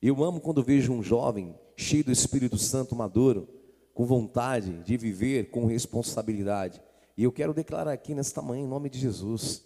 Eu 0.00 0.24
amo 0.24 0.40
quando 0.40 0.62
vejo 0.62 0.92
um 0.94 1.02
jovem 1.02 1.54
cheio 1.76 2.04
do 2.04 2.10
Espírito 2.12 2.56
Santo 2.56 2.96
maduro, 2.96 3.46
com 3.92 4.06
vontade 4.06 4.82
de 4.82 4.96
viver 4.96 5.50
com 5.50 5.66
responsabilidade. 5.66 6.80
E 7.16 7.24
eu 7.24 7.30
quero 7.30 7.52
declarar 7.52 7.92
aqui 7.92 8.14
nesta 8.14 8.40
manhã, 8.40 8.64
em 8.64 8.68
nome 8.68 8.88
de 8.88 8.98
Jesus, 8.98 9.62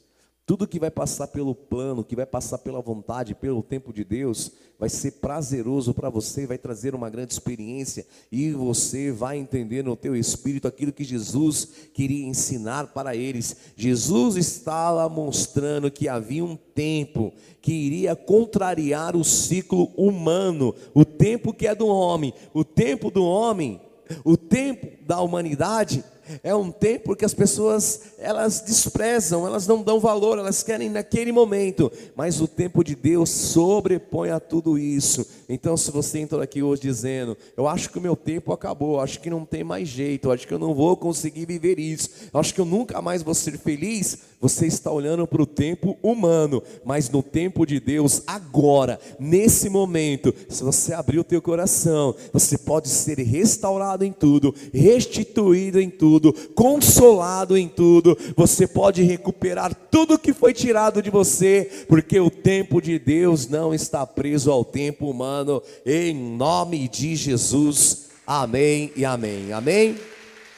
tudo 0.48 0.66
que 0.66 0.80
vai 0.80 0.90
passar 0.90 1.26
pelo 1.26 1.54
plano, 1.54 2.02
que 2.02 2.16
vai 2.16 2.24
passar 2.24 2.56
pela 2.56 2.80
vontade, 2.80 3.34
pelo 3.34 3.62
tempo 3.62 3.92
de 3.92 4.02
Deus, 4.02 4.50
vai 4.78 4.88
ser 4.88 5.10
prazeroso 5.20 5.92
para 5.92 6.08
você, 6.08 6.46
vai 6.46 6.56
trazer 6.56 6.94
uma 6.94 7.10
grande 7.10 7.34
experiência 7.34 8.06
e 8.32 8.50
você 8.52 9.12
vai 9.12 9.36
entender 9.36 9.84
no 9.84 9.94
teu 9.94 10.16
espírito 10.16 10.66
aquilo 10.66 10.90
que 10.90 11.04
Jesus 11.04 11.68
queria 11.92 12.26
ensinar 12.26 12.86
para 12.94 13.14
eles. 13.14 13.56
Jesus 13.76 14.36
estava 14.36 15.06
mostrando 15.06 15.90
que 15.90 16.08
havia 16.08 16.42
um 16.42 16.56
tempo 16.56 17.30
que 17.60 17.74
iria 17.74 18.16
contrariar 18.16 19.14
o 19.14 19.24
ciclo 19.24 19.92
humano, 19.98 20.74
o 20.94 21.04
tempo 21.04 21.52
que 21.52 21.66
é 21.66 21.74
do 21.74 21.88
homem, 21.88 22.32
o 22.54 22.64
tempo 22.64 23.10
do 23.10 23.22
homem, 23.22 23.82
o 24.24 24.34
tempo 24.34 24.86
da 25.06 25.20
humanidade 25.20 26.02
é 26.42 26.54
um 26.54 26.70
tempo 26.70 27.16
que 27.16 27.24
as 27.24 27.34
pessoas 27.34 28.00
elas 28.18 28.60
desprezam, 28.60 29.46
elas 29.46 29.66
não 29.66 29.82
dão 29.82 30.00
valor, 30.00 30.38
elas 30.38 30.62
querem 30.62 30.88
naquele 30.90 31.32
momento, 31.32 31.90
mas 32.16 32.40
o 32.40 32.48
tempo 32.48 32.82
de 32.82 32.94
Deus 32.94 33.30
sobrepõe 33.30 34.30
a 34.30 34.40
tudo 34.40 34.78
isso. 34.78 35.26
Então, 35.48 35.76
se 35.76 35.90
você 35.90 36.18
entrou 36.18 36.40
aqui 36.40 36.62
hoje 36.62 36.82
dizendo, 36.82 37.36
eu 37.56 37.66
acho 37.66 37.90
que 37.90 37.98
o 37.98 38.02
meu 38.02 38.16
tempo 38.16 38.52
acabou, 38.52 39.00
acho 39.00 39.20
que 39.20 39.30
não 39.30 39.44
tem 39.44 39.64
mais 39.64 39.88
jeito, 39.88 40.30
acho 40.30 40.46
que 40.46 40.52
eu 40.52 40.58
não 40.58 40.74
vou 40.74 40.96
conseguir 40.96 41.46
viver 41.46 41.78
isso, 41.78 42.10
acho 42.32 42.54
que 42.54 42.60
eu 42.60 42.64
nunca 42.64 43.00
mais 43.00 43.22
vou 43.22 43.34
ser 43.34 43.58
feliz, 43.58 44.18
você 44.40 44.66
está 44.66 44.90
olhando 44.90 45.26
para 45.26 45.42
o 45.42 45.46
tempo 45.46 45.96
humano, 46.02 46.62
mas 46.84 47.08
no 47.10 47.22
tempo 47.22 47.64
de 47.64 47.80
Deus, 47.80 48.22
agora, 48.26 49.00
nesse 49.18 49.68
momento, 49.68 50.34
se 50.48 50.62
você 50.62 50.92
abrir 50.92 51.18
o 51.18 51.24
teu 51.24 51.40
coração, 51.40 52.14
você 52.32 52.58
pode 52.58 52.88
ser 52.88 53.18
restaurado 53.18 54.04
em 54.04 54.12
tudo, 54.12 54.54
restituído 54.72 55.80
em 55.80 55.90
tudo 55.90 56.17
tudo, 56.18 56.32
consolado 56.54 57.56
em 57.56 57.68
tudo. 57.68 58.18
Você 58.36 58.66
pode 58.66 59.02
recuperar 59.02 59.74
tudo 59.74 60.18
que 60.18 60.32
foi 60.32 60.52
tirado 60.52 61.00
de 61.00 61.10
você, 61.10 61.84
porque 61.88 62.18
o 62.18 62.30
tempo 62.30 62.80
de 62.80 62.98
Deus 62.98 63.46
não 63.46 63.72
está 63.72 64.04
preso 64.04 64.50
ao 64.50 64.64
tempo 64.64 65.08
humano. 65.08 65.62
Em 65.86 66.14
nome 66.14 66.88
de 66.88 67.14
Jesus. 67.14 68.08
Amém 68.26 68.92
e 68.96 69.04
amém. 69.04 69.52
Amém. 69.52 69.96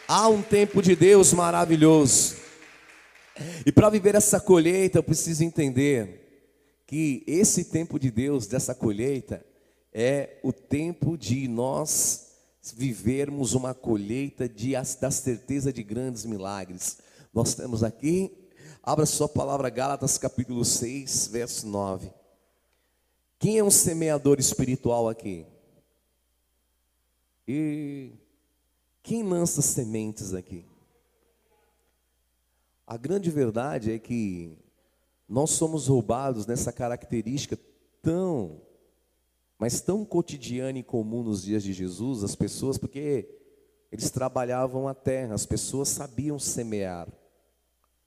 Há 0.09 0.29
um 0.29 0.43
tempo 0.43 0.83
de 0.83 0.97
Deus 0.97 1.33
maravilhoso. 1.33 2.37
E 3.65 3.71
para 3.71 3.91
viver 3.91 4.15
essa 4.15 4.41
colheita, 4.41 4.99
eu 4.99 5.03
preciso 5.03 5.45
entender 5.45 6.19
que 6.87 7.23
esse 7.27 7.65
tempo 7.65 7.99
de 7.99 8.11
Deus, 8.11 8.47
dessa 8.47 8.75
colheita, 8.75 9.45
é 9.93 10.39
o 10.43 10.53
tempo 10.53 11.17
de 11.17 11.47
nós 11.47 12.30
vivermos 12.73 13.55
uma 13.55 13.75
colheita 13.75 14.49
de, 14.49 14.73
da 15.01 15.11
certeza 15.11 15.73
de 15.73 15.83
grandes 15.83 16.25
milagres. 16.25 16.99
Nós 17.33 17.55
temos 17.55 17.83
aqui, 17.83 18.33
abra 18.83 19.07
sua 19.07 19.29
palavra, 19.29 19.71
Gálatas 19.71 20.19
capítulo 20.19 20.65
6, 20.65 21.29
verso 21.29 21.67
9. 21.67 22.11
Quem 23.39 23.59
é 23.59 23.65
um 23.65 23.71
semeador 23.71 24.39
espiritual 24.39 25.09
aqui? 25.09 25.47
E 27.49 28.13
quem 29.03 29.23
lança 29.23 29.63
sementes 29.63 30.35
aqui? 30.35 30.65
A 32.87 32.97
grande 32.97 33.31
verdade 33.31 33.93
é 33.93 33.99
que 33.99 34.59
nós 35.29 35.51
somos 35.51 35.87
roubados 35.87 36.47
nessa 36.47 36.73
característica 36.73 37.59
tão 38.03 38.61
mas 39.61 39.83
tão 39.83 40.07
cotidiano 40.07 40.79
e 40.79 40.83
comum 40.83 41.23
nos 41.23 41.43
dias 41.43 41.63
de 41.63 41.75
Jesus, 41.75 42.25
as 42.25 42.35
pessoas, 42.35 42.79
porque 42.79 43.29
eles 43.93 44.11
trabalhavam 44.11 44.89
a 44.89 44.95
terra, 44.95 45.35
as 45.35 45.45
pessoas 45.45 45.91
sabiam 45.91 46.39
semear. 46.39 47.07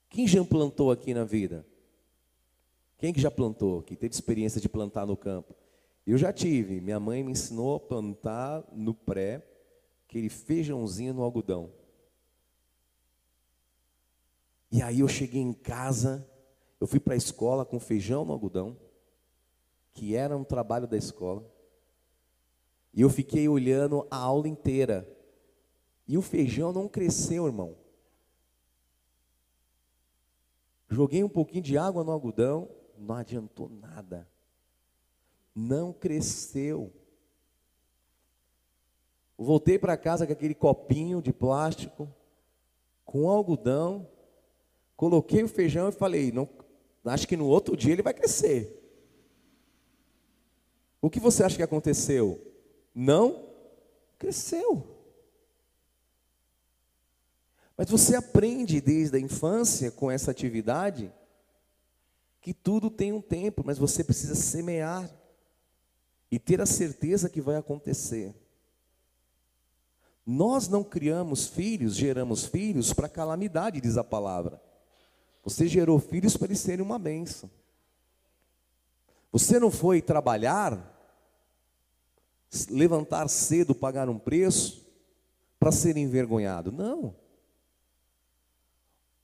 Quem 0.09 0.27
já 0.27 0.43
plantou 0.43 0.89
aqui 0.89 1.13
na 1.13 1.23
vida? 1.23 1.63
Quem 2.97 3.13
que 3.13 3.21
já 3.21 3.29
plantou, 3.29 3.83
que 3.83 3.95
teve 3.95 4.15
experiência 4.15 4.59
de 4.59 4.67
plantar 4.67 5.05
no 5.05 5.15
campo? 5.15 5.53
Eu 6.07 6.17
já 6.17 6.33
tive, 6.33 6.81
minha 6.81 6.99
mãe 6.99 7.23
me 7.23 7.33
ensinou 7.33 7.75
a 7.75 7.79
plantar 7.79 8.63
no 8.71 8.95
pré, 8.95 9.45
aquele 10.07 10.29
feijãozinho 10.29 11.13
no 11.13 11.21
algodão. 11.21 11.71
E 14.71 14.81
aí 14.81 15.01
eu 15.01 15.07
cheguei 15.07 15.41
em 15.41 15.53
casa, 15.53 16.27
eu 16.81 16.87
fui 16.87 16.99
para 16.99 17.13
a 17.13 17.17
escola 17.17 17.63
com 17.63 17.79
feijão 17.79 18.25
no 18.25 18.33
algodão 18.33 18.75
que 19.93 20.15
era 20.15 20.35
um 20.35 20.43
trabalho 20.43 20.87
da 20.87 20.97
escola. 20.97 21.45
E 22.93 23.01
eu 23.01 23.09
fiquei 23.09 23.47
olhando 23.47 24.07
a 24.09 24.17
aula 24.17 24.47
inteira. 24.47 25.07
E 26.07 26.17
o 26.17 26.21
feijão 26.21 26.73
não 26.73 26.87
cresceu, 26.87 27.45
irmão. 27.45 27.77
Joguei 30.89 31.23
um 31.23 31.29
pouquinho 31.29 31.63
de 31.63 31.77
água 31.77 32.03
no 32.03 32.11
algodão, 32.11 32.69
não 32.97 33.15
adiantou 33.15 33.69
nada. 33.69 34.27
Não 35.55 35.91
cresceu. 35.93 36.91
Voltei 39.37 39.79
para 39.79 39.97
casa 39.97 40.27
com 40.27 40.33
aquele 40.33 40.53
copinho 40.53 41.21
de 41.21 41.33
plástico, 41.33 42.07
com 43.03 43.29
algodão, 43.29 44.07
coloquei 44.95 45.43
o 45.43 45.47
feijão 45.47 45.89
e 45.89 45.91
falei, 45.91 46.31
não, 46.31 46.47
acho 47.05 47.27
que 47.27 47.35
no 47.35 47.47
outro 47.47 47.75
dia 47.75 47.93
ele 47.93 48.03
vai 48.03 48.13
crescer. 48.13 48.82
O 51.03 51.09
que 51.09 51.19
você 51.19 51.43
acha 51.43 51.57
que 51.57 51.61
aconteceu? 51.61 52.39
Não 52.95 53.45
cresceu. 54.17 54.87
Mas 57.75 57.89
você 57.89 58.15
aprende 58.15 58.79
desde 58.79 59.17
a 59.17 59.19
infância 59.19 59.91
com 59.91 60.09
essa 60.09 60.31
atividade 60.31 61.13
que 62.39 62.53
tudo 62.53 62.89
tem 62.89 63.11
um 63.11 63.19
tempo, 63.19 63.63
mas 63.65 63.77
você 63.77 64.01
precisa 64.01 64.33
semear 64.33 65.13
e 66.31 66.39
ter 66.39 66.61
a 66.61 66.65
certeza 66.65 67.29
que 67.29 67.41
vai 67.41 67.57
acontecer. 67.57 68.33
Nós 70.25 70.69
não 70.69 70.85
criamos 70.85 71.47
filhos, 71.47 71.97
geramos 71.97 72.45
filhos 72.45 72.93
para 72.93 73.09
calamidade, 73.09 73.81
diz 73.81 73.97
a 73.97 74.05
palavra. 74.05 74.61
Você 75.43 75.67
gerou 75.67 75.99
filhos 75.99 76.37
para 76.37 76.47
eles 76.47 76.61
serem 76.61 76.85
uma 76.85 76.97
bênção. 76.97 77.51
Você 79.33 79.59
não 79.59 79.69
foi 79.69 80.01
trabalhar 80.01 80.92
levantar 82.69 83.27
cedo, 83.27 83.73
pagar 83.73 84.09
um 84.09 84.19
preço 84.19 84.85
para 85.59 85.71
ser 85.71 85.97
envergonhado. 85.97 86.71
Não. 86.71 87.15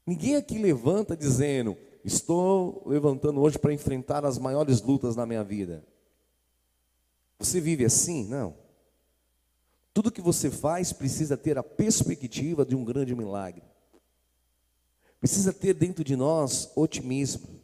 Ninguém 0.05 0.35
aqui 0.35 0.57
levanta 0.57 1.15
dizendo: 1.15 1.77
Estou 2.03 2.83
levantando 2.85 3.39
hoje 3.41 3.59
para 3.59 3.73
enfrentar 3.73 4.25
as 4.25 4.37
maiores 4.37 4.81
lutas 4.81 5.15
na 5.15 5.25
minha 5.25 5.43
vida. 5.43 5.85
Você 7.37 7.61
vive 7.61 7.85
assim? 7.85 8.25
Não. 8.27 8.55
Tudo 9.93 10.11
que 10.11 10.21
você 10.21 10.49
faz 10.49 10.93
precisa 10.93 11.37
ter 11.37 11.57
a 11.57 11.63
perspectiva 11.63 12.65
de 12.65 12.75
um 12.75 12.83
grande 12.83 13.15
milagre. 13.15 13.63
Precisa 15.19 15.51
ter 15.51 15.73
dentro 15.73 16.03
de 16.03 16.15
nós 16.15 16.71
otimismo. 16.75 17.59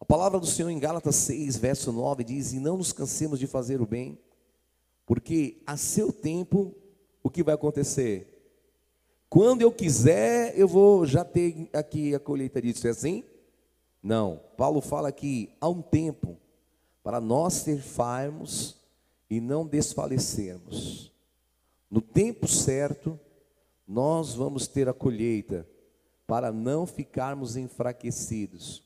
A 0.00 0.04
palavra 0.06 0.40
do 0.40 0.46
Senhor 0.46 0.70
em 0.70 0.78
Gálatas 0.78 1.14
6, 1.16 1.58
verso 1.58 1.92
9 1.92 2.24
diz: 2.24 2.54
E 2.54 2.58
não 2.58 2.78
nos 2.78 2.90
cansemos 2.90 3.38
de 3.38 3.46
fazer 3.46 3.82
o 3.82 3.86
bem, 3.86 4.18
porque 5.04 5.62
a 5.66 5.76
seu 5.76 6.10
tempo 6.10 6.74
o 7.22 7.28
que 7.28 7.42
vai 7.42 7.54
acontecer? 7.54 8.26
Quando 9.28 9.60
eu 9.60 9.70
quiser, 9.70 10.58
eu 10.58 10.66
vou 10.66 11.06
já 11.06 11.22
ter 11.22 11.68
aqui 11.72 12.14
a 12.14 12.18
colheita 12.18 12.60
disso, 12.62 12.86
é 12.86 12.90
assim? 12.90 13.22
Não, 14.02 14.40
Paulo 14.56 14.80
fala 14.80 15.12
que 15.12 15.54
há 15.60 15.68
um 15.68 15.82
tempo 15.82 16.38
para 17.02 17.20
nós 17.20 17.54
serfarmos 17.54 18.76
e 19.28 19.40
não 19.40 19.66
desfalecermos. 19.66 21.12
No 21.90 22.00
tempo 22.00 22.48
certo, 22.48 23.20
nós 23.86 24.34
vamos 24.34 24.66
ter 24.66 24.88
a 24.88 24.94
colheita 24.94 25.68
para 26.26 26.50
não 26.50 26.86
ficarmos 26.86 27.56
enfraquecidos. 27.56 28.82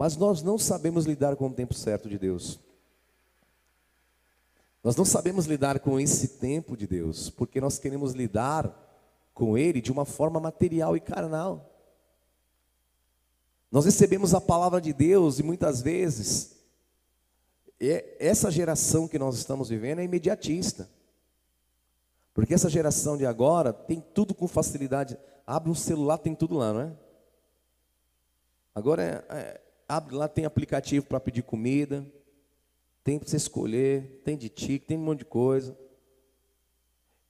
Mas 0.00 0.16
nós 0.16 0.42
não 0.42 0.56
sabemos 0.56 1.04
lidar 1.04 1.36
com 1.36 1.48
o 1.48 1.52
tempo 1.52 1.74
certo 1.74 2.08
de 2.08 2.18
Deus. 2.18 2.58
Nós 4.82 4.96
não 4.96 5.04
sabemos 5.04 5.44
lidar 5.44 5.78
com 5.78 6.00
esse 6.00 6.38
tempo 6.38 6.74
de 6.74 6.86
Deus, 6.86 7.28
porque 7.28 7.60
nós 7.60 7.78
queremos 7.78 8.14
lidar 8.14 8.74
com 9.34 9.58
Ele 9.58 9.78
de 9.78 9.92
uma 9.92 10.06
forma 10.06 10.40
material 10.40 10.96
e 10.96 11.00
carnal. 11.00 11.70
Nós 13.70 13.84
recebemos 13.84 14.32
a 14.32 14.40
palavra 14.40 14.80
de 14.80 14.94
Deus 14.94 15.38
e 15.38 15.42
muitas 15.42 15.82
vezes 15.82 16.56
é, 17.78 18.16
essa 18.18 18.50
geração 18.50 19.06
que 19.06 19.18
nós 19.18 19.36
estamos 19.36 19.68
vivendo 19.68 19.98
é 19.98 20.04
imediatista. 20.04 20.88
Porque 22.32 22.54
essa 22.54 22.70
geração 22.70 23.18
de 23.18 23.26
agora 23.26 23.70
tem 23.70 24.00
tudo 24.00 24.34
com 24.34 24.48
facilidade. 24.48 25.18
Abre 25.46 25.68
um 25.70 25.74
celular, 25.74 26.16
tem 26.16 26.34
tudo 26.34 26.56
lá, 26.56 26.72
não 26.72 26.80
é? 26.80 26.92
Agora 28.74 29.02
é, 29.02 29.36
é 29.36 29.69
abre 29.90 30.14
lá, 30.14 30.28
tem 30.28 30.44
aplicativo 30.44 31.06
para 31.06 31.18
pedir 31.18 31.42
comida, 31.42 32.06
tem 33.02 33.18
para 33.18 33.28
você 33.28 33.36
escolher, 33.36 34.22
tem 34.24 34.36
de 34.36 34.48
tique, 34.48 34.86
tem 34.86 34.96
um 34.96 35.02
monte 35.02 35.20
de 35.20 35.24
coisa. 35.24 35.76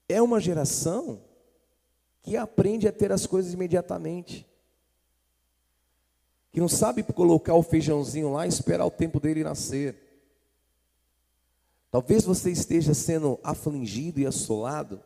É 0.06 0.20
uma 0.20 0.38
geração 0.38 1.24
que 2.22 2.36
aprende 2.36 2.86
a 2.86 2.92
ter 2.92 3.12
as 3.12 3.26
coisas 3.26 3.54
imediatamente. 3.54 4.46
Que 6.52 6.60
não 6.60 6.68
sabe 6.68 7.02
colocar 7.02 7.54
o 7.54 7.62
feijãozinho 7.62 8.32
lá 8.32 8.44
e 8.44 8.50
esperar 8.50 8.84
o 8.84 8.90
tempo 8.90 9.18
dele 9.18 9.42
nascer. 9.42 9.96
Talvez 11.90 12.24
você 12.24 12.50
esteja 12.50 12.92
sendo 12.92 13.40
afligido 13.42 14.20
e 14.20 14.26
assolado 14.26 15.02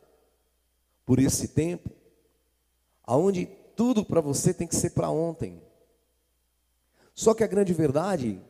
por 1.07 1.21
esse 1.21 1.49
tempo, 1.49 1.91
aonde 3.05 3.47
tudo 3.77 4.05
para 4.05 4.21
você 4.21 4.53
tem 4.53 4.67
que 4.67 4.75
ser 4.75 4.91
para 4.91 5.09
ontem. 5.09 5.63
Só 7.15 7.33
que 7.33 7.45
a 7.45 7.47
grande 7.47 7.73
verdade, 7.73 8.41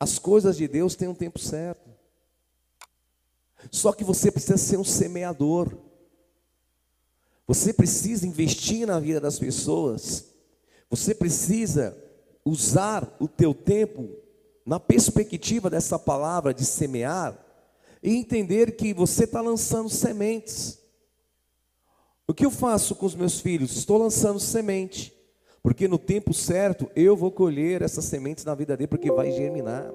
as 0.00 0.18
coisas 0.18 0.56
de 0.56 0.66
Deus 0.66 0.94
têm 0.94 1.08
um 1.08 1.14
tempo 1.14 1.38
certo. 1.38 1.90
Só 3.70 3.92
que 3.92 4.04
você 4.04 4.30
precisa 4.30 4.56
ser 4.56 4.78
um 4.78 4.84
semeador. 4.84 5.76
Você 7.46 7.72
precisa 7.72 8.26
investir 8.26 8.86
na 8.86 8.98
vida 8.98 9.20
das 9.20 9.38
pessoas. 9.38 10.24
Você 10.88 11.14
precisa 11.14 11.96
usar 12.44 13.14
o 13.20 13.28
teu 13.28 13.52
tempo 13.52 14.08
na 14.64 14.80
perspectiva 14.80 15.68
dessa 15.68 15.98
palavra 15.98 16.54
de 16.54 16.64
semear 16.64 17.38
e 18.02 18.14
entender 18.14 18.76
que 18.76 18.94
você 18.94 19.24
está 19.24 19.40
lançando 19.40 19.88
sementes. 19.88 20.78
O 22.26 22.34
que 22.34 22.44
eu 22.44 22.50
faço 22.50 22.94
com 22.94 23.06
os 23.06 23.14
meus 23.14 23.40
filhos? 23.40 23.76
Estou 23.76 23.98
lançando 23.98 24.40
semente. 24.40 25.15
Porque 25.66 25.88
no 25.88 25.98
tempo 25.98 26.32
certo 26.32 26.88
eu 26.94 27.16
vou 27.16 27.32
colher 27.32 27.82
essas 27.82 28.04
sementes 28.04 28.44
na 28.44 28.54
vida 28.54 28.76
dele, 28.76 28.86
porque 28.86 29.10
vai 29.10 29.32
germinar. 29.32 29.92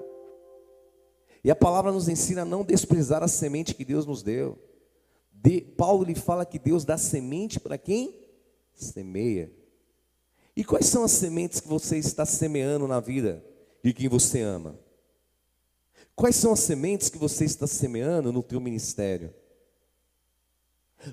E 1.42 1.50
a 1.50 1.56
palavra 1.56 1.94
nos 1.94 2.10
ensina 2.10 2.42
a 2.42 2.46
não 2.46 2.62
desprezar 2.62 3.24
a 3.24 3.28
semente 3.30 3.74
que 3.74 3.86
Deus 3.86 4.06
nos 4.06 4.22
deu. 4.22 4.60
De, 5.32 5.62
Paulo 5.62 6.04
lhe 6.04 6.14
fala 6.14 6.46
que 6.46 6.60
Deus 6.60 6.84
dá 6.84 6.98
semente 6.98 7.58
para 7.58 7.78
quem 7.78 8.20
semeia. 8.74 9.50
E 10.58 10.66
quais 10.66 10.88
são 10.88 11.06
as 11.06 11.12
sementes 11.12 11.62
que 11.62 11.70
você 11.70 11.98
está 11.98 12.26
semeando 12.26 12.86
na 12.86 13.00
vida 13.00 13.42
de 13.82 13.94
quem 13.94 14.10
você 14.10 14.42
ama? 14.42 14.78
Quais 16.18 16.36
são 16.36 16.52
as 16.52 16.60
sementes 16.60 17.08
que 17.08 17.18
você 17.18 17.46
está 17.46 17.66
semeando 17.66 18.34
no 18.34 18.44
teu 18.44 18.60
ministério? 18.60 19.34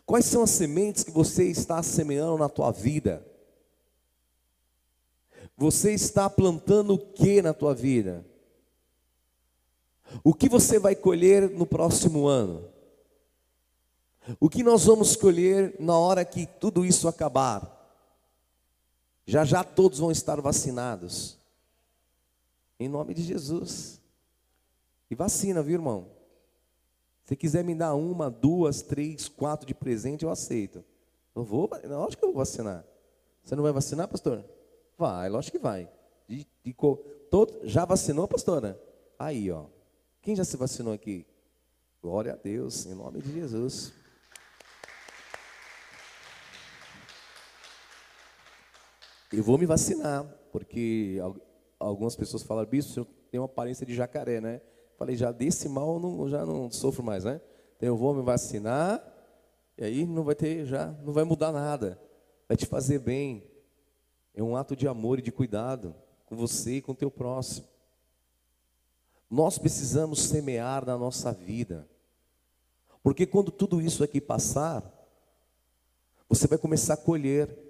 Quais 0.05 0.25
são 0.25 0.42
as 0.42 0.51
sementes 0.51 1.05
que 1.05 1.12
você 1.12 1.44
está 1.44 1.81
semeando 1.81 2.37
na 2.37 2.49
tua 2.49 2.73
vida? 2.73 3.25
Você 5.59 5.92
está 5.92 6.31
plantando 6.31 6.94
o 6.94 6.99
que 6.99 7.42
na 7.42 7.53
tua 7.53 7.75
vida? 7.75 8.25
O 10.23 10.33
que 10.33 10.49
você 10.49 10.79
vai 10.79 10.94
colher 10.94 11.51
no 11.51 11.66
próximo 11.66 12.29
ano? 12.29 12.71
O 14.38 14.49
que 14.49 14.62
nós 14.62 14.85
vamos 14.85 15.16
colher 15.16 15.75
na 15.81 15.99
hora 15.99 16.25
que 16.25 16.47
tudo 16.47 16.87
isso 16.87 17.09
acabar? 17.09 17.75
Já 19.27 19.44
já 19.44 19.64
todos 19.64 19.99
vão 19.99 20.12
estar 20.12 20.40
vacinados. 20.40 21.37
Em 22.79 22.88
nome 22.88 23.12
de 23.12 23.25
Jesus. 23.25 24.01
E 25.11 25.14
vacina, 25.16 25.61
viu, 25.61 25.75
irmão? 25.75 26.07
Se 27.25 27.35
quiser 27.35 27.64
me 27.64 27.75
dar 27.75 27.97
uma, 27.97 28.31
duas, 28.31 28.81
três, 28.81 29.29
quatro 29.29 29.66
de 29.66 29.75
presente, 29.75 30.25
eu 30.25 30.31
aceito. 30.31 30.85
Eu 31.35 31.42
vou, 31.42 31.68
lógico 31.85 32.21
que 32.21 32.25
eu 32.29 32.33
vou 32.33 32.38
vacinar. 32.38 32.85
Você 33.42 33.57
não 33.57 33.64
vai 33.64 33.73
vacinar, 33.73 34.07
pastor? 34.07 34.44
Vai, 34.99 35.29
lógico 35.29 35.57
que 35.57 35.63
vai. 35.63 35.89
De, 36.27 36.45
de, 36.65 36.77
todo, 37.31 37.61
já 37.63 37.85
vacinou, 37.85 38.27
pastora? 38.27 38.77
Aí, 39.17 39.49
ó. 39.49 39.67
Quem 40.21 40.35
já 40.35 40.45
se 40.45 40.57
vacinou 40.57 40.93
aqui? 40.93 41.25
Glória 42.03 42.33
a 42.33 42.37
Deus, 42.37 42.85
em 42.85 42.95
nome 42.95 43.23
de 43.23 43.33
Jesus. 43.33 43.93
Eu 49.33 49.45
vou 49.45 49.57
me 49.57 49.67
vacinar, 49.67 50.25
porque 50.51 51.19
algumas 51.79 52.17
pessoas 52.17 52.43
falam, 52.43 52.67
bispo, 52.67 52.93
você 52.93 53.07
tem 53.31 53.39
uma 53.39 53.47
aparência 53.47 53.87
de 53.87 53.95
jacaré, 53.95 54.41
né? 54.41 54.61
Falei, 54.99 55.15
já 55.15 55.31
desse 55.31 55.69
mal 55.69 55.95
eu 55.95 56.01
não, 56.01 56.29
já 56.29 56.45
não 56.45 56.69
sofro 56.73 57.05
mais, 57.05 57.23
né? 57.23 57.41
Então 57.77 57.89
eu 57.89 57.97
vou 57.97 58.13
me 58.13 58.23
vacinar, 58.23 59.01
e 59.77 59.85
aí 59.85 60.05
não 60.05 60.25
vai 60.25 60.35
ter, 60.35 60.67
já 60.67 60.87
não 61.05 61.13
vai 61.13 61.23
mudar 61.23 61.53
nada. 61.53 62.01
Vai 62.49 62.57
te 62.57 62.67
fazer 62.67 62.99
bem. 62.99 63.48
É 64.38 64.42
um 64.42 64.57
ato 64.57 64.77
de 64.77 64.87
amor 64.87 65.18
e 65.18 65.22
de 65.22 65.33
cuidado 65.33 65.94
com 66.24 66.37
você 66.37 66.77
e 66.77 66.83
com 66.83 66.92
o 66.92 66.94
teu 66.94 67.11
próximo. 67.11 67.66
Nós 69.29 69.59
precisamos 69.59 70.22
semear 70.22 70.87
na 70.87 70.96
nossa 70.96 71.33
vida. 71.33 71.88
Porque 73.03 73.27
quando 73.27 73.51
tudo 73.51 73.81
isso 73.81 74.05
aqui 74.05 74.20
passar, 74.20 74.83
você 76.29 76.46
vai 76.46 76.57
começar 76.57 76.94
a 76.94 76.96
colher 76.96 77.68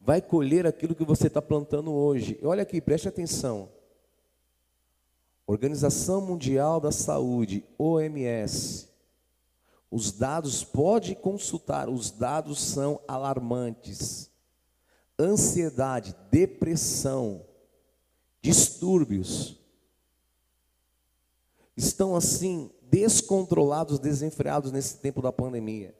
vai 0.00 0.22
colher 0.22 0.66
aquilo 0.66 0.94
que 0.94 1.04
você 1.04 1.26
está 1.26 1.42
plantando 1.42 1.92
hoje. 1.92 2.40
Olha 2.42 2.62
aqui, 2.62 2.80
preste 2.80 3.06
atenção. 3.06 3.68
Organização 5.46 6.22
Mundial 6.22 6.80
da 6.80 6.90
Saúde, 6.90 7.64
OMS. 7.76 8.88
Os 9.90 10.12
dados, 10.12 10.64
pode 10.64 11.14
consultar, 11.14 11.88
os 11.88 12.10
dados 12.10 12.60
são 12.60 13.00
alarmantes. 13.06 14.29
Ansiedade, 15.20 16.16
depressão, 16.30 17.44
distúrbios 18.40 19.60
estão 21.76 22.16
assim 22.16 22.70
descontrolados, 22.82 23.98
desenfreados 23.98 24.72
nesse 24.72 24.96
tempo 24.96 25.20
da 25.20 25.30
pandemia. 25.30 25.94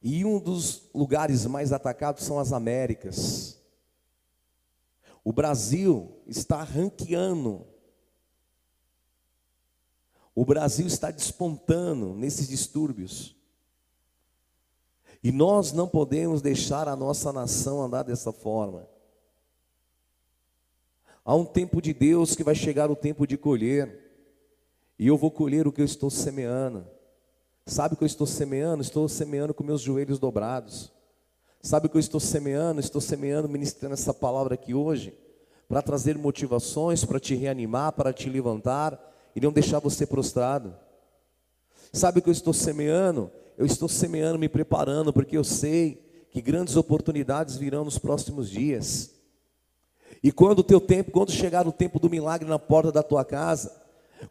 E 0.00 0.24
um 0.24 0.38
dos 0.38 0.88
lugares 0.94 1.46
mais 1.46 1.72
atacados 1.72 2.24
são 2.24 2.38
as 2.38 2.52
Américas. 2.52 3.60
O 5.24 5.32
Brasil 5.32 6.22
está 6.28 6.62
ranqueando. 6.62 7.66
O 10.32 10.44
Brasil 10.44 10.86
está 10.86 11.10
despontando 11.10 12.14
nesses 12.14 12.46
distúrbios. 12.46 13.35
E 15.22 15.32
nós 15.32 15.72
não 15.72 15.88
podemos 15.88 16.42
deixar 16.42 16.88
a 16.88 16.96
nossa 16.96 17.32
nação 17.32 17.82
andar 17.82 18.04
dessa 18.04 18.32
forma. 18.32 18.88
Há 21.24 21.34
um 21.34 21.44
tempo 21.44 21.82
de 21.82 21.92
Deus 21.92 22.36
que 22.36 22.44
vai 22.44 22.54
chegar 22.54 22.90
o 22.90 22.96
tempo 22.96 23.26
de 23.26 23.36
colher. 23.36 24.04
E 24.98 25.06
eu 25.06 25.16
vou 25.16 25.30
colher 25.30 25.66
o 25.66 25.72
que 25.72 25.80
eu 25.80 25.84
estou 25.84 26.08
semeando. 26.08 26.86
Sabe 27.66 27.94
o 27.94 27.96
que 27.96 28.04
eu 28.04 28.06
estou 28.06 28.26
semeando? 28.26 28.80
Estou 28.80 29.08
semeando 29.08 29.52
com 29.52 29.64
meus 29.64 29.80
joelhos 29.80 30.20
dobrados. 30.20 30.92
Sabe 31.60 31.86
o 31.86 31.90
que 31.90 31.96
eu 31.96 32.00
estou 32.00 32.20
semeando? 32.20 32.78
Estou 32.78 33.00
semeando, 33.00 33.48
ministrando 33.48 33.94
essa 33.94 34.14
palavra 34.14 34.54
aqui 34.54 34.72
hoje, 34.72 35.12
para 35.68 35.82
trazer 35.82 36.16
motivações, 36.16 37.04
para 37.04 37.18
te 37.18 37.34
reanimar, 37.34 37.90
para 37.92 38.12
te 38.12 38.30
levantar 38.30 38.96
e 39.34 39.40
não 39.40 39.52
deixar 39.52 39.80
você 39.80 40.06
prostrado. 40.06 40.76
Sabe 41.92 42.20
o 42.20 42.22
que 42.22 42.28
eu 42.28 42.32
estou 42.32 42.52
semeando? 42.52 43.32
Eu 43.58 43.64
estou 43.64 43.88
semeando, 43.88 44.38
me 44.38 44.48
preparando, 44.48 45.12
porque 45.12 45.36
eu 45.36 45.44
sei 45.44 46.02
que 46.30 46.42
grandes 46.42 46.76
oportunidades 46.76 47.56
virão 47.56 47.84
nos 47.84 47.98
próximos 47.98 48.50
dias. 48.50 49.10
E 50.22 50.30
quando 50.30 50.58
o 50.58 50.64
teu 50.64 50.80
tempo, 50.80 51.10
quando 51.10 51.30
chegar 51.30 51.66
o 51.66 51.72
tempo 51.72 51.98
do 51.98 52.10
milagre 52.10 52.48
na 52.48 52.58
porta 52.58 52.92
da 52.92 53.02
tua 53.02 53.24
casa, 53.24 53.72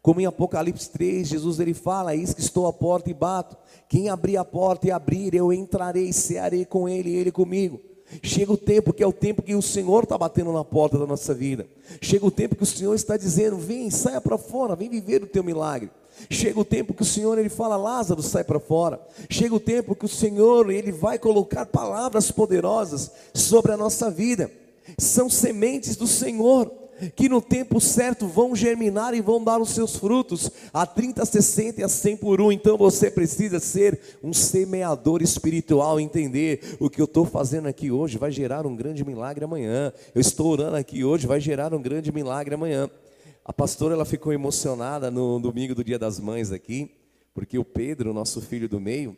como 0.02 0.20
em 0.20 0.26
Apocalipse 0.26 0.90
3, 0.90 1.28
Jesus 1.28 1.58
ele 1.58 1.74
fala: 1.74 2.14
Eis 2.14 2.34
que 2.34 2.40
estou 2.40 2.66
à 2.66 2.72
porta 2.72 3.10
e 3.10 3.14
bato. 3.14 3.56
Quem 3.88 4.08
abrir 4.08 4.36
a 4.36 4.44
porta 4.44 4.86
e 4.86 4.90
abrir, 4.90 5.34
eu 5.34 5.52
entrarei, 5.52 6.12
cearei 6.12 6.64
com 6.64 6.88
ele 6.88 7.10
e 7.10 7.16
ele 7.16 7.32
comigo. 7.32 7.80
Chega 8.22 8.52
o 8.52 8.56
tempo 8.56 8.92
que 8.92 9.02
é 9.02 9.06
o 9.06 9.12
tempo 9.12 9.42
que 9.42 9.54
o 9.54 9.62
Senhor 9.62 10.04
está 10.04 10.16
batendo 10.16 10.52
na 10.52 10.64
porta 10.64 10.96
da 10.98 11.06
nossa 11.06 11.34
vida. 11.34 11.66
Chega 12.00 12.24
o 12.24 12.30
tempo 12.30 12.54
que 12.54 12.62
o 12.62 12.66
Senhor 12.66 12.94
está 12.94 13.16
dizendo: 13.16 13.56
Vem, 13.56 13.90
saia 13.90 14.20
para 14.20 14.38
fora, 14.38 14.76
vem 14.76 14.88
viver 14.88 15.22
o 15.22 15.26
teu 15.26 15.42
milagre. 15.42 15.90
Chega 16.30 16.58
o 16.58 16.64
tempo 16.64 16.94
que 16.94 17.02
o 17.02 17.06
Senhor 17.06 17.38
ele 17.38 17.48
fala: 17.48 17.76
Lázaro, 17.76 18.22
sai 18.22 18.44
para 18.44 18.60
fora. 18.60 19.00
Chega 19.28 19.54
o 19.54 19.60
tempo 19.60 19.94
que 19.94 20.04
o 20.04 20.08
Senhor 20.08 20.70
ele 20.70 20.92
vai 20.92 21.18
colocar 21.18 21.66
palavras 21.66 22.30
poderosas 22.30 23.10
sobre 23.34 23.72
a 23.72 23.76
nossa 23.76 24.10
vida. 24.10 24.50
São 24.98 25.28
sementes 25.28 25.96
do 25.96 26.06
Senhor 26.06 26.70
que 27.14 27.28
no 27.28 27.40
tempo 27.40 27.80
certo 27.80 28.26
vão 28.26 28.54
germinar 28.54 29.14
e 29.14 29.20
vão 29.20 29.42
dar 29.42 29.60
os 29.60 29.70
seus 29.70 29.96
frutos, 29.96 30.50
a 30.72 30.86
30, 30.86 31.24
60 31.24 31.80
e 31.80 31.84
a 31.84 31.88
100 31.88 32.16
por 32.16 32.40
um. 32.40 32.50
Então 32.50 32.76
você 32.76 33.10
precisa 33.10 33.60
ser 33.60 33.98
um 34.22 34.32
semeador 34.32 35.22
espiritual, 35.22 36.00
entender 36.00 36.76
o 36.80 36.88
que 36.88 37.00
eu 37.00 37.04
estou 37.04 37.24
fazendo 37.24 37.68
aqui 37.68 37.90
hoje 37.90 38.18
vai 38.18 38.30
gerar 38.30 38.66
um 38.66 38.74
grande 38.74 39.04
milagre 39.04 39.44
amanhã. 39.44 39.92
Eu 40.14 40.20
estou 40.20 40.46
orando 40.50 40.76
aqui 40.76 41.04
hoje, 41.04 41.26
vai 41.26 41.40
gerar 41.40 41.74
um 41.74 41.82
grande 41.82 42.10
milagre 42.12 42.54
amanhã. 42.54 42.90
A 43.48 43.52
pastora 43.52 43.94
ela 43.94 44.04
ficou 44.04 44.32
emocionada 44.32 45.08
no 45.08 45.38
domingo 45.38 45.72
do 45.72 45.84
Dia 45.84 46.00
das 46.00 46.18
Mães 46.18 46.50
aqui, 46.50 46.96
porque 47.32 47.56
o 47.56 47.64
Pedro, 47.64 48.12
nosso 48.12 48.42
filho 48.42 48.68
do 48.68 48.80
meio, 48.80 49.16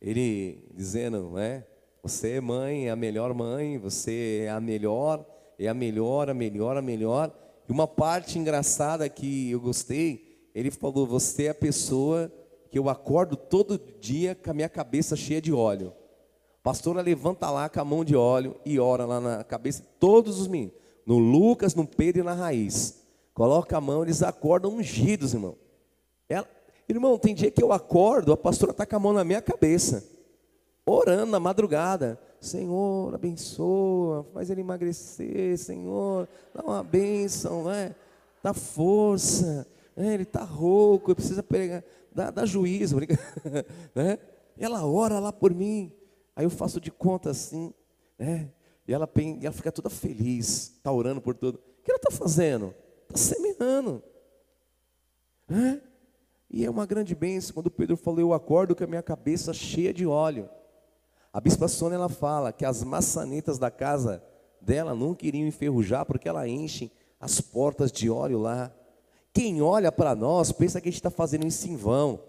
ele 0.00 0.70
dizendo, 0.72 1.30
né? 1.30 1.64
Você 2.00 2.34
é 2.34 2.40
mãe, 2.40 2.86
é 2.86 2.92
a 2.92 2.96
melhor 2.96 3.34
mãe, 3.34 3.76
você 3.76 4.44
é 4.44 4.50
a 4.50 4.60
melhor 4.60 5.26
é 5.58 5.66
a 5.66 5.74
melhor, 5.74 6.30
a 6.30 6.34
melhor, 6.34 6.76
a 6.76 6.82
melhor. 6.82 7.32
E 7.68 7.72
uma 7.72 7.88
parte 7.88 8.38
engraçada 8.38 9.08
que 9.08 9.50
eu 9.50 9.60
gostei, 9.60 10.48
ele 10.54 10.70
falou: 10.70 11.04
Você 11.06 11.46
é 11.46 11.48
a 11.50 11.54
pessoa 11.54 12.32
que 12.70 12.78
eu 12.78 12.88
acordo 12.88 13.36
todo 13.36 13.80
dia 14.00 14.36
com 14.36 14.52
a 14.52 14.54
minha 14.54 14.68
cabeça 14.68 15.16
cheia 15.16 15.42
de 15.42 15.52
óleo. 15.52 15.92
A 16.60 16.62
pastora 16.62 17.02
levanta 17.02 17.50
lá 17.50 17.68
com 17.68 17.80
a 17.80 17.84
mão 17.84 18.04
de 18.04 18.14
óleo 18.14 18.56
e 18.64 18.78
ora 18.78 19.04
lá 19.04 19.20
na 19.20 19.42
cabeça 19.42 19.82
de 19.82 19.88
todos 19.98 20.40
os 20.40 20.46
meninos. 20.46 20.74
No 21.04 21.18
Lucas, 21.18 21.74
no 21.74 21.84
Pedro 21.86 22.22
e 22.22 22.24
na 22.24 22.34
Raiz. 22.34 23.03
Coloca 23.34 23.76
a 23.76 23.80
mão, 23.80 24.04
eles 24.04 24.22
acordam 24.22 24.76
ungidos, 24.76 25.34
irmão. 25.34 25.56
Ela, 26.28 26.48
irmão, 26.88 27.18
tem 27.18 27.34
dia 27.34 27.50
que 27.50 27.62
eu 27.62 27.72
acordo, 27.72 28.32
a 28.32 28.36
pastora 28.36 28.70
está 28.70 28.86
com 28.86 28.94
a 28.94 29.00
mão 29.00 29.12
na 29.12 29.24
minha 29.24 29.42
cabeça, 29.42 30.08
orando 30.86 31.32
na 31.32 31.40
madrugada. 31.40 32.18
Senhor, 32.40 33.12
abençoa, 33.12 34.24
faz 34.32 34.50
ele 34.50 34.60
emagrecer, 34.60 35.58
Senhor, 35.58 36.28
dá 36.54 36.62
uma 36.62 36.84
bênção, 36.84 37.64
né? 37.64 37.94
dá 38.42 38.52
força, 38.52 39.66
né? 39.96 40.12
ele 40.12 40.24
está 40.24 40.44
rouco, 40.44 41.14
precisa 41.14 41.42
pegar, 41.42 41.82
dá, 42.12 42.30
dá 42.30 42.44
juízo, 42.44 42.98
né? 43.94 44.18
ela 44.58 44.86
ora 44.86 45.18
lá 45.18 45.32
por 45.32 45.54
mim, 45.54 45.90
aí 46.36 46.44
eu 46.44 46.50
faço 46.50 46.78
de 46.78 46.90
conta 46.90 47.30
assim, 47.30 47.72
né? 48.18 48.50
e 48.86 48.92
ela, 48.92 49.08
ela 49.42 49.52
fica 49.52 49.72
toda 49.72 49.88
feliz, 49.88 50.74
está 50.76 50.92
orando 50.92 51.22
por 51.22 51.34
tudo. 51.34 51.56
O 51.56 51.82
que 51.82 51.90
ela 51.90 51.96
está 51.96 52.10
fazendo? 52.10 52.74
Está 53.14 53.34
semeando. 53.34 54.02
Né? 55.48 55.80
E 56.50 56.64
é 56.64 56.70
uma 56.70 56.84
grande 56.84 57.14
bênção 57.14 57.54
quando 57.54 57.70
Pedro 57.70 57.96
falou: 57.96 58.20
Eu 58.20 58.32
acordo 58.32 58.74
com 58.74 58.82
a 58.82 58.86
minha 58.86 59.02
cabeça 59.02 59.52
cheia 59.52 59.94
de 59.94 60.06
óleo. 60.06 60.48
A 61.32 61.40
bispa 61.40 61.68
Sônia 61.68 61.96
ela 61.96 62.08
fala 62.08 62.52
que 62.52 62.64
as 62.64 62.82
maçanetas 62.82 63.58
da 63.58 63.70
casa 63.70 64.22
dela 64.60 64.94
não 64.94 65.14
queriam 65.14 65.46
enferrujar 65.46 66.04
porque 66.06 66.28
ela 66.28 66.48
enche 66.48 66.90
as 67.20 67.40
portas 67.40 67.90
de 67.90 68.10
óleo 68.10 68.38
lá. 68.38 68.72
Quem 69.32 69.60
olha 69.60 69.90
para 69.90 70.14
nós 70.14 70.52
pensa 70.52 70.80
que 70.80 70.88
a 70.88 70.92
gente 70.92 71.00
está 71.00 71.10
fazendo 71.10 71.46
isso 71.46 71.68
em 71.68 71.76
vão, 71.76 72.20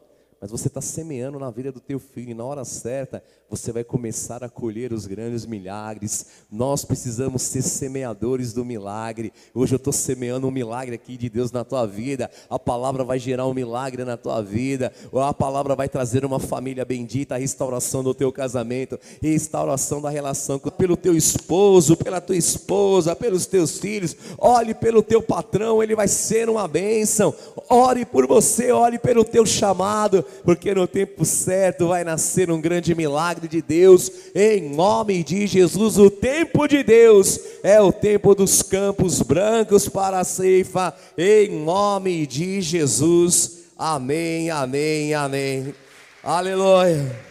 mas 0.42 0.50
você 0.50 0.68
está 0.68 0.82
semeando 0.82 1.38
na 1.38 1.52
vida 1.52 1.72
do 1.72 1.80
teu 1.80 2.00
filho, 2.00 2.32
e 2.32 2.34
na 2.34 2.44
hora 2.44 2.66
certa 2.66 3.24
você 3.56 3.72
vai 3.72 3.86
começar 3.86 4.44
a 4.44 4.50
colher 4.50 4.92
os 4.92 5.08
grandes 5.08 5.46
milagres. 5.46 6.26
Nós 6.52 6.84
precisamos 6.84 7.42
ser 7.42 7.62
semeadores 7.62 8.52
do 8.52 8.66
milagre. 8.66 9.32
Hoje 9.54 9.74
eu 9.74 9.78
estou 9.78 9.94
semeando 9.94 10.46
um 10.46 10.52
milagre 10.52 10.96
aqui 10.96 11.16
de 11.16 11.30
Deus 11.30 11.54
na 11.54 11.64
tua 11.64 11.86
vida. 11.86 12.30
A 12.50 12.60
palavra 12.60 13.06
vai 13.06 13.18
gerar 13.18 13.48
um 13.48 13.54
milagre 13.54 14.04
na 14.04 14.18
tua 14.18 14.42
vida. 14.42 14.92
Ou 15.10 15.22
a 15.22 15.34
palavra 15.34 15.74
vai 15.74 15.88
trazer 15.88 16.26
uma 16.26 16.38
família 16.38 16.84
bendita, 16.84 17.36
a 17.36 17.38
restauração 17.38 18.04
do 18.04 18.14
teu 18.14 18.30
casamento, 18.30 19.00
restauração 19.22 20.02
da 20.02 20.10
relação 20.10 20.60
pelo 20.60 20.98
teu 20.98 21.16
esposo, 21.16 21.96
pela 21.96 22.20
tua 22.20 22.36
esposa, 22.36 23.16
pelos 23.16 23.46
teus 23.46 23.80
filhos. 23.80 24.18
Olhe 24.38 24.74
pelo 24.74 25.02
teu 25.02 25.22
patrão, 25.22 25.82
ele 25.82 25.96
vai 25.96 26.10
ser 26.10 26.50
uma 26.50 26.68
bênção. 26.68 27.34
Ore 27.70 28.04
por 28.04 28.28
você, 28.28 28.74
ore 28.74 29.00
pelo 29.00 29.24
teu 29.24 29.46
chamado, 29.46 30.26
porque 30.44 30.76
no 30.76 30.86
tempo 30.86 31.24
certo 31.24 31.88
vai 31.88 32.04
nascer 32.04 32.52
um 32.52 32.60
grande 32.60 32.94
milagre 32.94 33.45
milagre 33.46 33.48
de 33.48 33.62
Deus, 33.62 34.12
em 34.34 34.70
nome 34.70 35.24
de 35.24 35.48
Jesus. 35.48 35.98
O 35.98 36.10
tempo 36.10 36.68
de 36.68 36.84
Deus 36.84 37.40
é 37.64 37.80
o 37.80 37.92
tempo 37.92 38.36
dos 38.36 38.62
campos 38.62 39.22
brancos 39.22 39.88
para 39.88 40.20
a 40.20 40.24
ceifa, 40.24 40.96
em 41.18 41.64
nome 41.64 42.26
de 42.28 42.62
Jesus. 42.62 43.66
Amém, 43.78 44.50
amém, 44.50 45.14
amém. 45.14 45.76
Aleluia. 46.24 47.24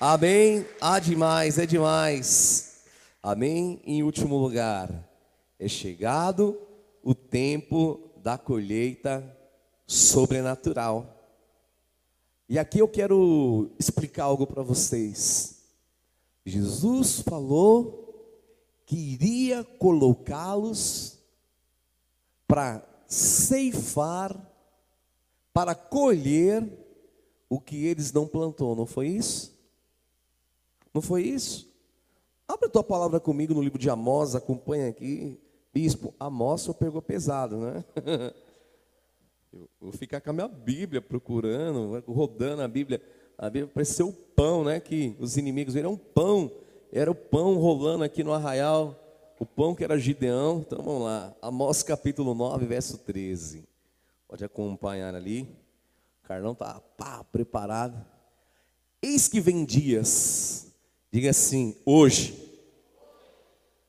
Amém. 0.00 0.64
Há 0.80 0.98
demais, 0.98 1.58
é 1.58 1.66
demais. 1.66 2.78
Amém. 3.22 3.80
Em 3.84 4.02
último 4.02 4.36
lugar, 4.36 4.88
é 5.58 5.66
chegado 5.66 6.56
o 7.02 7.14
tempo 7.14 8.12
da 8.22 8.38
colheita 8.38 9.24
sobrenatural. 9.86 11.17
E 12.48 12.58
aqui 12.58 12.78
eu 12.78 12.88
quero 12.88 13.70
explicar 13.78 14.24
algo 14.24 14.46
para 14.46 14.62
vocês. 14.62 15.58
Jesus 16.46 17.20
falou 17.20 18.08
que 18.86 18.96
iria 18.96 19.62
colocá-los 19.62 21.18
para 22.46 22.82
ceifar, 23.06 24.34
para 25.52 25.74
colher 25.74 26.66
o 27.50 27.60
que 27.60 27.84
eles 27.84 28.12
não 28.12 28.26
plantou, 28.26 28.74
não 28.74 28.86
foi 28.86 29.08
isso? 29.08 29.54
Não 30.94 31.02
foi 31.02 31.24
isso? 31.24 31.70
Abre 32.46 32.66
a 32.66 32.70
tua 32.70 32.82
palavra 32.82 33.20
comigo 33.20 33.52
no 33.52 33.60
livro 33.60 33.78
de 33.78 33.90
Amós, 33.90 34.34
acompanha 34.34 34.88
aqui. 34.88 35.38
Bispo, 35.72 36.14
Amós 36.18 36.62
só 36.62 36.72
pegou 36.72 37.02
pesado, 37.02 37.58
né? 37.58 37.84
Eu 39.52 39.68
vou 39.80 39.92
ficar 39.92 40.20
com 40.20 40.30
a 40.30 40.32
minha 40.32 40.48
Bíblia 40.48 41.00
procurando, 41.00 42.02
rodando 42.06 42.62
a 42.62 42.68
Bíblia. 42.68 43.00
A 43.36 43.48
Bíblia 43.48 43.72
pareceu 43.72 44.08
o 44.08 44.12
pão, 44.12 44.62
né? 44.62 44.78
Que 44.78 45.16
os 45.18 45.36
inimigos 45.36 45.74
viram 45.74 45.92
um 45.92 45.96
pão. 45.96 46.52
Era 46.92 47.10
o 47.10 47.14
pão 47.14 47.54
rolando 47.56 48.04
aqui 48.04 48.22
no 48.22 48.32
arraial. 48.32 48.94
O 49.38 49.46
pão 49.46 49.74
que 49.74 49.82
era 49.82 49.98
Gideão. 49.98 50.64
Então 50.66 50.82
vamos 50.82 51.02
lá. 51.04 51.34
Amós 51.40 51.82
capítulo 51.82 52.34
9, 52.34 52.66
verso 52.66 52.98
13. 52.98 53.66
Pode 54.28 54.44
acompanhar 54.44 55.14
ali. 55.14 55.48
O 56.22 56.28
Carlão 56.28 56.52
está 56.52 56.78
pá, 56.98 57.24
preparado. 57.24 58.04
Eis 59.00 59.28
que 59.28 59.40
vem 59.40 59.64
dias. 59.64 60.74
Diga 61.10 61.30
assim, 61.30 61.74
hoje. 61.86 62.46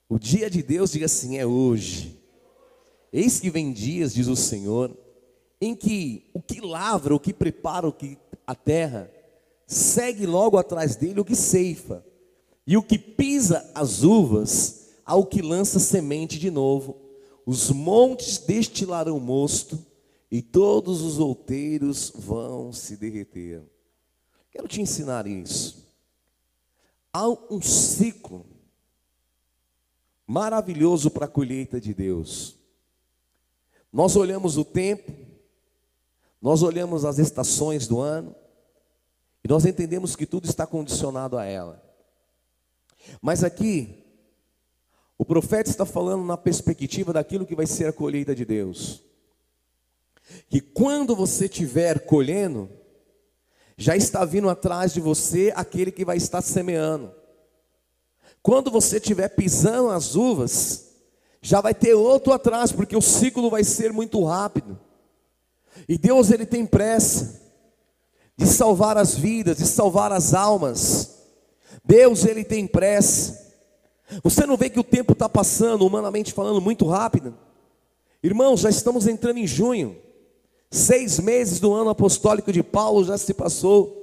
O 0.08 0.18
dia 0.18 0.50
de 0.50 0.64
Deus, 0.64 0.92
diga 0.92 1.06
assim, 1.06 1.38
é 1.38 1.46
hoje. 1.46 2.18
Eis 3.12 3.42
que 3.42 3.50
vem 3.50 3.74
dias, 3.74 4.14
diz 4.14 4.28
o 4.28 4.36
Senhor 4.38 4.96
em 5.62 5.76
que 5.76 6.30
o 6.34 6.42
que 6.42 6.62
lavra, 6.62 7.14
o 7.14 7.20
que 7.20 7.34
prepara 7.34 7.88
o 7.88 7.94
que 7.94 8.18
a 8.48 8.56
terra, 8.56 9.12
segue 9.68 10.26
logo 10.26 10.58
atrás 10.58 10.96
dele 10.96 11.20
o 11.20 11.26
que 11.26 11.36
ceifa, 11.36 12.06
e 12.66 12.78
o 12.78 12.84
que 12.84 12.98
pisa 12.98 13.70
as 13.74 14.04
uvas, 14.04 14.90
ao 15.06 15.26
que 15.26 15.42
lança 15.42 15.80
semente 15.80 16.38
de 16.38 16.52
novo. 16.52 16.98
Os 17.46 17.72
montes 17.72 18.38
destilarão 18.38 19.20
mosto, 19.20 19.84
e 20.32 20.42
todos 20.42 21.02
os 21.02 21.20
outeiros 21.20 22.12
vão 22.16 22.72
se 22.72 22.96
derreter. 22.96 23.64
Quero 24.52 24.68
te 24.68 24.82
ensinar 24.82 25.26
isso. 25.26 25.92
Há 27.12 27.28
um 27.28 27.62
ciclo 27.62 28.46
maravilhoso 30.28 31.10
para 31.10 31.26
a 31.26 31.30
colheita 31.30 31.82
de 31.82 31.92
Deus. 31.92 32.56
Nós 33.92 34.16
olhamos 34.16 34.58
o 34.58 34.64
tempo, 34.64 35.12
nós 36.42 36.64
olhamos 36.64 37.06
as 37.06 37.20
estações 37.20 37.88
do 37.88 38.00
ano 38.00 38.36
e 39.44 39.48
nós 39.48 39.66
entendemos 39.66 40.16
que 40.16 40.26
tudo 40.26 40.46
está 40.46 40.66
condicionado 40.66 41.38
a 41.38 41.46
ela. 41.46 41.84
Mas 43.22 43.44
aqui, 43.44 44.04
o 45.18 45.26
profeta 45.26 45.70
está 45.70 45.86
falando 45.86 46.24
na 46.24 46.38
perspectiva 46.38 47.12
daquilo 47.12 47.46
que 47.46 47.56
vai 47.56 47.66
ser 47.66 47.88
a 47.88 47.94
colheita 47.94 48.34
de 48.34 48.46
Deus. 48.46 49.04
Que 50.50 50.62
quando 50.62 51.16
você 51.16 51.46
estiver 51.46 52.06
colhendo, 52.06 52.70
já 53.76 53.96
está 53.96 54.24
vindo 54.24 54.50
atrás 54.50 54.94
de 54.94 55.02
você 55.02 55.52
aquele 55.56 55.92
que 55.92 56.06
vai 56.06 56.18
estar 56.18 56.42
semeando. 56.42 57.14
Quando 58.42 58.72
você 58.72 58.98
estiver 58.98 59.28
pisando 59.30 59.90
as 59.90 60.16
uvas, 60.16 60.90
já 61.42 61.62
vai 61.62 61.74
ter 61.74 61.94
outro 61.94 62.32
atrás, 62.32 62.72
porque 62.72 62.96
o 62.96 63.02
ciclo 63.02 63.50
vai 63.50 63.64
ser 63.64 63.92
muito 63.92 64.24
rápido. 64.24 64.80
E 65.88 65.98
Deus 65.98 66.32
ele 66.32 66.46
tem 66.46 66.66
pressa 66.66 67.42
de 68.38 68.48
salvar 68.48 68.98
as 68.98 69.16
vidas, 69.16 69.58
de 69.58 69.66
salvar 69.66 70.12
as 70.12 70.34
almas. 70.34 71.20
Deus 71.84 72.26
ele 72.26 72.44
tem 72.44 72.66
pressa. 72.66 73.50
Você 74.24 74.46
não 74.46 74.58
vê 74.58 74.70
que 74.70 74.80
o 74.80 74.84
tempo 74.84 75.14
está 75.14 75.28
passando, 75.28 75.86
humanamente 75.86 76.34
falando, 76.34 76.62
muito 76.62 76.86
rápido? 76.86 77.36
Irmãos, 78.24 78.62
já 78.62 78.70
estamos 78.70 79.08
entrando 79.08 79.38
em 79.38 79.48
junho. 79.48 79.98
Seis 80.72 81.20
meses 81.20 81.60
do 81.60 81.74
ano 81.74 81.90
apostólico 81.90 82.52
de 82.52 82.64
Paulo 82.64 83.04
já 83.04 83.18
se 83.18 83.34
passou. 83.34 84.00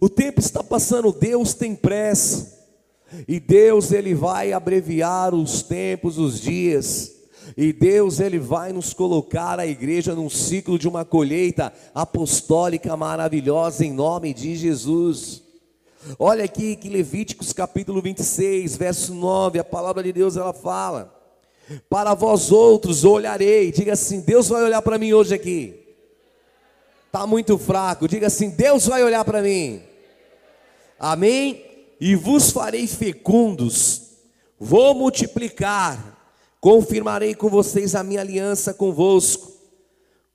O 0.00 0.08
tempo 0.08 0.40
está 0.40 0.62
passando, 0.62 1.12
Deus 1.12 1.54
tem 1.54 1.74
pressa. 1.74 2.60
E 3.28 3.38
Deus 3.38 3.92
ele 3.92 4.14
vai 4.14 4.52
abreviar 4.52 5.34
os 5.34 5.62
tempos, 5.62 6.18
os 6.18 6.40
dias. 6.40 7.12
E 7.56 7.72
Deus 7.72 8.20
ele 8.20 8.38
vai 8.38 8.72
nos 8.72 8.94
colocar 8.94 9.58
a 9.58 9.66
igreja 9.66 10.14
num 10.14 10.30
ciclo 10.30 10.78
de 10.78 10.88
uma 10.88 11.04
colheita 11.04 11.72
apostólica 11.94 12.96
maravilhosa 12.96 13.84
em 13.84 13.92
nome 13.92 14.32
de 14.32 14.56
Jesus. 14.56 15.42
Olha 16.18 16.44
aqui 16.44 16.74
que 16.76 16.88
Levíticos 16.88 17.52
capítulo 17.52 18.00
26, 18.00 18.76
verso 18.76 19.14
9, 19.14 19.58
a 19.58 19.64
palavra 19.64 20.02
de 20.02 20.12
Deus 20.12 20.36
ela 20.36 20.52
fala: 20.52 21.14
Para 21.88 22.14
vós 22.14 22.50
outros 22.50 23.04
olharei, 23.04 23.70
diga 23.70 23.92
assim, 23.92 24.20
Deus 24.20 24.48
vai 24.48 24.62
olhar 24.62 24.82
para 24.82 24.98
mim 24.98 25.12
hoje 25.12 25.34
aqui. 25.34 25.78
Tá 27.10 27.26
muito 27.26 27.58
fraco, 27.58 28.08
diga 28.08 28.26
assim, 28.26 28.50
Deus 28.50 28.86
vai 28.86 29.04
olhar 29.04 29.24
para 29.24 29.42
mim. 29.42 29.82
Amém? 30.98 31.64
E 32.00 32.16
vos 32.16 32.50
farei 32.50 32.86
fecundos, 32.86 34.02
vou 34.58 34.94
multiplicar 34.94 36.11
Confirmarei 36.62 37.34
com 37.34 37.48
vocês 37.48 37.96
a 37.96 38.04
minha 38.04 38.20
aliança 38.20 38.72
convosco. 38.72 39.50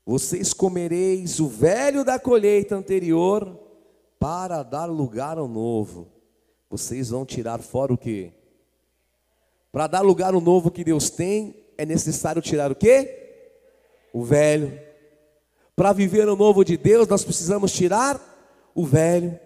Vocês 0.05 0.51
comereis 0.51 1.39
o 1.39 1.47
velho 1.47 2.03
da 2.03 2.19
colheita 2.19 2.75
anterior 2.75 3.57
para 4.19 4.61
dar 4.61 4.87
lugar 4.87 5.37
ao 5.37 5.47
novo. 5.47 6.11
Vocês 6.69 7.11
vão 7.11 7.25
tirar 7.25 7.59
fora 7.59 7.93
o 7.93 7.97
que? 7.97 8.33
Para 9.71 9.87
dar 9.87 10.01
lugar 10.01 10.33
ao 10.33 10.41
novo 10.41 10.69
que 10.69 10.83
Deus 10.83 11.09
tem, 11.09 11.55
é 11.77 11.85
necessário 11.85 12.41
tirar 12.41 12.69
o 12.73 12.75
que? 12.75 13.07
O 14.11 14.21
velho. 14.25 14.77
Para 15.77 15.93
viver 15.93 16.27
o 16.27 16.35
novo 16.35 16.65
de 16.65 16.75
Deus, 16.75 17.07
nós 17.07 17.23
precisamos 17.23 17.71
tirar 17.71 18.19
o 18.75 18.85
velho. 18.85 19.39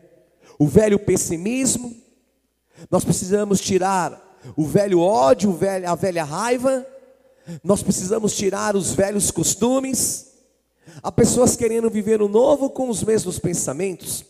O 0.57 0.65
velho 0.65 0.97
pessimismo, 0.97 1.95
nós 2.89 3.05
precisamos 3.05 3.61
tirar 3.61 4.30
o 4.55 4.65
velho 4.65 4.99
ódio, 4.99 5.57
a 5.87 5.95
velha 5.95 6.23
raiva, 6.23 6.85
nós 7.63 7.83
precisamos 7.83 8.35
tirar 8.35 8.75
os 8.75 8.93
velhos 8.93 9.31
costumes. 9.31 10.31
Há 11.01 11.11
pessoas 11.11 11.55
querendo 11.55 11.89
viver 11.89 12.21
o 12.21 12.27
novo 12.27 12.69
com 12.69 12.89
os 12.89 13.03
mesmos 13.03 13.39
pensamentos, 13.39 14.25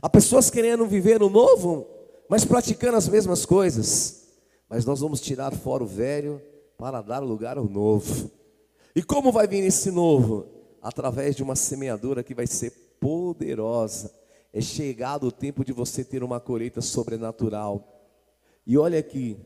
há 0.00 0.08
pessoas 0.08 0.50
querendo 0.50 0.86
viver 0.86 1.22
o 1.22 1.30
novo, 1.30 1.86
mas 2.28 2.44
praticando 2.44 2.96
as 2.96 3.08
mesmas 3.08 3.44
coisas. 3.44 4.24
Mas 4.68 4.84
nós 4.84 5.00
vamos 5.00 5.20
tirar 5.20 5.54
fora 5.54 5.84
o 5.84 5.86
velho 5.86 6.40
para 6.76 7.00
dar 7.02 7.20
lugar 7.20 7.58
ao 7.58 7.68
novo. 7.68 8.30
E 8.96 9.02
como 9.02 9.30
vai 9.30 9.46
vir 9.46 9.64
esse 9.64 9.90
novo? 9.90 10.46
Através 10.82 11.36
de 11.36 11.42
uma 11.42 11.54
semeadura 11.54 12.22
que 12.22 12.34
vai 12.34 12.46
ser 12.46 12.70
poderosa. 12.98 14.12
É 14.52 14.60
chegado 14.60 15.26
o 15.26 15.32
tempo 15.32 15.64
de 15.64 15.72
você 15.72 16.04
ter 16.04 16.22
uma 16.22 16.40
colheita 16.40 16.80
sobrenatural. 16.80 17.93
E 18.66 18.78
olha 18.78 18.98
aqui 18.98 19.38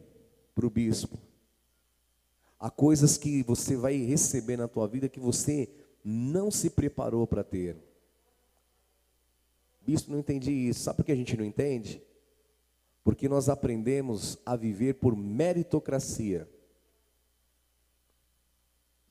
para 0.54 0.66
o 0.66 0.70
bispo. 0.70 1.18
Há 2.58 2.70
coisas 2.70 3.16
que 3.16 3.42
você 3.42 3.76
vai 3.76 3.96
receber 3.96 4.56
na 4.56 4.66
tua 4.66 4.86
vida 4.86 5.08
que 5.08 5.20
você 5.20 5.68
não 6.04 6.50
se 6.50 6.70
preparou 6.70 7.26
para 7.26 7.44
ter. 7.44 7.76
isso, 9.86 10.10
não 10.10 10.18
entendi 10.18 10.50
isso. 10.50 10.80
Sabe 10.80 10.96
por 10.96 11.04
que 11.04 11.12
a 11.12 11.16
gente 11.16 11.36
não 11.36 11.44
entende? 11.44 12.02
Porque 13.04 13.28
nós 13.28 13.48
aprendemos 13.48 14.38
a 14.44 14.56
viver 14.56 14.94
por 14.94 15.16
meritocracia. 15.16 16.48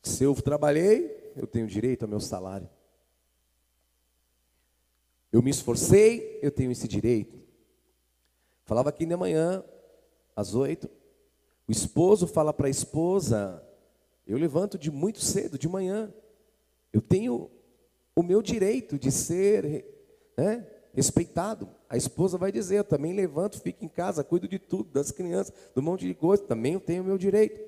Se 0.03 0.23
eu 0.23 0.33
trabalhei, 0.35 1.33
eu 1.35 1.47
tenho 1.47 1.67
direito 1.67 2.03
ao 2.03 2.09
meu 2.09 2.19
salário. 2.19 2.69
Eu 5.31 5.41
me 5.41 5.49
esforcei, 5.49 6.39
eu 6.41 6.51
tenho 6.51 6.71
esse 6.71 6.87
direito. 6.87 7.37
Falava 8.65 8.89
aqui 8.89 9.05
de 9.05 9.15
manhã, 9.15 9.63
às 10.37 10.53
oito, 10.53 10.87
o 11.67 11.71
esposo 11.71 12.27
fala 12.27 12.53
para 12.53 12.67
a 12.67 12.69
esposa: 12.69 13.61
Eu 14.25 14.37
levanto 14.37 14.77
de 14.77 14.91
muito 14.91 15.19
cedo, 15.19 15.57
de 15.57 15.67
manhã. 15.67 16.13
Eu 16.93 17.01
tenho 17.01 17.49
o 18.15 18.21
meu 18.21 18.39
direito 18.43 18.99
de 18.99 19.11
ser 19.11 19.83
né, 20.37 20.65
respeitado. 20.93 21.67
A 21.89 21.97
esposa 21.97 22.37
vai 22.37 22.51
dizer: 22.51 22.77
Eu 22.77 22.83
também 22.83 23.13
levanto, 23.13 23.59
fico 23.59 23.83
em 23.83 23.89
casa, 23.89 24.23
cuido 24.23 24.47
de 24.47 24.59
tudo, 24.59 24.91
das 24.91 25.09
crianças, 25.09 25.51
do 25.73 25.81
monte 25.81 26.05
de 26.05 26.13
coisa. 26.13 26.43
Também 26.43 26.73
eu 26.73 26.79
tenho 26.79 27.01
o 27.01 27.05
meu 27.05 27.17
direito. 27.17 27.59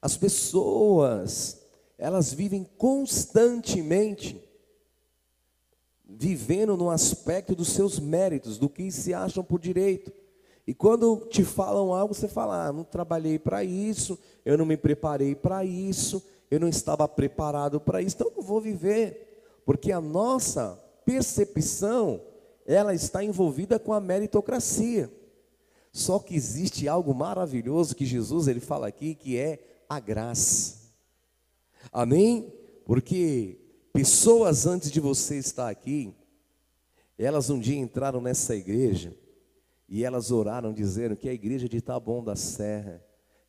As 0.00 0.14
pessoas, 0.14 1.66
elas 1.96 2.34
vivem 2.34 2.64
constantemente 2.76 4.44
vivendo 6.06 6.76
no 6.76 6.90
aspecto 6.90 7.54
dos 7.54 7.68
seus 7.68 7.98
méritos, 7.98 8.58
do 8.58 8.68
que 8.68 8.90
se 8.90 9.14
acham 9.14 9.42
por 9.42 9.58
direito. 9.58 10.12
E 10.68 10.74
quando 10.74 11.26
te 11.30 11.42
falam 11.44 11.94
algo, 11.94 12.12
você 12.12 12.28
fala: 12.28 12.66
ah, 12.66 12.72
não 12.74 12.84
trabalhei 12.84 13.38
para 13.38 13.64
isso, 13.64 14.18
eu 14.44 14.58
não 14.58 14.66
me 14.66 14.76
preparei 14.76 15.34
para 15.34 15.64
isso, 15.64 16.22
eu 16.50 16.60
não 16.60 16.68
estava 16.68 17.08
preparado 17.08 17.80
para 17.80 18.02
isso, 18.02 18.16
então 18.16 18.30
não 18.36 18.42
vou 18.42 18.60
viver. 18.60 19.62
Porque 19.64 19.90
a 19.90 19.98
nossa 19.98 20.78
percepção, 21.06 22.20
ela 22.66 22.94
está 22.94 23.24
envolvida 23.24 23.78
com 23.78 23.94
a 23.94 24.00
meritocracia. 24.00 25.10
Só 25.90 26.18
que 26.18 26.34
existe 26.34 26.86
algo 26.86 27.14
maravilhoso 27.14 27.96
que 27.96 28.04
Jesus 28.04 28.46
ele 28.46 28.60
fala 28.60 28.88
aqui, 28.88 29.14
que 29.14 29.38
é 29.38 29.60
a 29.88 29.98
graça. 29.98 30.92
Amém? 31.90 32.52
Porque 32.84 33.58
pessoas 33.90 34.66
antes 34.66 34.90
de 34.90 35.00
você 35.00 35.38
estar 35.38 35.70
aqui, 35.70 36.14
elas 37.16 37.48
um 37.48 37.58
dia 37.58 37.78
entraram 37.78 38.20
nessa 38.20 38.54
igreja 38.54 39.16
e 39.88 40.04
elas 40.04 40.30
oraram 40.30 40.72
dizendo 40.72 41.16
que 41.16 41.28
a 41.28 41.32
igreja 41.32 41.68
de 41.68 41.80
Taboão 41.80 42.22
da 42.22 42.36
Serra 42.36 43.02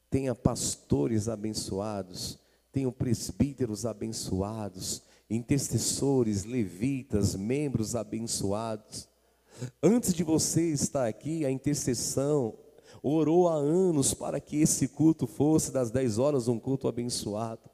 tenha 0.10 0.34
pastores 0.34 1.28
abençoados, 1.28 2.40
tenha 2.72 2.92
presbíteros 2.92 3.86
abençoados, 3.86 5.04
intercessores, 5.30 6.46
levitas, 6.46 7.36
membros 7.36 7.96
abençoados. 7.96 9.08
Antes 9.84 10.14
de 10.14 10.24
você 10.24 10.70
estar 10.70 11.08
aqui, 11.08 11.46
a 11.46 11.52
intercessão 11.52 12.58
orou 13.04 13.48
há 13.50 13.56
anos 13.56 14.14
para 14.14 14.40
que 14.40 14.62
esse 14.62 14.88
culto 14.88 15.28
fosse 15.28 15.72
das 15.72 15.92
10 15.92 16.18
horas 16.18 16.48
um 16.48 16.58
culto 16.58 16.88
abençoado. 16.88 17.70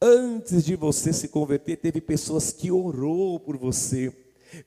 Antes 0.00 0.64
de 0.64 0.76
você 0.76 1.12
se 1.12 1.28
converter, 1.28 1.76
teve 1.76 2.00
pessoas 2.00 2.52
que 2.52 2.70
orou 2.70 3.40
por 3.40 3.56
você 3.56 4.10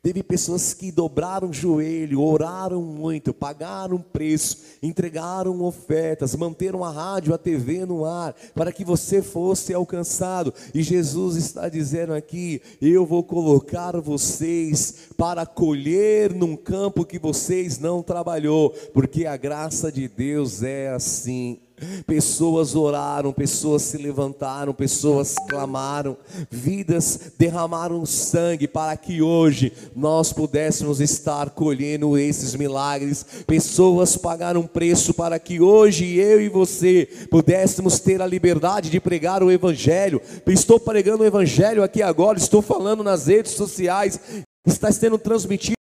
Teve 0.01 0.23
pessoas 0.23 0.73
que 0.73 0.91
dobraram 0.91 1.49
o 1.49 1.53
joelho, 1.53 2.21
oraram 2.21 2.81
muito, 2.81 3.33
pagaram 3.33 3.99
preço, 3.99 4.57
entregaram 4.81 5.61
ofertas, 5.63 6.35
manteram 6.35 6.83
a 6.83 6.91
rádio, 6.91 7.33
a 7.33 7.37
TV 7.37 7.85
no 7.85 8.05
ar, 8.05 8.35
para 8.53 8.71
que 8.71 8.85
você 8.85 9.21
fosse 9.21 9.73
alcançado. 9.73 10.53
E 10.73 10.83
Jesus 10.83 11.35
está 11.35 11.67
dizendo 11.69 12.13
aqui: 12.13 12.61
Eu 12.81 13.05
vou 13.05 13.23
colocar 13.23 13.99
vocês 13.99 15.09
para 15.17 15.45
colher 15.45 16.33
num 16.33 16.55
campo 16.55 17.05
que 17.05 17.19
vocês 17.19 17.79
não 17.79 18.03
trabalhou, 18.03 18.71
porque 18.93 19.25
a 19.25 19.37
graça 19.37 19.91
de 19.91 20.07
Deus 20.07 20.63
é 20.63 20.89
assim. 20.89 21.59
Pessoas 22.05 22.75
oraram, 22.75 23.33
pessoas 23.33 23.81
se 23.81 23.97
levantaram, 23.97 24.73
pessoas 24.73 25.35
clamaram, 25.49 26.15
vidas 26.49 27.33
derramaram 27.37 28.05
sangue 28.05 28.67
para 28.67 28.95
que 28.95 29.21
hoje 29.21 29.73
nós 29.95 30.31
pudéssemos 30.31 31.01
estar 31.01 31.49
colhendo 31.51 32.17
esses 32.17 32.55
milagres. 32.55 33.25
Pessoas 33.47 34.17
pagaram 34.17 34.67
preço 34.67 35.13
para 35.13 35.39
que 35.39 35.59
hoje 35.59 36.15
eu 36.15 36.41
e 36.41 36.49
você 36.49 37.07
pudéssemos 37.29 37.99
ter 37.99 38.21
a 38.21 38.27
liberdade 38.27 38.89
de 38.89 38.99
pregar 38.99 39.43
o 39.43 39.51
Evangelho. 39.51 40.21
Estou 40.47 40.79
pregando 40.79 41.23
o 41.23 41.27
Evangelho 41.27 41.83
aqui 41.83 42.01
agora, 42.01 42.37
estou 42.37 42.61
falando 42.61 43.03
nas 43.03 43.27
redes 43.27 43.53
sociais, 43.53 44.19
está 44.65 44.91
sendo 44.91 45.17
transmitido 45.17 45.75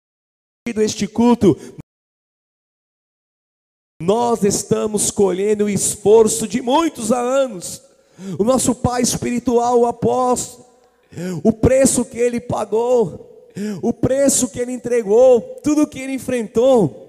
este 0.76 1.08
culto 1.08 1.58
nós 4.00 4.44
estamos 4.44 5.10
colhendo 5.10 5.66
o 5.66 5.70
esforço 5.70 6.48
de 6.48 6.62
muitos 6.62 7.12
anos. 7.12 7.82
O 8.38 8.44
nosso 8.44 8.76
pai 8.76 9.02
espiritual, 9.02 9.80
o 9.80 9.86
apóstolo, 9.88 10.66
o 11.44 11.52
preço 11.52 12.06
que 12.06 12.18
ele 12.18 12.40
pagou, 12.40 13.50
o 13.82 13.92
preço 13.92 14.50
que 14.50 14.60
ele 14.60 14.72
entregou, 14.72 15.42
tudo 15.64 15.88
que 15.88 16.00
ele 16.00 16.14
enfrentou 16.14 17.07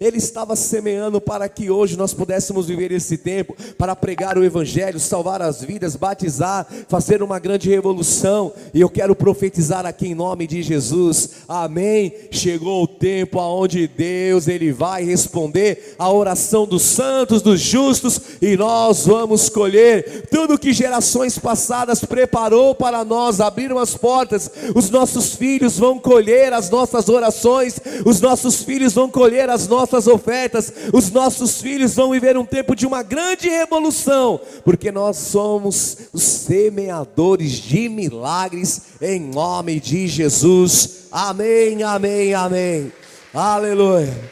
ele 0.00 0.18
estava 0.18 0.56
semeando 0.56 1.20
para 1.20 1.48
que 1.48 1.70
hoje 1.70 1.96
nós 1.96 2.14
pudéssemos 2.14 2.66
viver 2.66 2.92
esse 2.92 3.16
tempo, 3.16 3.56
para 3.76 3.96
pregar 3.96 4.36
o 4.38 4.44
Evangelho, 4.44 4.98
salvar 4.98 5.42
as 5.42 5.62
vidas, 5.62 5.96
batizar, 5.96 6.66
fazer 6.88 7.22
uma 7.22 7.38
grande 7.38 7.68
revolução. 7.68 8.52
E 8.72 8.80
eu 8.80 8.88
quero 8.88 9.14
profetizar 9.14 9.86
aqui 9.86 10.08
em 10.08 10.14
nome 10.14 10.46
de 10.46 10.62
Jesus, 10.62 11.30
amém. 11.48 12.12
Chegou 12.30 12.84
o 12.84 12.88
tempo 12.88 13.38
aonde 13.38 13.86
Deus 13.88 14.48
ele 14.48 14.72
vai 14.72 15.04
responder 15.04 15.94
a 15.98 16.10
oração 16.10 16.66
dos 16.66 16.82
santos, 16.82 17.42
dos 17.42 17.60
justos, 17.60 18.20
e 18.40 18.56
nós 18.56 19.06
vamos 19.06 19.48
colher 19.48 20.28
tudo 20.30 20.58
que 20.58 20.72
gerações 20.72 21.38
passadas 21.38 22.04
preparou 22.04 22.74
para 22.74 23.04
nós, 23.04 23.40
abriram 23.40 23.78
as 23.78 23.96
portas. 23.96 24.50
Os 24.74 24.90
nossos 24.90 25.34
filhos 25.34 25.78
vão 25.78 25.98
colher 25.98 26.52
as 26.52 26.70
nossas 26.70 27.08
orações, 27.08 27.80
os 28.04 28.20
nossos 28.20 28.62
filhos 28.62 28.92
vão 28.92 29.08
colher 29.08 29.48
as 29.48 29.59
as 29.60 29.68
nossas 29.68 30.06
ofertas, 30.06 30.72
os 30.92 31.10
nossos 31.10 31.60
filhos 31.60 31.94
vão 31.94 32.12
viver 32.12 32.36
um 32.36 32.46
tempo 32.46 32.74
de 32.74 32.86
uma 32.86 33.02
grande 33.02 33.48
revolução, 33.48 34.40
porque 34.64 34.90
nós 34.90 35.18
somos 35.18 36.08
os 36.12 36.22
semeadores 36.22 37.52
de 37.52 37.88
milagres 37.88 38.94
em 39.02 39.20
nome 39.20 39.78
de 39.78 40.08
Jesus. 40.08 41.08
Amém, 41.12 41.82
amém, 41.82 42.32
amém. 42.32 42.92
Aleluia. 43.34 44.30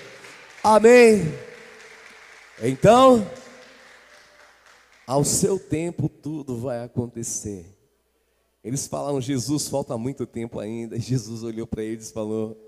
Amém. 0.64 1.30
Então, 2.62 3.30
ao 5.06 5.24
seu 5.24 5.58
tempo 5.58 6.08
tudo 6.08 6.56
vai 6.56 6.82
acontecer. 6.82 7.66
Eles 8.64 8.86
falaram, 8.86 9.20
Jesus, 9.20 9.68
falta 9.68 9.96
muito 9.98 10.26
tempo 10.26 10.58
ainda. 10.58 10.98
Jesus 10.98 11.42
olhou 11.42 11.66
para 11.66 11.82
eles 11.82 12.08
e 12.08 12.12
falou: 12.14 12.67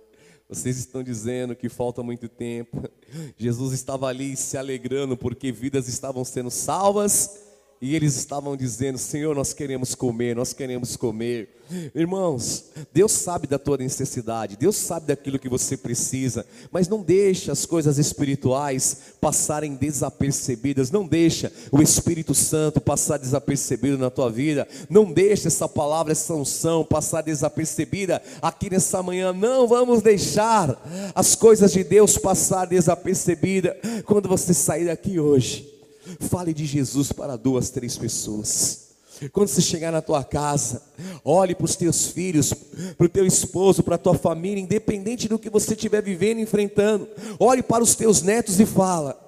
vocês 0.50 0.78
estão 0.78 1.02
dizendo 1.02 1.54
que 1.54 1.68
falta 1.68 2.02
muito 2.02 2.28
tempo. 2.28 2.90
Jesus 3.38 3.72
estava 3.72 4.08
ali 4.08 4.36
se 4.36 4.58
alegrando 4.58 5.16
porque 5.16 5.52
vidas 5.52 5.86
estavam 5.86 6.24
sendo 6.24 6.50
salvas 6.50 7.49
e 7.80 7.96
eles 7.96 8.14
estavam 8.16 8.56
dizendo: 8.56 8.98
Senhor, 8.98 9.34
nós 9.34 9.54
queremos 9.54 9.94
comer, 9.94 10.36
nós 10.36 10.52
queremos 10.52 10.96
comer. 10.96 11.48
Irmãos, 11.94 12.64
Deus 12.92 13.12
sabe 13.12 13.46
da 13.46 13.56
tua 13.56 13.78
necessidade, 13.78 14.56
Deus 14.56 14.74
sabe 14.74 15.06
daquilo 15.06 15.38
que 15.38 15.48
você 15.48 15.76
precisa, 15.76 16.44
mas 16.70 16.88
não 16.88 17.00
deixa 17.00 17.52
as 17.52 17.64
coisas 17.64 17.96
espirituais 17.96 18.96
passarem 19.20 19.76
desapercebidas, 19.76 20.90
não 20.90 21.06
deixa 21.06 21.52
o 21.70 21.80
Espírito 21.80 22.34
Santo 22.34 22.80
passar 22.80 23.18
desapercebido 23.18 23.96
na 23.96 24.10
tua 24.10 24.28
vida, 24.28 24.66
não 24.90 25.12
deixa 25.12 25.46
essa 25.46 25.68
palavra, 25.68 26.10
essa 26.10 26.34
unção 26.34 26.84
passar 26.84 27.22
desapercebida 27.22 28.20
aqui 28.42 28.68
nessa 28.68 29.00
manhã. 29.00 29.32
Não 29.32 29.68
vamos 29.68 30.02
deixar 30.02 30.76
as 31.14 31.36
coisas 31.36 31.72
de 31.72 31.84
Deus 31.84 32.18
passar 32.18 32.66
desapercebida 32.66 33.78
quando 34.04 34.28
você 34.28 34.52
sair 34.52 34.86
daqui 34.86 35.20
hoje. 35.20 35.79
Fale 36.18 36.52
de 36.52 36.66
Jesus 36.66 37.12
para 37.12 37.36
duas, 37.36 37.70
três 37.70 37.96
pessoas. 37.96 38.90
Quando 39.32 39.48
você 39.48 39.60
chegar 39.60 39.92
na 39.92 40.00
tua 40.00 40.24
casa, 40.24 40.82
olhe 41.22 41.54
para 41.54 41.66
os 41.66 41.76
teus 41.76 42.06
filhos, 42.06 42.54
para 42.96 43.04
o 43.04 43.08
teu 43.08 43.26
esposo, 43.26 43.82
para 43.82 43.96
a 43.96 43.98
tua 43.98 44.14
família, 44.14 44.62
independente 44.62 45.28
do 45.28 45.38
que 45.38 45.50
você 45.50 45.74
estiver 45.74 46.02
vivendo, 46.02 46.40
enfrentando. 46.40 47.06
Olhe 47.38 47.62
para 47.62 47.82
os 47.82 47.94
teus 47.94 48.22
netos 48.22 48.58
e 48.58 48.64
fala: 48.64 49.18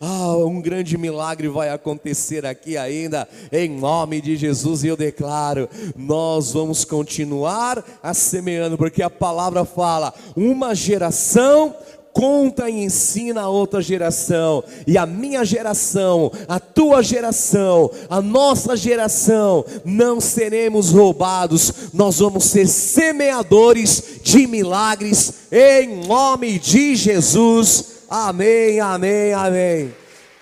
ah, 0.00 0.36
um 0.36 0.60
grande 0.60 0.96
milagre 0.98 1.48
vai 1.48 1.70
acontecer 1.70 2.44
aqui 2.44 2.76
ainda, 2.76 3.28
em 3.50 3.68
nome 3.68 4.20
de 4.20 4.36
Jesus, 4.36 4.84
e 4.84 4.88
eu 4.88 4.96
declaro: 4.96 5.68
nós 5.96 6.52
vamos 6.52 6.84
continuar 6.84 7.84
a 8.02 8.12
semeando, 8.12 8.76
porque 8.76 9.02
a 9.02 9.10
palavra 9.10 9.64
fala: 9.64 10.12
uma 10.36 10.74
geração 10.74 11.74
conta 12.14 12.70
e 12.70 12.84
ensina 12.84 13.42
a 13.42 13.48
outra 13.48 13.82
geração, 13.82 14.62
e 14.86 14.96
a 14.96 15.04
minha 15.04 15.44
geração, 15.44 16.30
a 16.46 16.60
tua 16.60 17.02
geração, 17.02 17.90
a 18.08 18.22
nossa 18.22 18.76
geração, 18.76 19.66
não 19.84 20.20
seremos 20.20 20.92
roubados, 20.92 21.92
nós 21.92 22.20
vamos 22.20 22.44
ser 22.44 22.68
semeadores 22.68 24.20
de 24.22 24.46
milagres, 24.46 25.48
em 25.50 26.06
nome 26.06 26.56
de 26.60 26.94
Jesus. 26.94 28.04
Amém, 28.08 28.78
amém, 28.78 29.32
amém. 29.32 29.94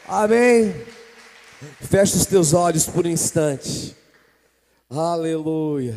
Amém. 0.06 0.74
Feche 1.80 2.16
os 2.18 2.26
teus 2.26 2.52
olhos 2.52 2.86
por 2.86 3.06
um 3.06 3.10
instante. 3.10 3.96
Aleluia. 4.90 5.96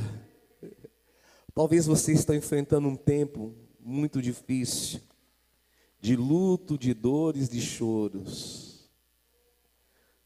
Talvez 1.53 1.85
você 1.85 2.13
esteja 2.13 2.39
enfrentando 2.39 2.87
um 2.87 2.95
tempo 2.95 3.53
muito 3.83 4.21
difícil 4.21 5.01
de 6.05 6.15
luto, 6.15 6.77
de 6.77 6.93
dores, 6.93 7.49
de 7.49 7.59
choros. 7.59 8.87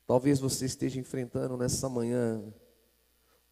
Talvez 0.05 0.37
você 0.37 0.65
esteja 0.65 0.99
enfrentando 0.99 1.55
nessa 1.55 1.87
manhã 1.87 2.43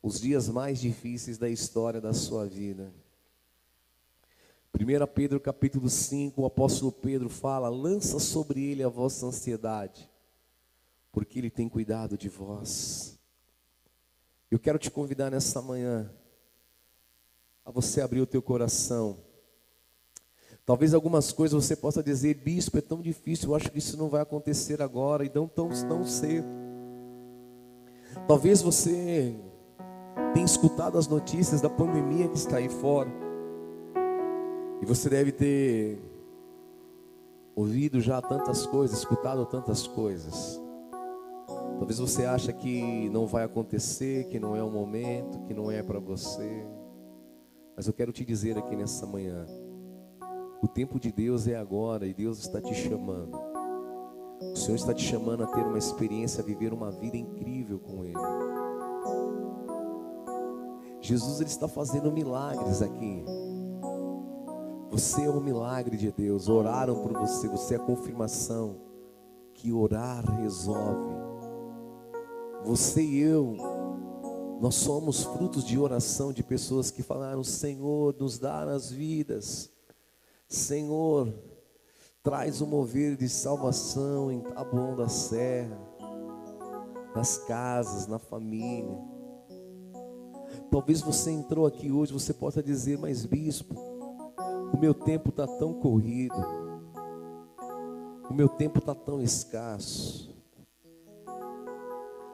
os 0.04 0.20
dias 0.20 0.50
mais 0.50 0.78
difíceis 0.78 1.38
da 1.38 1.50
história 1.50 2.02
da 2.02 2.14
sua 2.14 2.46
vida. 2.46 2.94
1 4.74 5.08
Pedro 5.14 5.40
capítulo 5.40 5.90
5, 5.90 6.42
o 6.42 6.46
apóstolo 6.46 6.92
Pedro 6.92 7.30
fala: 7.30 7.70
lança 7.70 8.20
sobre 8.20 8.62
ele 8.62 8.84
a 8.84 8.90
vossa 8.90 9.26
ansiedade, 9.26 10.12
porque 11.14 11.40
ele 11.40 11.50
tem 11.50 11.70
cuidado 11.70 12.18
de 12.18 12.28
vós. 12.28 13.18
Eu 14.52 14.60
quero 14.60 14.78
te 14.78 14.92
convidar 14.92 15.32
nessa 15.32 15.62
manhã 15.62 16.14
a 17.64 17.72
você 17.72 18.02
abrir 18.02 18.20
o 18.20 18.28
teu 18.28 18.42
coração 18.42 19.27
Talvez 20.68 20.94
algumas 20.94 21.32
coisas 21.32 21.64
você 21.64 21.78
possa 21.78 22.04
dizer, 22.04 22.34
bispo, 22.34 22.78
é 22.78 22.82
tão 22.82 23.02
difícil, 23.02 23.50
eu 23.50 23.56
acho 23.56 23.72
que 23.72 23.78
isso 23.78 23.96
não 23.96 24.10
vai 24.10 24.22
acontecer 24.22 24.82
agora 24.82 25.24
e 25.24 25.32
não 25.34 25.48
tão, 25.48 25.70
tão 25.70 26.04
cedo. 26.04 26.46
Talvez 28.28 28.62
você 28.62 29.34
tenha 30.34 30.46
escutado 30.46 30.98
as 30.98 31.08
notícias 31.08 31.62
da 31.62 31.70
pandemia 31.70 32.28
que 32.28 32.36
está 32.36 32.58
aí 32.58 32.68
fora. 32.68 33.10
E 34.82 34.86
você 34.86 35.10
deve 35.10 35.32
ter 35.32 36.02
ouvido 37.56 38.02
já 38.02 38.22
tantas 38.22 38.66
coisas, 38.66 38.98
escutado 38.98 39.46
tantas 39.46 39.88
coisas. 39.88 40.62
Talvez 41.78 41.98
você 41.98 42.26
ache 42.26 42.52
que 42.52 43.10
não 43.10 43.26
vai 43.26 43.46
acontecer, 43.46 44.26
que 44.26 44.38
não 44.38 44.54
é 44.54 44.62
o 44.62 44.70
momento, 44.70 45.40
que 45.46 45.54
não 45.54 45.72
é 45.72 45.82
para 45.82 45.98
você. 45.98 46.68
Mas 47.74 47.88
eu 47.88 47.94
quero 47.94 48.12
te 48.12 48.26
dizer 48.26 48.58
aqui 48.58 48.76
nessa 48.76 49.06
manhã, 49.06 49.46
o 50.62 50.68
tempo 50.68 51.00
de 51.00 51.12
Deus 51.12 51.48
é 51.48 51.56
agora 51.56 52.06
e 52.06 52.14
Deus 52.14 52.40
está 52.40 52.62
te 52.62 52.74
chamando. 52.74 53.38
O 54.42 54.56
Senhor 54.56 54.76
está 54.76 54.94
te 54.94 55.04
chamando 55.04 55.44
a 55.44 55.48
ter 55.48 55.62
uma 55.62 55.78
experiência, 55.78 56.42
a 56.42 56.46
viver 56.46 56.74
uma 56.74 56.92
vida 56.92 57.18
incrível 57.18 57.80
com 57.80 58.04
Ele. 58.04 58.18
Jesus 61.00 61.40
ele 61.40 61.50
está 61.50 61.68
fazendo 61.68 62.12
milagres 62.12 62.82
aqui. 62.82 63.24
Você 64.90 65.24
é 65.24 65.30
um 65.30 65.40
milagre 65.40 65.96
de 65.96 66.12
Deus. 66.12 66.50
Oraram 66.50 67.02
por 67.02 67.14
você. 67.14 67.48
Você 67.48 67.76
é 67.76 67.78
a 67.78 67.80
confirmação 67.80 68.82
que 69.54 69.72
orar 69.72 70.26
resolve. 70.40 71.16
Você 72.66 73.02
e 73.02 73.20
eu, 73.20 73.56
nós 74.60 74.76
somos 74.76 75.24
frutos 75.24 75.64
de 75.64 75.78
oração 75.80 76.34
de 76.34 76.44
pessoas 76.44 76.92
que 76.92 77.04
falaram: 77.04 77.44
Senhor, 77.44 78.16
nos 78.20 78.38
dá 78.38 78.64
as 78.64 78.92
vidas. 78.92 79.72
Senhor, 80.48 81.34
traz 82.24 82.62
um 82.62 82.68
mover 82.68 83.18
de 83.18 83.28
salvação 83.28 84.32
em 84.32 84.40
Taboão 84.40 84.96
da 84.96 85.10
Serra, 85.10 85.78
nas 87.14 87.38
casas, 87.40 88.08
na 88.08 88.18
família. 88.18 88.98
Talvez 90.72 91.02
você 91.02 91.32
entrou 91.32 91.66
aqui 91.66 91.92
hoje, 91.92 92.14
você 92.14 92.34
possa 92.34 92.64
dizer, 92.64 92.98
mas 92.98 93.26
bispo, 93.26 93.76
o 94.74 94.78
meu 94.78 94.94
tempo 94.94 95.30
está 95.30 95.46
tão 95.46 95.74
corrido, 95.74 96.36
o 98.30 98.34
meu 98.34 98.48
tempo 98.48 98.80
está 98.80 98.96
tão 98.96 99.22
escasso. 99.22 100.34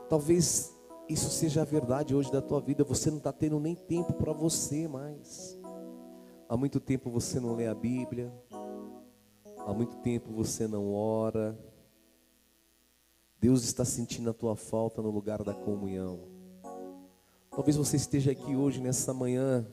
Talvez 0.08 0.72
isso 1.10 1.32
seja 1.32 1.64
a 1.64 1.66
verdade 1.66 2.14
hoje 2.14 2.32
da 2.32 2.44
tua 2.44 2.62
vida, 2.62 2.84
você 2.84 3.10
não 3.10 3.18
está 3.18 3.34
tendo 3.34 3.60
nem 3.60 3.74
tempo 3.74 4.14
para 4.14 4.34
você 4.34 4.88
mais. 4.88 5.63
Há 6.48 6.58
muito 6.58 6.80
tempo 6.80 7.10
você 7.10 7.40
não 7.40 7.56
lê 7.56 7.68
a 7.68 7.74
Bíblia. 7.74 8.32
Há 9.66 9.74
muito 9.74 9.98
tempo 9.98 10.32
você 10.32 10.68
não 10.68 10.94
ora. 10.94 11.58
Deus 13.40 13.64
está 13.64 13.84
sentindo 13.84 14.30
a 14.30 14.34
tua 14.34 14.56
falta 14.56 15.02
no 15.02 15.10
lugar 15.10 15.44
da 15.44 15.54
comunhão. 15.54 16.28
Talvez 17.50 17.78
você 17.78 17.98
esteja 17.98 18.32
aqui 18.32 18.56
hoje, 18.56 18.82
nessa 18.82 19.14
manhã, 19.14 19.66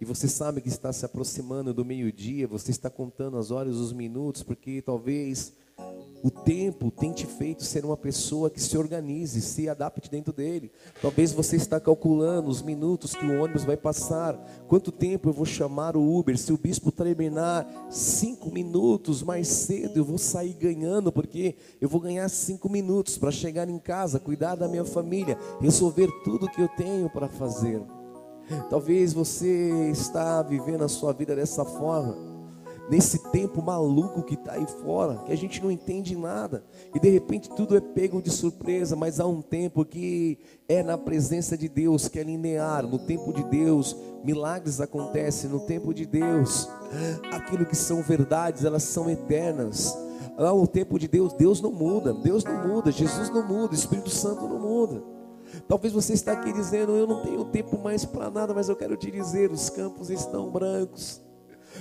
e 0.00 0.04
você 0.04 0.26
sabe 0.28 0.60
que 0.60 0.68
está 0.68 0.92
se 0.92 1.04
aproximando 1.04 1.74
do 1.74 1.84
meio-dia, 1.84 2.48
você 2.48 2.70
está 2.70 2.88
contando 2.88 3.36
as 3.36 3.50
horas, 3.50 3.76
os 3.76 3.92
minutos, 3.92 4.42
porque 4.42 4.80
talvez 4.80 5.54
o 6.22 6.30
tempo 6.30 6.90
tem 6.90 7.12
te 7.12 7.26
feito 7.26 7.64
ser 7.64 7.84
uma 7.84 7.96
pessoa 7.96 8.50
que 8.50 8.60
se 8.60 8.76
organize, 8.76 9.40
se 9.40 9.68
adapte 9.68 10.10
dentro 10.10 10.32
dele. 10.32 10.70
Talvez 11.00 11.32
você 11.32 11.56
está 11.56 11.80
calculando 11.80 12.50
os 12.50 12.60
minutos 12.60 13.14
que 13.14 13.24
o 13.24 13.42
ônibus 13.42 13.64
vai 13.64 13.76
passar. 13.76 14.34
Quanto 14.68 14.92
tempo 14.92 15.30
eu 15.30 15.32
vou 15.32 15.46
chamar 15.46 15.96
o 15.96 16.18
Uber? 16.18 16.36
Se 16.36 16.52
o 16.52 16.58
bispo 16.58 16.92
terminar 16.92 17.66
cinco 17.90 18.50
minutos 18.50 19.22
mais 19.22 19.48
cedo, 19.48 19.96
eu 19.96 20.04
vou 20.04 20.18
sair 20.18 20.52
ganhando, 20.52 21.10
porque 21.10 21.56
eu 21.80 21.88
vou 21.88 22.00
ganhar 22.00 22.28
cinco 22.28 22.68
minutos 22.68 23.16
para 23.16 23.30
chegar 23.30 23.68
em 23.68 23.78
casa, 23.78 24.20
cuidar 24.20 24.56
da 24.56 24.68
minha 24.68 24.84
família, 24.84 25.38
resolver 25.58 26.08
tudo 26.22 26.50
que 26.50 26.60
eu 26.60 26.68
tenho 26.68 27.08
para 27.08 27.28
fazer. 27.28 27.80
Talvez 28.68 29.12
você 29.14 29.90
está 29.90 30.42
vivendo 30.42 30.82
a 30.82 30.88
sua 30.88 31.12
vida 31.12 31.34
dessa 31.34 31.64
forma 31.64 32.29
nesse 32.90 33.30
tempo 33.30 33.62
maluco 33.62 34.22
que 34.24 34.34
está 34.34 34.54
aí 34.54 34.66
fora, 34.66 35.18
que 35.24 35.32
a 35.32 35.36
gente 35.36 35.62
não 35.62 35.70
entende 35.70 36.16
nada, 36.16 36.64
e 36.92 36.98
de 36.98 37.08
repente 37.08 37.48
tudo 37.50 37.76
é 37.76 37.80
pego 37.80 38.20
de 38.20 38.30
surpresa, 38.30 38.96
mas 38.96 39.20
há 39.20 39.26
um 39.26 39.40
tempo 39.40 39.84
que 39.84 40.38
é 40.68 40.82
na 40.82 40.98
presença 40.98 41.56
de 41.56 41.68
Deus, 41.68 42.08
que 42.08 42.18
é 42.18 42.24
linear, 42.24 42.84
no 42.84 42.98
tempo 42.98 43.32
de 43.32 43.44
Deus, 43.44 43.96
milagres 44.24 44.80
acontecem, 44.80 45.48
no 45.48 45.60
tempo 45.60 45.94
de 45.94 46.04
Deus, 46.04 46.68
aquilo 47.32 47.64
que 47.64 47.76
são 47.76 48.02
verdades, 48.02 48.64
elas 48.64 48.82
são 48.82 49.08
eternas. 49.08 49.96
Lá 50.36 50.52
o 50.52 50.66
tempo 50.66 50.98
de 50.98 51.06
Deus, 51.06 51.32
Deus 51.34 51.60
não 51.60 51.70
muda, 51.70 52.12
Deus 52.12 52.42
não 52.42 52.66
muda, 52.66 52.90
Jesus 52.90 53.30
não 53.30 53.46
muda, 53.46 53.74
Espírito 53.74 54.10
Santo 54.10 54.48
não 54.48 54.58
muda. 54.58 55.02
Talvez 55.68 55.92
você 55.92 56.12
está 56.12 56.32
aqui 56.32 56.52
dizendo, 56.52 56.92
eu 56.92 57.06
não 57.06 57.22
tenho 57.22 57.44
tempo 57.44 57.78
mais 57.78 58.04
para 58.04 58.30
nada, 58.30 58.54
mas 58.54 58.68
eu 58.68 58.74
quero 58.76 58.96
te 58.96 59.10
dizer, 59.10 59.50
os 59.52 59.68
campos 59.70 60.10
estão 60.10 60.50
brancos. 60.50 61.20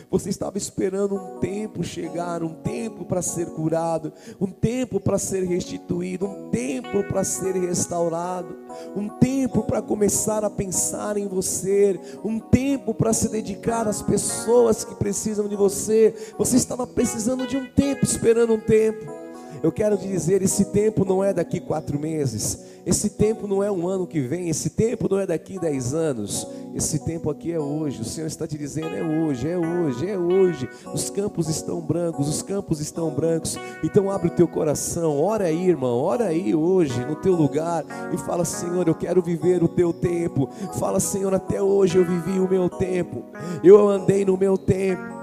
Você 0.09 0.29
estava 0.29 0.57
esperando 0.57 1.15
um 1.15 1.39
tempo 1.39 1.83
chegar, 1.83 2.43
um 2.43 2.53
tempo 2.53 3.05
para 3.05 3.21
ser 3.21 3.47
curado, 3.47 4.13
um 4.39 4.47
tempo 4.47 4.99
para 4.99 5.17
ser 5.17 5.43
restituído, 5.43 6.25
um 6.25 6.49
tempo 6.49 7.03
para 7.03 7.23
ser 7.23 7.53
restaurado, 7.55 8.55
um 8.95 9.09
tempo 9.09 9.63
para 9.63 9.81
começar 9.81 10.43
a 10.43 10.49
pensar 10.49 11.17
em 11.17 11.27
você, 11.27 11.99
um 12.23 12.39
tempo 12.39 12.93
para 12.93 13.13
se 13.13 13.29
dedicar 13.29 13.87
às 13.87 14.01
pessoas 14.01 14.83
que 14.83 14.95
precisam 14.95 15.47
de 15.47 15.55
você. 15.55 16.13
Você 16.37 16.55
estava 16.57 16.85
precisando 16.85 17.47
de 17.47 17.57
um 17.57 17.65
tempo, 17.65 18.03
esperando 18.03 18.53
um 18.53 18.59
tempo. 18.59 19.28
Eu 19.61 19.71
quero 19.71 19.97
te 19.97 20.07
dizer: 20.07 20.41
esse 20.41 20.65
tempo 20.65 21.03
não 21.03 21.23
é 21.23 21.33
daqui 21.33 21.59
quatro 21.59 21.99
meses, 21.99 22.59
esse 22.85 23.09
tempo 23.09 23.47
não 23.47 23.63
é 23.63 23.71
um 23.71 23.87
ano 23.87 24.07
que 24.07 24.19
vem, 24.21 24.49
esse 24.49 24.69
tempo 24.69 25.07
não 25.09 25.19
é 25.19 25.27
daqui 25.27 25.59
dez 25.59 25.93
anos, 25.93 26.47
esse 26.73 26.99
tempo 26.99 27.29
aqui 27.29 27.51
é 27.51 27.59
hoje. 27.59 28.01
O 28.01 28.05
Senhor 28.05 28.27
está 28.27 28.47
te 28.47 28.57
dizendo: 28.57 28.95
é 28.95 29.03
hoje, 29.03 29.49
é 29.49 29.57
hoje, 29.57 30.09
é 30.09 30.17
hoje. 30.17 30.69
Os 30.93 31.09
campos 31.09 31.49
estão 31.49 31.81
brancos, 31.81 32.27
os 32.27 32.41
campos 32.41 32.79
estão 32.79 33.09
brancos. 33.09 33.57
Então 33.83 34.09
abre 34.09 34.29
o 34.29 34.35
teu 34.35 34.47
coração, 34.47 35.21
ora 35.21 35.45
aí, 35.45 35.69
irmão, 35.69 35.97
ora 35.99 36.25
aí 36.25 36.55
hoje 36.55 37.05
no 37.05 37.15
teu 37.15 37.35
lugar 37.35 37.83
e 38.13 38.17
fala: 38.17 38.45
Senhor, 38.45 38.87
eu 38.87 38.95
quero 38.95 39.21
viver 39.21 39.61
o 39.61 39.67
teu 39.67 39.91
tempo. 39.91 40.49
Fala, 40.79 40.99
Senhor, 40.99 41.33
até 41.33 41.61
hoje 41.61 41.97
eu 41.97 42.05
vivi 42.05 42.39
o 42.39 42.49
meu 42.49 42.69
tempo, 42.69 43.23
eu 43.63 43.89
andei 43.89 44.23
no 44.23 44.37
meu 44.37 44.57
tempo. 44.57 45.18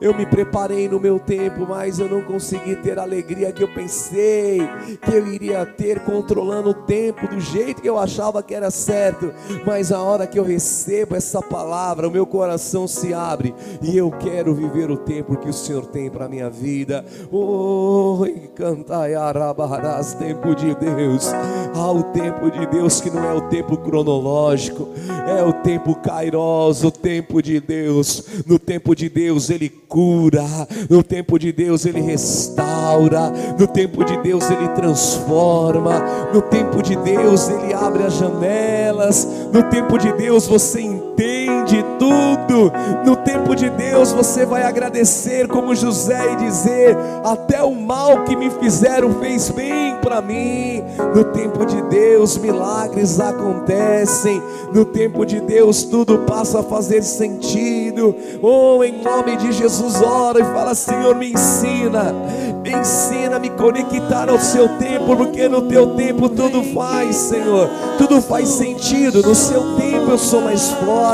Eu 0.00 0.14
me 0.14 0.26
preparei 0.26 0.88
no 0.88 1.00
meu 1.00 1.18
tempo, 1.18 1.66
mas 1.68 1.98
eu 1.98 2.08
não 2.08 2.22
consegui 2.22 2.76
ter 2.76 2.98
a 2.98 3.02
alegria 3.02 3.52
que 3.52 3.62
eu 3.62 3.68
pensei 3.68 4.60
que 5.02 5.12
eu 5.12 5.26
iria 5.26 5.64
ter 5.66 6.00
controlando 6.00 6.70
o 6.70 6.74
tempo 6.74 7.28
do 7.28 7.40
jeito 7.40 7.82
que 7.82 7.88
eu 7.88 7.98
achava 7.98 8.42
que 8.42 8.54
era 8.54 8.70
certo. 8.70 9.32
Mas 9.66 9.92
a 9.92 10.00
hora 10.00 10.26
que 10.26 10.38
eu 10.38 10.44
recebo 10.44 11.16
essa 11.16 11.40
palavra, 11.42 12.08
o 12.08 12.10
meu 12.10 12.26
coração 12.26 12.86
se 12.86 13.12
abre 13.12 13.54
e 13.82 13.96
eu 13.96 14.10
quero 14.10 14.54
viver 14.54 14.90
o 14.90 14.96
tempo 14.96 15.36
que 15.36 15.48
o 15.48 15.52
Senhor 15.52 15.86
tem 15.86 16.10
para 16.10 16.28
minha 16.28 16.50
vida. 16.50 17.04
Oh, 17.30 18.24
cantai 18.54 19.14
arabarás, 19.14 20.14
tempo 20.14 20.54
de 20.54 20.74
Deus. 20.74 21.32
Há 21.74 21.90
o 21.90 22.02
tempo 22.04 22.50
de 22.50 22.66
Deus 22.66 23.00
que 23.00 23.10
não 23.10 23.24
é 23.24 23.34
o 23.34 23.42
tempo 23.48 23.76
cronológico, 23.76 24.88
é 25.28 25.42
o 25.42 25.52
tempo 25.52 25.94
kairos, 25.94 26.82
o 26.84 26.90
tempo 26.90 27.42
de 27.42 27.60
Deus. 27.60 28.24
No 28.46 28.58
tempo 28.58 28.94
de 28.94 29.08
Deus 29.08 29.50
ele 29.50 29.67
Ele 29.68 29.82
cura, 29.86 30.44
no 30.88 31.02
tempo 31.02 31.38
de 31.38 31.52
Deus 31.52 31.84
Ele 31.84 32.00
restaura, 32.00 33.30
no 33.58 33.66
tempo 33.66 34.04
de 34.04 34.16
Deus 34.22 34.50
Ele 34.50 34.68
transforma, 34.68 36.02
no 36.32 36.40
tempo 36.40 36.82
de 36.82 36.96
Deus 36.96 37.48
Ele 37.48 37.74
abre 37.74 38.04
as 38.04 38.14
janelas, 38.14 39.28
no 39.52 39.62
tempo 39.64 39.98
de 39.98 40.10
Deus 40.12 40.46
você 40.46 40.80
entende 40.80 40.97
tudo, 41.98 42.72
no 43.04 43.16
tempo 43.16 43.54
de 43.54 43.68
Deus 43.70 44.12
você 44.12 44.46
vai 44.46 44.62
agradecer 44.62 45.46
como 45.46 45.74
José 45.74 46.32
e 46.32 46.36
dizer: 46.36 46.96
até 47.24 47.62
o 47.62 47.74
mal 47.74 48.24
que 48.24 48.34
me 48.34 48.50
fizeram 48.50 49.20
fez 49.20 49.50
bem 49.50 49.96
para 50.00 50.22
mim. 50.22 50.82
No 51.14 51.24
tempo 51.24 51.66
de 51.66 51.80
Deus 51.82 52.38
milagres 52.38 53.20
acontecem, 53.20 54.42
no 54.72 54.84
tempo 54.84 55.26
de 55.26 55.40
Deus 55.40 55.84
tudo 55.84 56.18
passa 56.20 56.60
a 56.60 56.62
fazer 56.62 57.02
sentido. 57.02 58.14
Oh, 58.42 58.82
em 58.82 59.02
nome 59.02 59.36
de 59.36 59.52
Jesus, 59.52 60.00
ora 60.00 60.40
e 60.40 60.44
fala: 60.44 60.74
Senhor, 60.74 61.14
me 61.14 61.32
ensina, 61.32 62.14
me 62.62 62.72
ensina 62.72 63.36
a 63.36 63.38
me 63.38 63.50
conectar 63.50 64.28
ao 64.30 64.38
seu 64.38 64.68
tempo, 64.78 65.16
porque 65.16 65.48
no 65.48 65.62
teu 65.62 65.94
tempo 65.94 66.28
tudo 66.28 66.62
faz, 66.74 67.16
Senhor, 67.16 67.68
tudo 67.98 68.20
faz 68.22 68.48
sentido. 68.48 69.22
No 69.22 69.34
seu 69.34 69.76
tempo 69.76 70.10
eu 70.10 70.18
sou 70.18 70.40
mais 70.40 70.70
forte, 70.70 71.07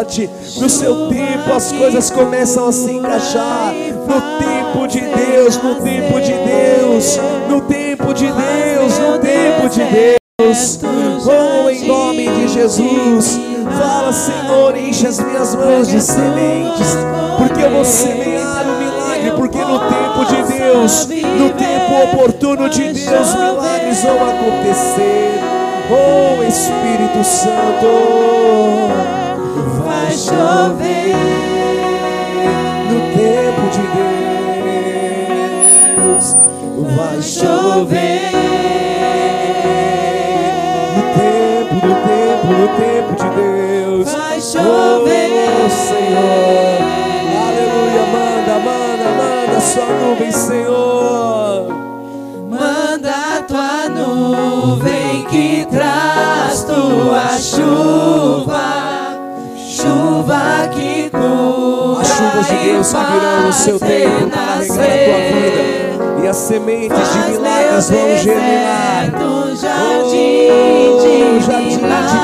no 0.60 0.68
seu 0.68 1.08
tempo 1.08 1.52
as 1.54 1.70
coisas 1.70 2.10
começam 2.10 2.66
a 2.66 2.72
se 2.72 2.90
encaixar. 2.90 3.72
No 3.72 4.20
tempo 4.38 4.88
de 4.88 5.00
Deus, 5.00 5.56
no 5.56 5.76
tempo 5.76 6.20
de 6.20 6.32
Deus, 6.32 7.20
no 7.48 7.60
tempo 7.60 8.12
de 8.12 8.26
Deus, 8.26 8.98
no 8.98 9.18
tempo 9.20 9.68
de 9.68 9.84
Deus. 9.84 10.80
Oh, 11.26 11.70
em 11.70 11.86
nome 11.86 12.28
de 12.28 12.48
Jesus, 12.48 13.38
fala, 13.78 14.12
Senhor, 14.12 14.76
enche 14.76 15.06
as 15.06 15.20
minhas 15.20 15.54
mãos 15.54 15.86
de 15.88 16.00
sementes, 16.00 16.96
porque 17.38 17.62
eu 17.62 17.70
vou 17.70 17.84
semear 17.84 18.64
o 18.66 18.78
milagre, 18.78 19.30
porque 19.36 19.58
no 19.58 19.78
tempo 19.78 20.24
de 20.26 20.42
Deus, 20.58 21.06
no 21.06 21.50
tempo 21.50 22.02
oportuno 22.02 22.68
de 22.68 22.92
Deus, 22.92 23.34
milagres 23.34 24.02
vão 24.02 24.16
acontecer. 24.28 25.40
Oh, 25.90 26.42
Espírito 26.42 27.22
Santo, 27.22 27.86
vai 29.94 30.12
chover 30.16 31.14
no 32.90 33.00
tempo 33.14 33.62
de 33.70 33.84
Deus, 35.94 36.26
vai 36.96 37.22
chover. 37.22 38.32
No 40.96 41.02
tempo, 41.14 41.74
no 41.86 41.94
tempo, 42.06 42.46
no 42.52 42.68
tempo 42.76 43.12
de 43.16 43.28
Deus, 43.36 44.06
Vai 44.12 44.40
chover. 44.40 45.30
Oh, 45.64 45.70
Senhor, 45.70 46.78
aleluia, 47.46 48.04
manda, 48.12 48.54
manda, 48.58 49.08
manda 49.16 49.56
sua 49.60 49.86
nuvem, 49.86 50.32
Senhor. 50.32 51.68
Manda 52.50 53.42
tua 53.48 53.88
nuvem 53.88 55.24
que 55.26 55.66
traz 55.70 56.64
tua 56.64 57.38
chuva, 57.38 58.83
chuva 59.84 60.68
que 60.72 61.10
cura 61.10 62.00
As 62.00 62.08
chuvas 62.08 62.46
de 62.46 62.56
Deus 62.64 62.92
que 62.92 63.12
virão 63.12 63.42
no 63.42 63.52
seu 63.52 63.78
tempo 63.78 64.30
para 64.30 64.54
regar 64.54 64.80
a 64.80 65.04
tua 65.04 65.18
vida. 65.30 66.22
E 66.22 66.28
as 66.28 66.36
sementes 66.36 67.12
de 67.12 67.18
milagres 67.30 67.90
vão 67.90 68.16
germinar. 68.16 69.10
jardim 69.60 70.48
Oh, 70.50 71.02
de 71.02 71.40
jardim 71.44 71.68
de 71.68 71.78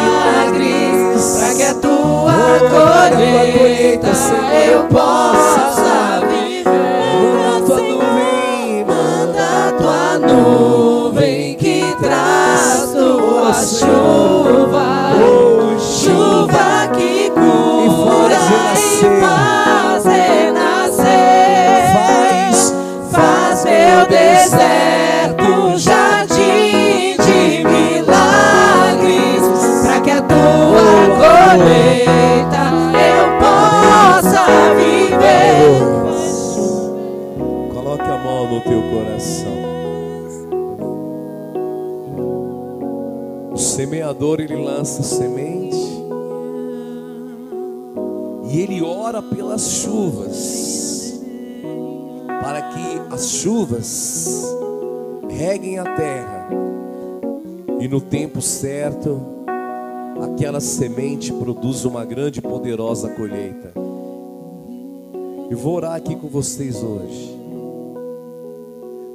milagres, 0.04 1.36
para 1.38 1.54
que 1.54 1.62
a 1.62 1.74
tua 1.74 1.90
Oh, 2.32 2.70
colheita, 2.70 4.08
eu 4.72 4.84
possa 4.84 5.79
no 57.90 58.00
tempo 58.00 58.40
certo 58.40 59.20
aquela 60.22 60.60
semente 60.60 61.32
produza 61.32 61.88
uma 61.88 62.04
grande 62.04 62.38
e 62.38 62.42
poderosa 62.42 63.08
colheita. 63.16 63.72
Eu 65.50 65.58
vou 65.58 65.74
orar 65.74 65.94
aqui 65.94 66.14
com 66.14 66.28
vocês 66.28 66.84
hoje. 66.84 67.36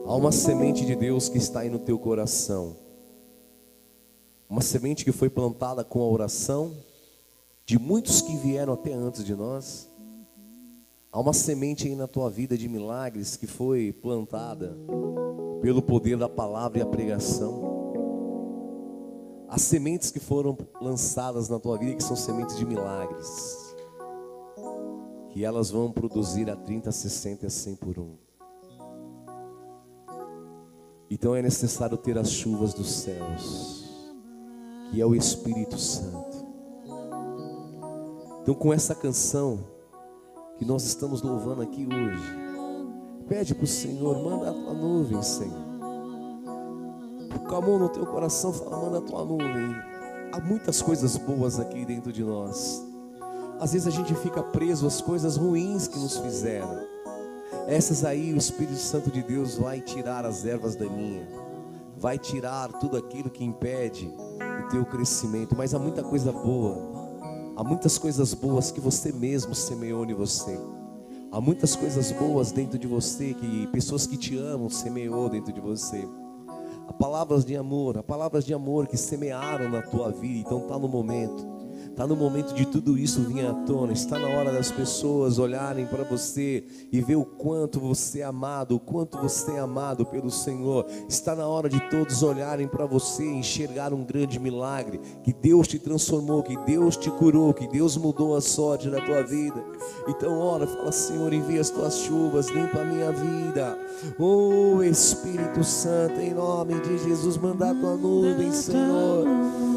Há 0.05 0.13
uma 0.13 0.33
semente 0.33 0.85
de 0.85 0.93
Deus 0.93 1.29
que 1.29 1.37
está 1.37 1.61
aí 1.61 1.69
no 1.69 1.79
teu 1.79 1.97
coração. 1.97 2.75
Uma 4.49 4.61
semente 4.61 5.05
que 5.05 5.11
foi 5.13 5.29
plantada 5.29 5.81
com 5.85 6.01
a 6.01 6.07
oração 6.09 6.73
de 7.65 7.79
muitos 7.79 8.21
que 8.21 8.35
vieram 8.35 8.73
até 8.73 8.91
antes 8.91 9.23
de 9.23 9.33
nós. 9.35 9.89
Há 11.13 11.19
uma 11.21 11.31
semente 11.31 11.87
aí 11.87 11.95
na 11.95 12.07
tua 12.07 12.29
vida 12.29 12.57
de 12.57 12.67
milagres 12.67 13.37
que 13.37 13.47
foi 13.47 13.93
plantada 13.93 14.77
pelo 15.61 15.81
poder 15.81 16.17
da 16.17 16.27
palavra 16.27 16.79
e 16.79 16.81
a 16.81 16.85
pregação. 16.85 17.74
Há 19.55 19.57
sementes 19.57 20.11
que 20.11 20.19
foram 20.19 20.57
lançadas 20.81 21.47
na 21.47 21.57
tua 21.57 21.77
vida 21.77 21.95
que 21.95 22.03
são 22.03 22.17
sementes 22.17 22.57
de 22.57 22.65
milagres 22.65 23.73
que 25.29 25.45
elas 25.45 25.71
vão 25.71 25.93
produzir 25.93 26.49
a 26.49 26.57
30, 26.57 26.91
60 26.91 27.45
e 27.45 27.47
a 27.47 27.49
100 27.49 27.75
por 27.77 27.97
um. 27.97 28.17
Então 31.09 31.33
é 31.33 31.41
necessário 31.41 31.95
ter 31.95 32.17
as 32.17 32.29
chuvas 32.31 32.73
dos 32.73 32.91
céus, 32.91 33.89
que 34.91 34.99
é 34.99 35.05
o 35.05 35.15
Espírito 35.15 35.77
Santo. 35.77 36.45
Então, 38.41 38.55
com 38.55 38.73
essa 38.73 38.93
canção 38.93 39.65
que 40.57 40.65
nós 40.65 40.83
estamos 40.83 41.21
louvando 41.21 41.61
aqui 41.61 41.87
hoje, 41.87 43.25
pede 43.25 43.55
para 43.55 43.63
o 43.63 43.67
Senhor, 43.67 44.21
manda 44.21 44.49
a 44.49 44.73
nuvem, 44.73 45.23
Senhor. 45.23 45.64
Com 47.43 47.55
a 47.55 47.61
mão 47.61 47.79
no 47.79 47.89
teu 47.89 48.05
coração, 48.05 48.53
fala, 48.53 48.77
manda 48.77 48.97
a 48.99 49.01
tua 49.01 49.23
nuvem. 49.25 49.75
Há 50.31 50.39
muitas 50.39 50.81
coisas 50.81 51.17
boas 51.17 51.59
aqui 51.59 51.85
dentro 51.85 52.11
de 52.11 52.23
nós. 52.23 52.83
Às 53.59 53.73
vezes 53.73 53.87
a 53.87 53.91
gente 53.91 54.13
fica 54.15 54.43
preso 54.43 54.85
às 54.85 55.01
coisas 55.01 55.37
ruins 55.37 55.87
que 55.87 55.97
nos 55.97 56.17
fizeram. 56.17 56.85
Essas 57.67 58.03
aí 58.03 58.33
o 58.33 58.37
Espírito 58.37 58.77
Santo 58.77 59.09
de 59.09 59.23
Deus 59.23 59.55
vai 59.55 59.81
tirar 59.81 60.25
as 60.25 60.45
ervas 60.45 60.75
daninhas, 60.75 61.27
vai 61.97 62.17
tirar 62.17 62.67
tudo 62.73 62.97
aquilo 62.97 63.29
que 63.29 63.43
impede 63.43 64.13
o 64.65 64.69
teu 64.69 64.85
crescimento. 64.85 65.55
Mas 65.55 65.73
há 65.73 65.79
muita 65.79 66.03
coisa 66.03 66.31
boa, 66.31 66.77
há 67.55 67.63
muitas 67.63 67.97
coisas 67.97 68.33
boas 68.33 68.71
que 68.71 68.81
você 68.81 69.11
mesmo 69.11 69.55
semeou 69.55 70.05
em 70.05 70.13
você. 70.13 70.59
Há 71.31 71.41
muitas 71.41 71.75
coisas 71.75 72.11
boas 72.11 72.51
dentro 72.51 72.77
de 72.77 72.87
você 72.87 73.33
que 73.33 73.67
pessoas 73.67 74.05
que 74.05 74.15
te 74.15 74.37
amam 74.37 74.69
semeou 74.69 75.29
dentro 75.29 75.51
de 75.51 75.59
você. 75.59 76.07
Há 76.87 76.93
palavras 76.93 77.43
de 77.45 77.55
amor, 77.55 77.97
há 77.97 78.03
palavras 78.03 78.45
de 78.45 78.53
amor 78.53 78.87
que 78.87 78.97
semearam 78.97 79.69
na 79.69 79.81
tua 79.81 80.11
vida. 80.11 80.39
Então 80.39 80.59
está 80.59 80.77
no 80.77 80.87
momento. 80.87 81.54
Está 81.95 82.05
no 82.05 82.17
momento 82.17 82.53
de 82.53 82.65
tudo 82.65 82.97
isso 82.97 83.21
vir 83.21 83.45
à 83.45 83.53
tona. 83.53 83.93
Está 83.93 84.19
na 84.19 84.27
hora 84.27 84.51
das 84.51 84.69
pessoas 84.69 85.39
olharem 85.39 85.85
para 85.85 86.03
você 86.03 86.61
e 86.91 86.99
ver 86.99 87.15
o 87.15 87.23
quanto 87.23 87.79
você 87.79 88.19
é 88.19 88.25
amado, 88.25 88.75
o 88.75 88.79
quanto 88.81 89.17
você 89.17 89.53
é 89.53 89.59
amado 89.59 90.05
pelo 90.05 90.29
Senhor. 90.29 90.85
Está 91.07 91.33
na 91.33 91.47
hora 91.47 91.69
de 91.69 91.79
todos 91.89 92.21
olharem 92.21 92.67
para 92.67 92.85
você 92.85 93.23
e 93.23 93.37
enxergar 93.37 93.93
um 93.93 94.03
grande 94.03 94.37
milagre. 94.37 94.99
Que 95.23 95.31
Deus 95.31 95.69
te 95.69 95.79
transformou, 95.79 96.43
que 96.43 96.57
Deus 96.65 96.97
te 96.97 97.09
curou, 97.09 97.53
que 97.53 97.65
Deus 97.65 97.95
mudou 97.95 98.35
a 98.35 98.41
sorte 98.41 98.89
da 98.89 98.99
tua 98.99 99.23
vida. 99.23 99.63
Então, 100.05 100.37
ora, 100.37 100.67
fala, 100.67 100.91
Senhor, 100.91 101.31
envia 101.31 101.61
as 101.61 101.69
tuas 101.69 101.99
chuvas, 101.99 102.49
limpa 102.49 102.81
a 102.81 102.83
minha 102.83 103.13
vida. 103.13 103.79
Oh 104.19 104.83
Espírito 104.83 105.63
Santo, 105.63 106.19
em 106.19 106.33
nome 106.33 106.77
de 106.81 106.97
Jesus, 106.97 107.37
manda 107.37 107.71
a 107.71 107.73
tua 107.73 107.95
nuvem, 107.95 108.51
Senhor. 108.51 109.74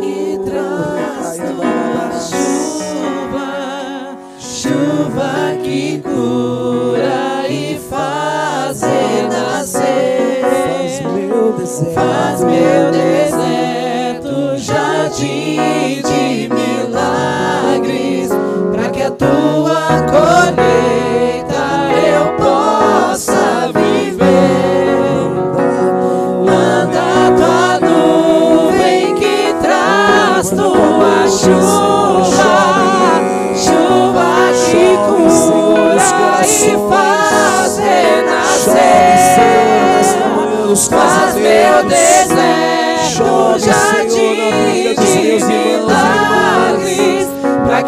Que 0.00 0.38
traz 0.44 1.36
tua 1.38 2.20
chuva, 2.20 3.48
chuva 4.38 5.56
que 5.62 6.00
cura 6.00 7.32
faz 7.92 8.82
renascer. 8.82 10.42
Faz 10.42 11.00
meu 11.00 11.52
deserto. 11.52 11.94
Faz 11.94 12.40
meu 12.44 12.90
deserto 12.90 14.58
jardim 14.58 16.02
de 16.02 16.11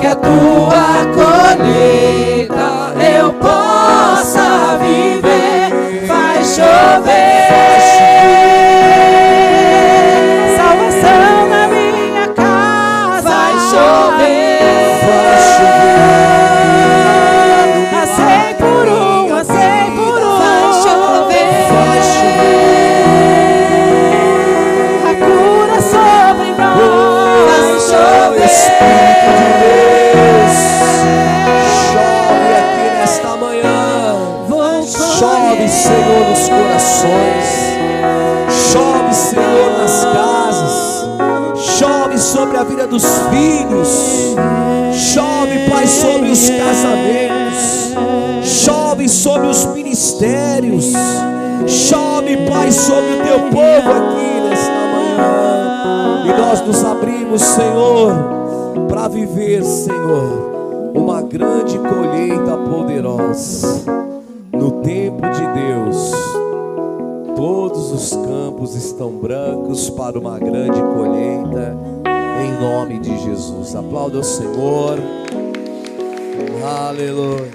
que 0.04 0.08
a 0.08 0.16
tua 0.16 1.06
colheita 1.16 2.53
vida 42.84 42.86
dos 42.86 43.04
filhos. 43.30 44.34
Chove, 44.92 45.70
Pai, 45.70 45.86
sobre 45.86 46.30
os 46.30 46.50
casamentos. 46.50 47.94
Chove 48.42 49.08
sobre 49.08 49.48
os 49.48 49.64
ministérios. 49.66 50.92
Chove, 51.66 52.36
Pai, 52.48 52.70
sobre 52.70 53.14
o 53.14 53.22
teu 53.24 53.40
povo 53.50 53.90
aqui 53.90 54.48
nesta 54.48 54.70
manhã. 54.70 56.24
E 56.26 56.40
nós 56.40 56.66
nos 56.66 56.84
abrimos, 56.84 57.42
Senhor, 57.42 58.12
para 58.88 59.08
viver, 59.08 59.62
Senhor, 59.62 60.92
uma 60.94 61.22
grande 61.22 61.78
colheita 61.78 62.56
poderosa. 62.56 63.82
No 64.52 64.70
tempo 64.82 65.22
de 65.30 65.46
Deus, 65.52 66.12
todos 67.34 67.92
os 67.92 68.10
campos 68.10 68.74
estão 68.76 69.10
brancos 69.10 69.90
para 69.90 70.18
uma 70.18 70.38
grande 70.38 70.80
colheita, 70.80 71.76
em 72.44 72.52
nome 72.52 72.98
de 72.98 73.18
Jesus. 73.18 73.74
Aplauda 73.74 74.18
o 74.18 74.24
Senhor. 74.24 74.98
Aleluia. 76.62 77.50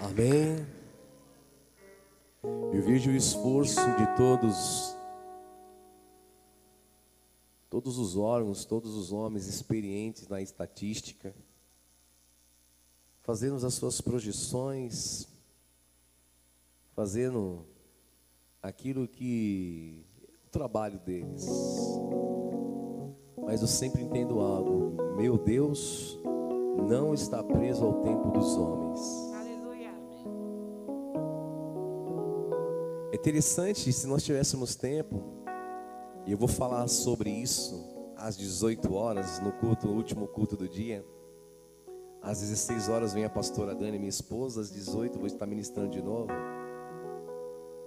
Amém. 0.00 0.66
Eu 2.72 2.82
vejo 2.82 3.10
o 3.10 3.14
esforço 3.14 3.80
de 3.96 4.16
todos, 4.16 4.96
todos 7.68 7.98
os 7.98 8.16
órgãos, 8.16 8.64
todos 8.64 8.94
os 8.94 9.12
homens 9.12 9.46
experientes 9.46 10.26
na 10.26 10.40
estatística, 10.40 11.34
fazendo 13.22 13.64
as 13.64 13.74
suas 13.74 14.00
projeções, 14.00 15.28
fazendo 16.96 17.64
aquilo 18.62 19.08
que 19.08 20.04
o 20.46 20.50
trabalho 20.50 20.98
deles. 20.98 21.46
Mas 23.42 23.62
eu 23.62 23.68
sempre 23.68 24.02
entendo 24.02 24.40
algo: 24.40 25.16
meu 25.16 25.38
Deus 25.38 26.20
não 26.88 27.14
está 27.14 27.42
preso 27.42 27.84
ao 27.84 28.00
tempo 28.02 28.30
dos 28.30 28.56
homens. 28.56 29.00
Aleluia. 29.34 29.90
É 33.12 33.16
interessante 33.16 33.92
se 33.92 34.06
nós 34.06 34.22
tivéssemos 34.22 34.74
tempo, 34.74 35.22
e 36.26 36.32
eu 36.32 36.38
vou 36.38 36.48
falar 36.48 36.86
sobre 36.88 37.30
isso 37.30 37.88
às 38.16 38.36
18 38.36 38.92
horas, 38.94 39.40
no 39.40 39.52
culto, 39.52 39.86
no 39.86 39.94
último 39.94 40.28
culto 40.28 40.56
do 40.56 40.68
dia. 40.68 41.04
Às 42.22 42.40
16 42.40 42.90
horas 42.90 43.14
vem 43.14 43.24
a 43.24 43.30
pastora 43.30 43.74
Dani, 43.74 43.98
minha 43.98 44.10
esposa, 44.10 44.60
às 44.60 44.70
18 44.70 45.18
vou 45.18 45.26
estar 45.26 45.46
ministrando 45.46 45.88
de 45.88 46.02
novo. 46.02 46.30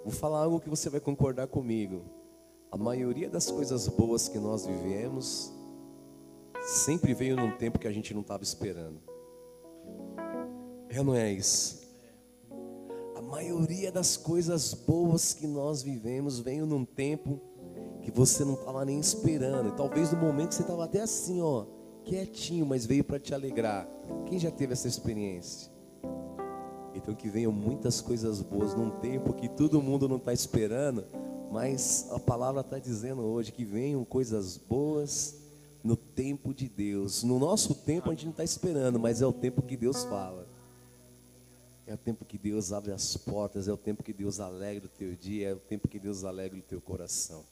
Vou 0.03 0.11
falar 0.11 0.39
algo 0.39 0.59
que 0.59 0.69
você 0.69 0.89
vai 0.89 0.99
concordar 0.99 1.47
comigo. 1.47 2.03
A 2.69 2.77
maioria 2.77 3.29
das 3.29 3.49
coisas 3.49 3.87
boas 3.87 4.27
que 4.27 4.37
nós 4.37 4.65
vivemos 4.65 5.53
sempre 6.61 7.13
veio 7.13 7.35
num 7.35 7.51
tempo 7.51 7.79
que 7.79 7.87
a 7.87 7.91
gente 7.91 8.13
não 8.13 8.21
estava 8.21 8.43
esperando. 8.43 9.01
É 10.89 11.01
não 11.01 11.15
é 11.15 11.31
isso? 11.31 11.81
A 13.15 13.21
maioria 13.21 13.91
das 13.91 14.17
coisas 14.17 14.73
boas 14.73 15.33
que 15.33 15.47
nós 15.47 15.81
vivemos 15.81 16.39
veio 16.39 16.65
num 16.65 16.83
tempo 16.83 17.39
que 18.01 18.11
você 18.11 18.43
não 18.43 18.55
estava 18.55 18.83
nem 18.83 18.99
esperando. 18.99 19.69
E 19.69 19.71
talvez 19.71 20.11
no 20.11 20.19
momento 20.19 20.53
você 20.53 20.61
estava 20.61 20.83
até 20.83 21.01
assim, 21.01 21.41
ó, 21.41 21.65
quietinho, 22.03 22.65
mas 22.65 22.85
veio 22.85 23.03
para 23.03 23.19
te 23.19 23.33
alegrar. 23.33 23.87
Quem 24.25 24.37
já 24.37 24.51
teve 24.51 24.73
essa 24.73 24.87
experiência? 24.87 25.71
Então 27.03 27.13
que 27.13 27.29
venham 27.29 27.51
muitas 27.51 27.99
coisas 27.99 28.41
boas 28.41 28.73
num 28.73 28.89
tempo 28.89 29.33
que 29.33 29.49
todo 29.49 29.81
mundo 29.81 30.07
não 30.07 30.15
está 30.15 30.31
esperando, 30.31 31.03
mas 31.51 32.07
a 32.11 32.17
palavra 32.17 32.61
está 32.61 32.79
dizendo 32.79 33.21
hoje 33.23 33.51
que 33.51 33.65
venham 33.65 34.05
coisas 34.05 34.57
boas 34.57 35.37
no 35.83 35.97
tempo 35.97 36.53
de 36.53 36.69
Deus. 36.69 37.21
No 37.21 37.37
nosso 37.37 37.75
tempo 37.75 38.09
a 38.09 38.13
gente 38.13 38.23
não 38.23 38.31
está 38.31 38.45
esperando, 38.45 38.97
mas 38.97 39.21
é 39.21 39.27
o 39.27 39.33
tempo 39.33 39.61
que 39.61 39.75
Deus 39.75 40.05
fala. 40.05 40.47
É 41.85 41.93
o 41.93 41.97
tempo 41.97 42.23
que 42.23 42.37
Deus 42.37 42.71
abre 42.71 42.93
as 42.93 43.17
portas, 43.17 43.67
é 43.67 43.73
o 43.73 43.77
tempo 43.77 44.01
que 44.01 44.13
Deus 44.13 44.39
alegra 44.39 44.85
o 44.85 44.89
teu 44.89 45.13
dia, 45.13 45.49
é 45.49 45.53
o 45.53 45.59
tempo 45.59 45.89
que 45.89 45.99
Deus 45.99 46.23
alegra 46.23 46.57
o 46.57 46.61
teu 46.61 46.79
coração. 46.79 47.43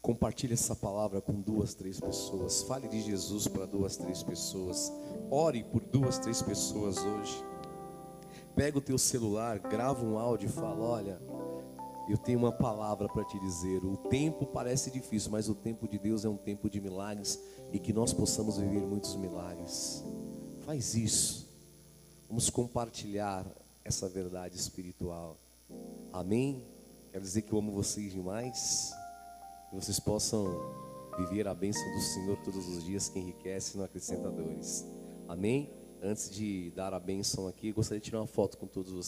Compartilhe 0.00 0.54
essa 0.54 0.76
palavra 0.76 1.20
com 1.20 1.40
duas, 1.40 1.74
três 1.74 2.00
pessoas. 2.00 2.62
Fale 2.62 2.88
de 2.88 3.00
Jesus 3.02 3.48
para 3.48 3.66
duas, 3.66 3.96
três 3.96 4.22
pessoas. 4.22 4.92
Ore 5.30 5.64
por 5.64 5.82
duas, 5.82 6.18
três 6.18 6.40
pessoas 6.40 6.98
hoje. 6.98 7.44
Pega 8.54 8.78
o 8.78 8.80
teu 8.80 8.96
celular, 8.98 9.58
grava 9.58 10.04
um 10.04 10.18
áudio 10.18 10.48
e 10.48 10.52
fala: 10.52 10.82
Olha, 10.82 11.20
eu 12.08 12.16
tenho 12.16 12.38
uma 12.38 12.52
palavra 12.52 13.06
para 13.06 13.24
te 13.24 13.38
dizer. 13.38 13.84
O 13.84 13.96
tempo 13.96 14.46
parece 14.46 14.90
difícil, 14.90 15.30
mas 15.30 15.48
o 15.48 15.54
tempo 15.54 15.86
de 15.86 15.98
Deus 15.98 16.24
é 16.24 16.28
um 16.28 16.36
tempo 16.36 16.70
de 16.70 16.80
milagres 16.80 17.38
e 17.72 17.78
que 17.78 17.92
nós 17.92 18.12
possamos 18.12 18.56
viver 18.56 18.80
muitos 18.80 19.14
milagres. 19.14 20.02
Faz 20.60 20.94
isso. 20.94 21.48
Vamos 22.28 22.48
compartilhar 22.48 23.46
essa 23.84 24.08
verdade 24.08 24.56
espiritual. 24.56 25.36
Amém? 26.12 26.64
Quero 27.12 27.24
dizer 27.24 27.42
que 27.42 27.52
eu 27.52 27.58
amo 27.58 27.72
vocês 27.72 28.12
demais. 28.12 28.92
Que 29.70 29.76
vocês 29.76 30.00
possam 30.00 30.46
viver 31.18 31.46
a 31.46 31.54
bênção 31.54 31.84
do 31.92 32.00
Senhor 32.00 32.36
todos 32.38 32.66
os 32.68 32.84
dias, 32.84 33.08
que 33.08 33.18
enriquece 33.18 33.74
e 33.74 33.78
não 33.78 33.84
acrescenta 33.84 34.30
dores. 34.30 34.86
Amém? 35.26 35.70
Antes 36.02 36.30
de 36.30 36.70
dar 36.70 36.94
a 36.94 37.00
bênção 37.00 37.48
aqui, 37.48 37.72
gostaria 37.72 38.00
de 38.00 38.04
tirar 38.06 38.20
uma 38.20 38.26
foto 38.26 38.56
com 38.56 38.66
todos 38.66 38.92
vocês. 38.92 39.06